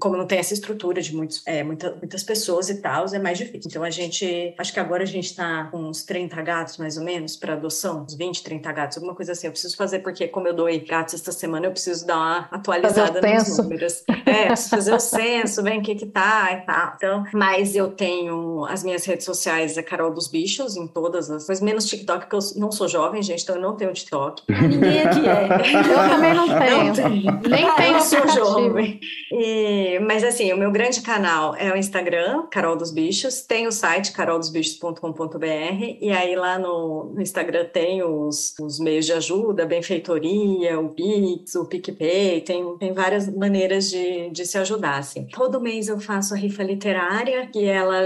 [0.00, 3.38] como não tem essa estrutura de muitos, é, muita, muitas pessoas e tal, é mais
[3.38, 3.70] difícil.
[3.70, 7.04] Então, a gente, acho que agora a gente tá com uns 30 gatos, mais ou
[7.04, 9.46] menos, para adoção, uns 20, 30 gatos, alguma coisa assim.
[9.46, 13.20] Eu preciso fazer, porque como eu doei gatos essa semana, eu preciso dar uma atualizada
[13.20, 14.02] nos números.
[14.26, 16.92] É, preciso fazer o censo, bem o que que tá e tal.
[16.96, 21.46] Então, mas eu tenho as minhas redes sociais, a Carol dos Bichos, em todas as
[21.46, 24.42] coisas, menos TikTok, porque eu não sou jovem, gente, então eu não tenho TikTok.
[24.48, 25.48] Ninguém aqui é.
[25.88, 26.84] Eu também não tenho.
[26.84, 27.40] Não tenho.
[27.48, 29.00] Nem tenho eu sou jovem.
[29.32, 33.72] E, mas assim, o meu grande canal é o Instagram, Carol dos Bichos, tem o
[33.72, 39.66] site caroldosbichos.com.br e aí lá no, no Instagram tem os, os meios de ajuda, a
[39.66, 45.26] benfeitoria, o Pix, o PicPay, tem, tem várias maneiras de, de se ajudar, assim.
[45.26, 47.98] Todo mês eu faço a rifa literária, que ela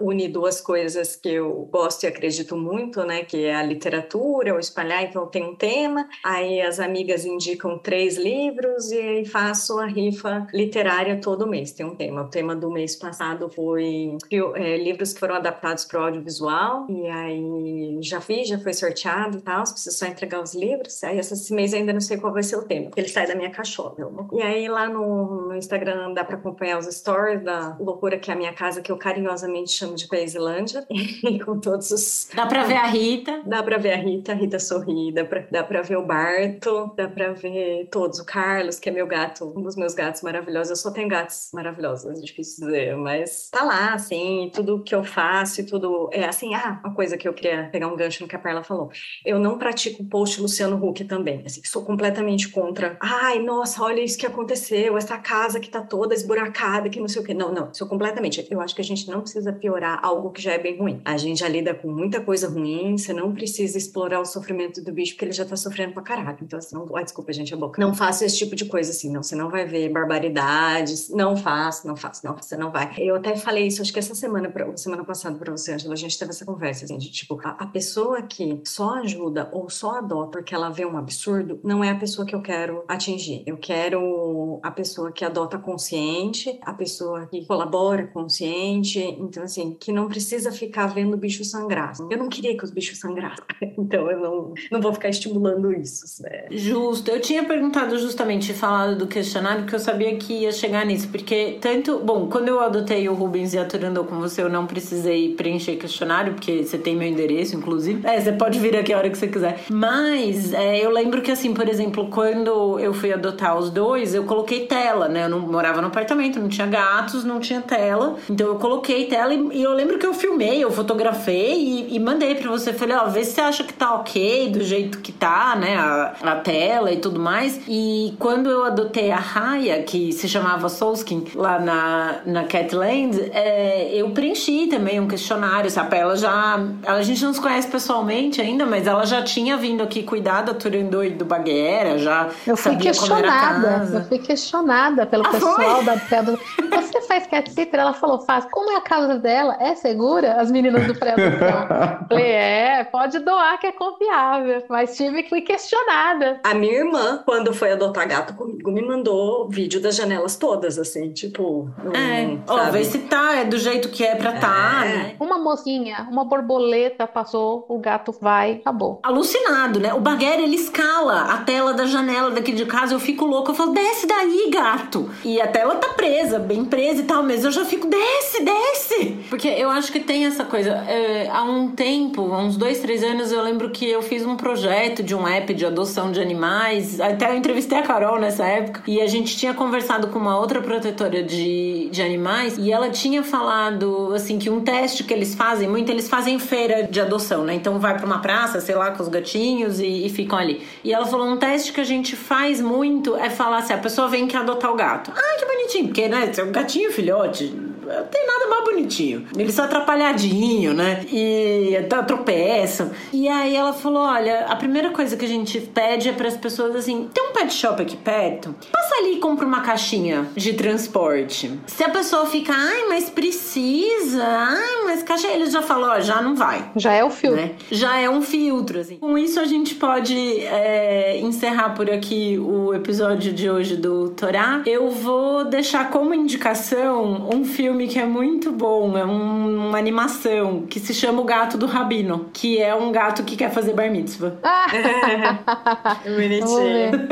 [0.00, 4.58] une duas coisas que eu gosto e acredito muito, né, que é a literatura, o
[4.58, 9.86] espalhar, então tem um tema, aí as amigas indicam três livros e aí faço a
[9.86, 12.22] rifa literária todo mês, tem um tema.
[12.22, 14.16] O tema do mês passado foi
[14.54, 18.95] é, livros que foram adaptados para o audiovisual, e aí já fiz, já foi sorteado
[19.38, 22.42] e tal, preciso só entregar os livros, aí esse mês ainda não sei qual vai
[22.42, 23.94] ser o tema, porque ele sai da minha caixola.
[24.32, 28.34] E aí lá no, no Instagram dá para acompanhar os stories da loucura que é
[28.34, 30.86] a minha casa, que eu carinhosamente chamo de Paislândia,
[31.44, 32.28] com todos os...
[32.34, 33.42] Dá para ver a Rita.
[33.46, 36.92] Dá para ver a Rita, a Rita sorri, dá para dá pra ver o Barto,
[36.96, 40.70] dá para ver todos, o Carlos, que é meu gato, um dos meus gatos maravilhosos,
[40.70, 45.04] eu só tenho gatos maravilhosos, é difícil dizer, mas tá lá, assim, tudo que eu
[45.04, 48.28] faço e tudo, é assim, ah, uma coisa que eu queria pegar um gancho no
[48.28, 48.75] que a Perla falou,
[49.24, 54.18] eu não pratico post Luciano Huck também, assim, sou completamente contra, ai, nossa, olha isso
[54.18, 57.72] que aconteceu, essa casa que tá toda esburacada, que não sei o que, não, não,
[57.72, 60.78] sou completamente, eu acho que a gente não precisa piorar algo que já é bem
[60.78, 64.82] ruim, a gente já lida com muita coisa ruim, você não precisa explorar o sofrimento
[64.82, 67.52] do bicho, porque ele já tá sofrendo pra caralho, então assim, não, ai, desculpa, gente,
[67.54, 71.08] a boca, não faça esse tipo de coisa assim, não, você não vai ver barbaridades,
[71.10, 72.94] não faça, não faça, não, você não vai.
[72.98, 75.96] Eu até falei isso, acho que essa semana, pra, semana passada pra você, Angela, a
[75.96, 79.98] gente teve essa conversa, assim, de tipo, a, a pessoa que só ajuda ou só
[79.98, 83.42] adota porque ela vê um absurdo, não é a pessoa que eu quero atingir.
[83.46, 89.92] Eu quero a pessoa que adota consciente, a pessoa que colabora consciente, então assim, que
[89.92, 91.94] não precisa ficar vendo o bicho sangrar.
[92.10, 93.44] Eu não queria que os bichos sangrassem,
[93.78, 96.22] então eu não, não vou ficar estimulando isso.
[96.22, 96.46] Né?
[96.50, 97.10] Justo.
[97.10, 101.58] Eu tinha perguntado justamente, falado do questionário, porque eu sabia que ia chegar nisso, porque
[101.60, 105.34] tanto, bom, quando eu adotei o Rubens e a Turandou com você, eu não precisei
[105.34, 108.06] preencher questionário, porque você tem meu endereço, inclusive.
[108.06, 109.60] É, você pode vir aqui a hora que você quiser.
[109.70, 114.24] Mas é, eu lembro que, assim, por exemplo, quando eu fui adotar os dois, eu
[114.24, 115.24] coloquei tela, né?
[115.24, 118.16] Eu não morava no apartamento, não tinha gatos, não tinha tela.
[118.28, 121.98] Então eu coloquei tela e, e eu lembro que eu filmei, eu fotografei e, e
[121.98, 122.72] mandei pra você.
[122.72, 125.76] Falei, ó, vê se você acha que tá ok do jeito que tá, né?
[125.76, 127.60] A, a tela e tudo mais.
[127.68, 133.90] E quando eu adotei a Raya, que se chamava Soulskin, lá na, na Catland, é,
[133.94, 135.96] eu preenchi também um questionário, sabe?
[135.96, 136.58] Ela já.
[136.86, 140.54] A gente não se conhece pessoalmente ainda, mas ela já tinha vindo aqui cuidar da
[140.54, 142.28] Turandô e do Baguera, já.
[142.46, 145.84] Eu fui questionada, eu fui questionada pelo Ah, pessoal foi?
[145.84, 146.38] da Pedro.
[146.70, 147.80] Você faz cat sitter?
[147.80, 148.46] Ela falou, faz.
[148.50, 149.56] Como é a casa dela?
[149.60, 150.34] É segura?
[150.40, 152.06] As meninas do pré-adoção.
[152.08, 154.62] Falei, é, pode doar que é confiável.
[154.68, 156.40] Mas tive que fui questionada.
[156.44, 161.10] A minha irmã, quando foi adotar gato comigo, me mandou vídeo das janelas todas, assim,
[161.12, 161.68] tipo.
[161.92, 164.88] É, hum, ó, vê se tá, é do jeito que é pra tá, É.
[164.88, 165.16] né?
[165.20, 169.00] Uma mocinha, uma borboleta passou, o gato vai, acabou.
[169.02, 169.94] Alucinado, né?
[169.94, 173.54] O Baguera, ele escala a tela da janela daqui de casa, eu fico louco, eu
[173.54, 175.10] falo, desce daí, gato!
[175.24, 179.18] E a tela tá presa, bem presa e tal, mas eu já fico, desce, desce!
[179.28, 183.02] Porque eu acho que tem essa coisa, é, há um tempo, há uns dois, três
[183.02, 187.00] anos, eu lembro que eu fiz um projeto de um app de adoção de animais,
[187.00, 190.60] até eu entrevistei a Carol nessa época, e a gente tinha conversado com uma outra
[190.60, 195.68] protetora de, de animais, e ela tinha falado, assim, que um teste que eles fazem
[195.68, 197.54] muito, eles fazem feira de adoção, né?
[197.54, 200.66] Então vai pra uma praça, sei lá, com os gatinhos e, e, ficam ali.
[200.82, 204.08] E ela falou: um teste que a gente faz muito é falar assim: a pessoa
[204.08, 205.12] vem que adotar o gato.
[205.14, 207.54] Ah, que bonitinho, porque, né, é um gatinho filhote,
[207.86, 209.26] não tem nada mais bonitinho.
[209.36, 211.04] Eles são atrapalhadinho, né?
[211.10, 211.76] E
[212.06, 212.90] tropeçam.
[213.12, 216.36] E aí ela falou: olha, a primeira coisa que a gente pede é para as
[216.36, 218.54] pessoas assim: tem um pet shop aqui perto?
[218.72, 221.58] Passa ali e compra uma caixinha de transporte.
[221.66, 226.20] Se a pessoa fica, ai, mas precisa, ai, mas caixa, eles já falou, ó, já
[226.22, 226.70] não vai.
[226.76, 227.40] Já é o filtro.
[227.40, 227.52] Né?
[227.70, 228.96] Já é um filtro, assim.
[228.96, 234.62] Com isso a gente pode é, encerrar por aqui o episódio de hoje do Torá.
[234.66, 240.64] Eu vou deixar como indicação um filme que é muito bom, é um, uma animação
[240.68, 243.90] que se chama O Gato do Rabino, que é um gato que quer fazer bar
[243.90, 244.34] mitzvah.
[244.42, 244.66] Ah.
[246.04, 247.08] Bonitinho.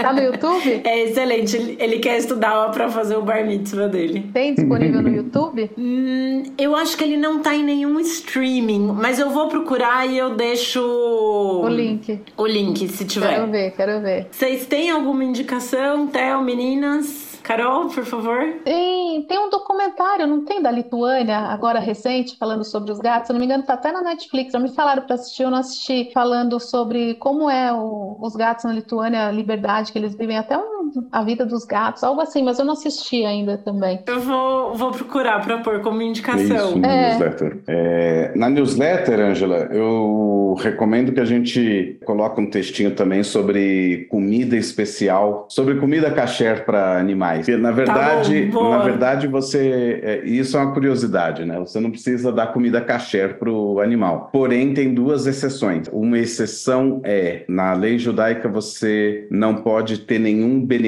[0.00, 0.82] Tá no YouTube?
[0.84, 1.76] É excelente.
[1.78, 4.30] Ele quer estudar para fazer o bar mitzvah dele.
[4.32, 5.70] Tem disponível no YouTube?
[5.82, 10.16] Hum, eu acho que ele não tá em nenhum streaming, mas eu vou procurar e
[10.16, 12.20] eu deixo o link.
[12.36, 13.34] O link, se tiver.
[13.34, 14.28] Quero ver, quero ver.
[14.30, 17.31] Vocês têm alguma indicação, Theo, meninas?
[17.42, 18.60] Carol, por favor.
[18.64, 23.26] Tem, tem um documentário, não tem da Lituânia, agora recente, falando sobre os gatos.
[23.26, 24.52] Se não me engano, tá até na Netflix.
[24.52, 26.10] Já me falaram para assistir, eu não assisti.
[26.12, 30.56] Falando sobre como é o, os gatos na Lituânia, a liberdade que eles vivem, até
[30.56, 30.71] um,
[31.10, 34.00] a vida dos gatos, algo assim, mas eu não assisti ainda também.
[34.06, 36.70] Eu vou, vou procurar para pôr como indicação.
[36.70, 37.10] Isso, é.
[37.10, 37.58] newsletter.
[37.66, 44.56] É, na newsletter, Angela, eu recomendo que a gente coloque um textinho também sobre comida
[44.56, 47.46] especial, sobre comida kasher para animais mais.
[47.46, 50.00] Porque, na verdade, tá bom, na verdade, você.
[50.02, 51.58] É, isso é uma curiosidade, né?
[51.60, 54.28] Você não precisa dar comida kasher para o animal.
[54.32, 55.88] Porém, tem duas exceções.
[55.92, 60.81] Uma exceção é, na lei judaica, você não pode ter nenhum benefício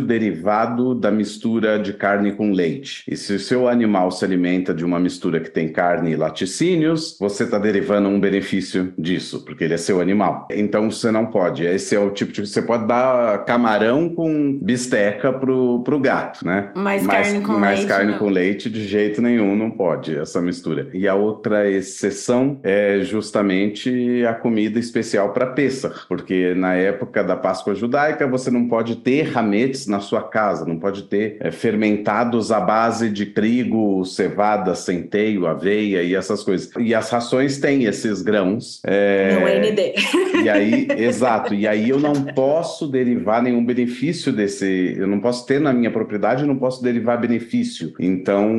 [0.00, 3.02] derivado da mistura de carne com leite.
[3.08, 7.16] E se o seu animal se alimenta de uma mistura que tem carne e laticínios,
[7.18, 10.46] você está derivando um benefício disso, porque ele é seu animal.
[10.50, 11.64] Então você não pode.
[11.64, 12.46] Esse é o tipo de.
[12.46, 16.70] Você pode dar camarão com bisteca pro pro, gato, né?
[16.74, 17.88] Mais, carne com mais leite.
[17.88, 18.18] carne não.
[18.18, 20.88] com leite, de jeito nenhum, não pode essa mistura.
[20.92, 27.36] E a outra exceção é justamente a comida especial para Pêssar, porque na época da
[27.36, 32.52] Páscoa judaica você não pode ter rametes na sua casa, não pode ter é, fermentados
[32.52, 36.70] à base de trigo, cevada, centeio, aveia e essas coisas.
[36.78, 38.80] E as rações têm esses grãos.
[38.84, 39.34] É...
[39.34, 39.94] No ND.
[40.42, 41.54] E aí, exato.
[41.54, 45.90] E aí eu não posso derivar nenhum benefício desse, eu não posso ter na minha
[45.90, 47.92] propriedade, eu não posso derivar benefício.
[47.98, 48.52] Então,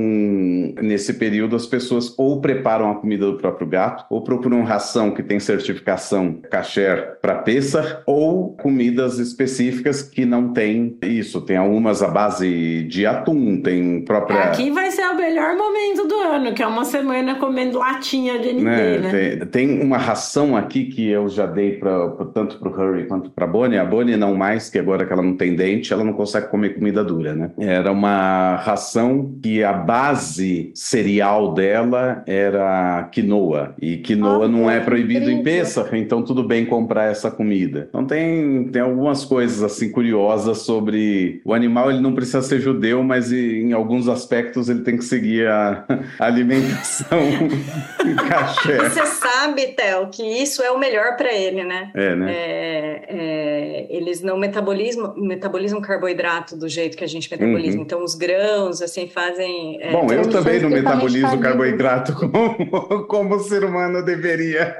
[0.81, 5.21] nesse período, as pessoas ou preparam a comida do próprio gato, ou procuram ração que
[5.21, 11.41] tem certificação kasher para Pessah, ou comidas específicas que não tem isso.
[11.41, 14.45] Tem algumas à base de atum, tem própria.
[14.45, 18.53] Aqui vai ser o melhor momento do ano, que é uma semana comendo latinha de
[18.53, 18.97] ND, né?
[18.97, 19.11] né?
[19.11, 23.05] Tem, tem, uma ração aqui que eu já dei pra, pra tanto para o Hurry
[23.05, 23.77] quanto para a Bonnie.
[23.77, 26.75] A Bonnie não mais, que agora que ela não tem dente, ela não consegue comer
[26.75, 27.51] comida dura, né?
[27.57, 33.75] Era uma ração que a base cereal dela era quinoa.
[33.81, 35.39] E quinoa ah, não é proibido incrível.
[35.39, 37.87] em Pêssar, então tudo bem comprar essa comida.
[37.89, 43.03] Então tem, tem algumas coisas assim curiosas sobre o animal, ele não precisa ser judeu,
[43.03, 45.85] mas em alguns aspectos ele tem que seguir a,
[46.19, 47.19] a alimentação
[48.27, 48.89] caché.
[48.89, 51.91] Você sabe, Theo, que isso é o melhor para ele, né?
[51.93, 52.31] É, né?
[52.31, 57.77] É, é, eles não metabolizam, metabolizam carboidrato do jeito que a gente metaboliza.
[57.77, 57.83] Uhum.
[57.83, 59.81] Então, os grãos, assim, fazem.
[59.81, 64.75] É, Bom, eu também não metabolizo carboidrato como, como o ser humano deveria.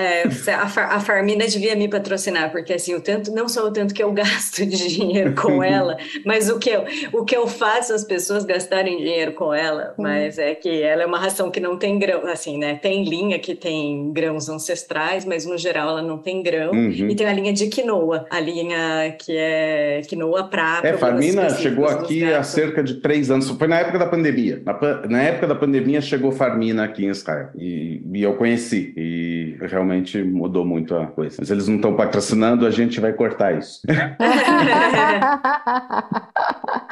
[0.00, 3.92] É, a, a Farmina devia me patrocinar, porque assim, o tanto, não só o tanto
[3.92, 7.92] que eu gasto de dinheiro com ela, mas o que eu, o que eu faço
[7.92, 10.02] as pessoas gastarem dinheiro com ela, hum.
[10.02, 12.78] mas é que ela é uma ração que não tem grão, assim, né?
[12.80, 16.90] Tem linha que tem grãos ancestrais, mas no geral ela não tem grão, uhum.
[16.90, 20.86] e tem a linha de quinoa, a linha que é quinoa prata.
[20.86, 24.62] É, Farmina chegou aqui há cerca de três anos, foi na época da pandemia.
[24.64, 24.78] Na,
[25.08, 30.22] na época da pandemia chegou Farmina aqui em Israel, e, e eu conheci, e realmente
[30.22, 31.36] mudou muito a coisa.
[31.38, 33.80] Mas eles não estão patrocinando, a gente vai cortar isso.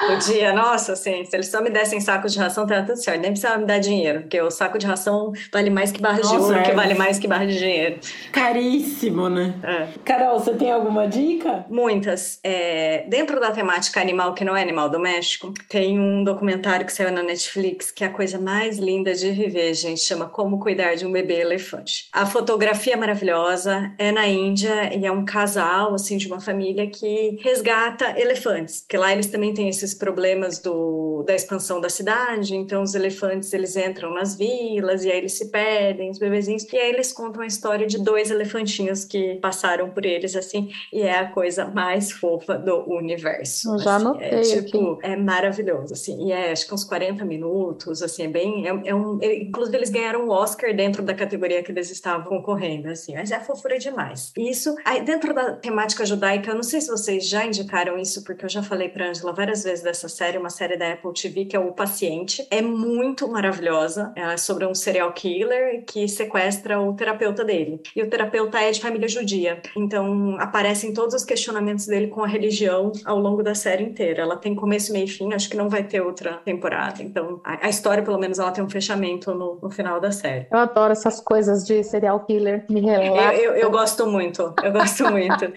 [0.07, 3.21] Podia, nossa, assim, se eles só me dessem saco de ração, tá tudo certo.
[3.21, 6.37] Nem precisava me dar dinheiro, porque o saco de ração vale mais que barra nossa,
[6.37, 6.63] de ouro, é.
[6.63, 7.99] que vale mais que barra de dinheiro.
[8.33, 9.55] Caríssimo, né?
[9.63, 9.89] É.
[10.05, 11.67] Carol, você tem alguma dica?
[11.69, 12.39] Muitas.
[12.43, 17.13] É, dentro da temática animal que não é animal doméstico, tem um documentário que saiu
[17.13, 20.01] na Netflix que é a coisa mais linda de viver, gente.
[20.01, 22.09] Chama Como Cuidar de um Bebê Elefante.
[22.13, 22.58] A fotografia
[22.91, 28.19] é maravilhosa, é na Índia e é um casal, assim, de uma família que resgata
[28.19, 32.83] elefantes, porque lá eles também têm esse esses problemas do, da expansão da cidade, então
[32.83, 36.91] os elefantes eles entram nas vilas e aí eles se perdem, os bebezinhos, e aí
[36.91, 41.31] eles contam a história de dois elefantinhos que passaram por eles assim, e é a
[41.31, 43.75] coisa mais fofa do universo.
[43.75, 45.07] Eu já assim, anotei é, tipo, aqui.
[45.07, 48.95] é maravilhoso, assim, e é acho que uns 40 minutos, assim, é bem, é, é
[48.95, 53.15] um, é, inclusive eles ganharam um Oscar dentro da categoria que eles estavam concorrendo, assim,
[53.15, 54.33] mas é fofura demais.
[54.37, 58.47] Isso, aí dentro da temática judaica, eu não sei se vocês já indicaram isso, porque
[58.47, 61.55] eu já falei para Angela várias vezes dessa série, uma série da Apple TV que
[61.55, 67.45] é O Paciente, é muito maravilhosa, é sobre um serial killer que sequestra o terapeuta
[67.45, 67.83] dele.
[67.95, 72.27] E o terapeuta é de família judia, então aparecem todos os questionamentos dele com a
[72.27, 74.23] religião ao longo da série inteira.
[74.23, 77.03] Ela tem começo, meio e fim, acho que não vai ter outra temporada.
[77.03, 80.47] Então, a, a história, pelo menos, ela tem um fechamento no, no final da série.
[80.51, 82.38] Eu adoro essas coisas de serial killer,
[82.69, 83.35] me relaxa.
[83.35, 85.53] Eu, eu, eu gosto muito, eu gosto muito.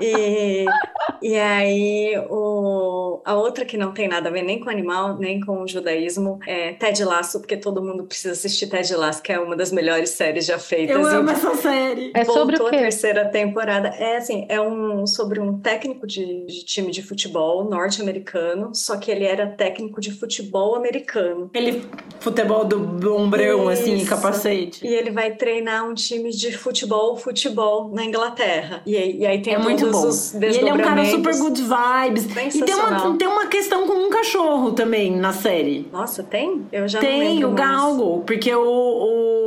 [0.00, 0.64] E,
[1.22, 5.40] e aí, o, a outra que não tem nada a ver nem com animal, nem
[5.40, 9.38] com o judaísmo, é Ted Lasso, porque todo mundo precisa assistir Ted Lasso, que é
[9.38, 10.96] uma das melhores séries já feitas.
[10.96, 12.12] Eu E amo essa série.
[12.14, 12.78] É sobre o voltou a quê?
[12.78, 13.88] terceira temporada.
[13.88, 19.10] É assim, é um sobre um técnico de, de time de futebol norte-americano, só que
[19.10, 21.46] ele era técnico de futebol americano.
[21.46, 21.84] Aquele
[22.20, 24.86] futebol do ombrão, assim, capacete.
[24.86, 28.82] E ele vai treinar um time de futebol, futebol na Inglaterra.
[28.86, 30.06] E aí, e aí tem É muito bom.
[30.06, 32.24] os E ele é um cara super good vibes.
[32.54, 35.88] E tem uma, tem uma questão com um cachorro também na série.
[35.92, 36.66] Nossa, tem?
[36.72, 37.52] Eu já não Tem o.
[37.52, 39.43] Galgo, porque o, o,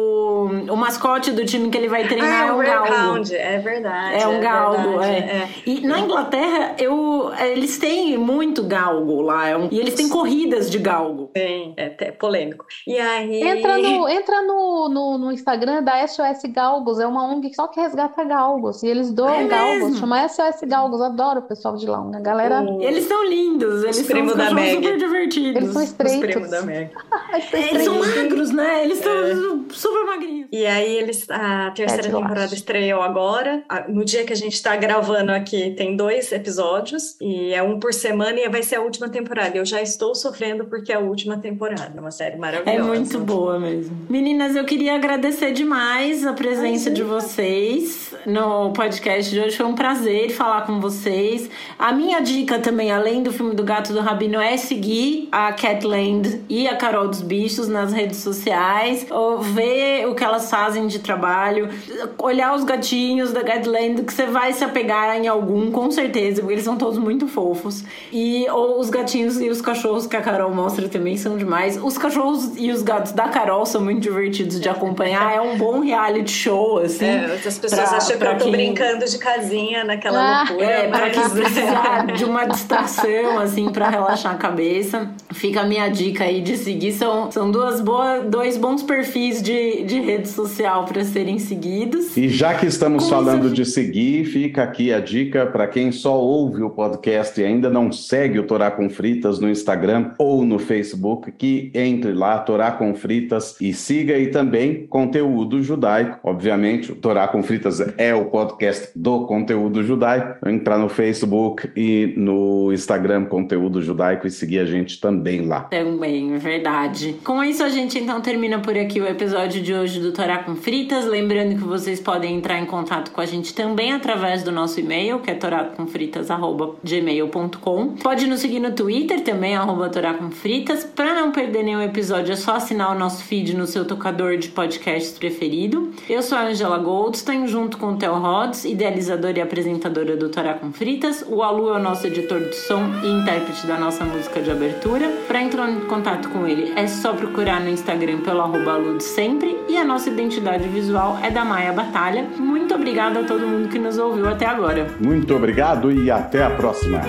[0.48, 2.88] o mascote do time que ele vai treinar Ah, é o um galgo.
[2.88, 4.22] Greyhound, é verdade.
[4.24, 5.49] É um galgo, verdade, é.
[5.65, 9.48] E na Inglaterra, eu, eles têm muito galgo lá.
[9.48, 11.30] é um- e eles têm corridas de galgo.
[11.34, 12.65] Tem, é até polêmico.
[12.86, 13.41] E aí...
[13.41, 17.80] Entra, no, entra no, no, no Instagram da SOS Galgos, é uma ONG só que
[17.80, 18.84] resgata galgos.
[18.84, 19.98] E eles doam É galgos, mesmo?
[19.99, 21.02] chama SOS Galgos.
[21.02, 21.99] Adoro o pessoal de lá.
[21.99, 22.61] Uma galera.
[22.61, 24.76] O- eles são lindos, eles são primos uns da Meg.
[24.76, 25.56] super divertidos.
[25.61, 26.49] Eles são Os primos estreitos.
[26.52, 26.91] da Meg.
[26.91, 28.84] São É, Eles são magros, né?
[28.84, 29.36] Eles são É.
[29.74, 30.36] super magrinhos.
[30.51, 33.64] E aí eles a terceira temporada estreou agora.
[33.88, 37.93] No dia que a gente está gravando aqui, tem dois episódios e é um por
[37.93, 39.57] semana e vai ser a última temporada.
[39.57, 41.93] Eu já estou sofrendo porque é a última temporada.
[41.95, 42.80] É uma série maravilhosa.
[42.80, 44.05] É muito boa mesmo.
[44.09, 49.57] Meninas, eu queria agradecer demais a presença de vocês no podcast de hoje.
[49.57, 51.49] Foi um prazer falar com vocês.
[51.77, 56.41] A minha dica também, além do filme do Gato do Rabino, é seguir a Catland
[56.49, 60.99] e a Carol dos Bichos nas redes sociais, ou ver o que elas fazem de
[60.99, 61.70] trabalho,
[62.18, 66.54] olhar os gatinhos da Catland, que você vai se apegar em algum, com certeza, porque
[66.54, 67.84] eles são todos muito fofos.
[68.12, 71.78] E ou os gatinhos e os cachorros que a Carol mostra também são demais.
[71.82, 75.34] Os cachorros e os gatos da Carol são muito divertidos de acompanhar.
[75.36, 77.06] É um bom reality show, assim.
[77.06, 80.44] É, as pessoas pra- acham que pra eu tô quem- brincando de casinha naquela Ah,
[80.48, 80.66] loucura.
[80.70, 85.64] É, para quem mas- precisar de uma distração, assim, para relaxar a cabeça, fica a
[85.66, 86.91] minha dica aí de seguir.
[86.94, 92.18] São, são duas boas, dois bons perfis de, de rede social para serem seguidos.
[92.18, 95.91] E já que estamos Com falando isso- de seguir, fica aqui a dica para quem
[95.91, 100.44] só ouve o podcast e ainda não segue o Torá com Fritas no Instagram ou
[100.44, 106.19] no Facebook, que entre lá, Torá com Fritas, e siga aí também conteúdo judaico.
[106.23, 110.48] Obviamente, o Torá com Fritas é o podcast do conteúdo judaico.
[110.49, 115.61] Entrar no Facebook e no Instagram, conteúdo judaico, e seguir a gente também lá.
[115.61, 117.15] Também, é verdade.
[117.23, 120.56] Com isso, a gente então termina por aqui o episódio de hoje do Torá com
[120.56, 121.06] Fritas.
[121.06, 125.20] Lembrando que vocês podem entrar em contato com a gente também através do nosso e-mail,
[125.20, 127.88] que é toracomfritas.gmail.com.
[127.96, 129.90] Pode nos seguir no Twitter também, arroba
[130.32, 130.84] Fritas.
[130.84, 134.50] Para não perder nenhum episódio, é só assinar o nosso feed no seu tocador de
[134.50, 135.92] podcasts preferido.
[136.10, 140.54] Eu sou a Angela Goldstein, junto com o Theo Rhodes, idealizadora e apresentadora do Torá
[140.54, 141.24] com Fritas.
[141.28, 145.10] O Alu é o nosso editor de som e intérprete da nossa música de abertura.
[145.28, 149.04] Para entrar em contato com ele, é só procurar no Instagram pelo arroba Alu de
[149.04, 149.58] sempre.
[149.68, 152.27] E a nossa identidade visual é da Maia Batalha.
[152.38, 154.88] Muito obrigada a todo mundo que nos ouviu até agora.
[154.99, 157.01] Muito obrigado e até a próxima.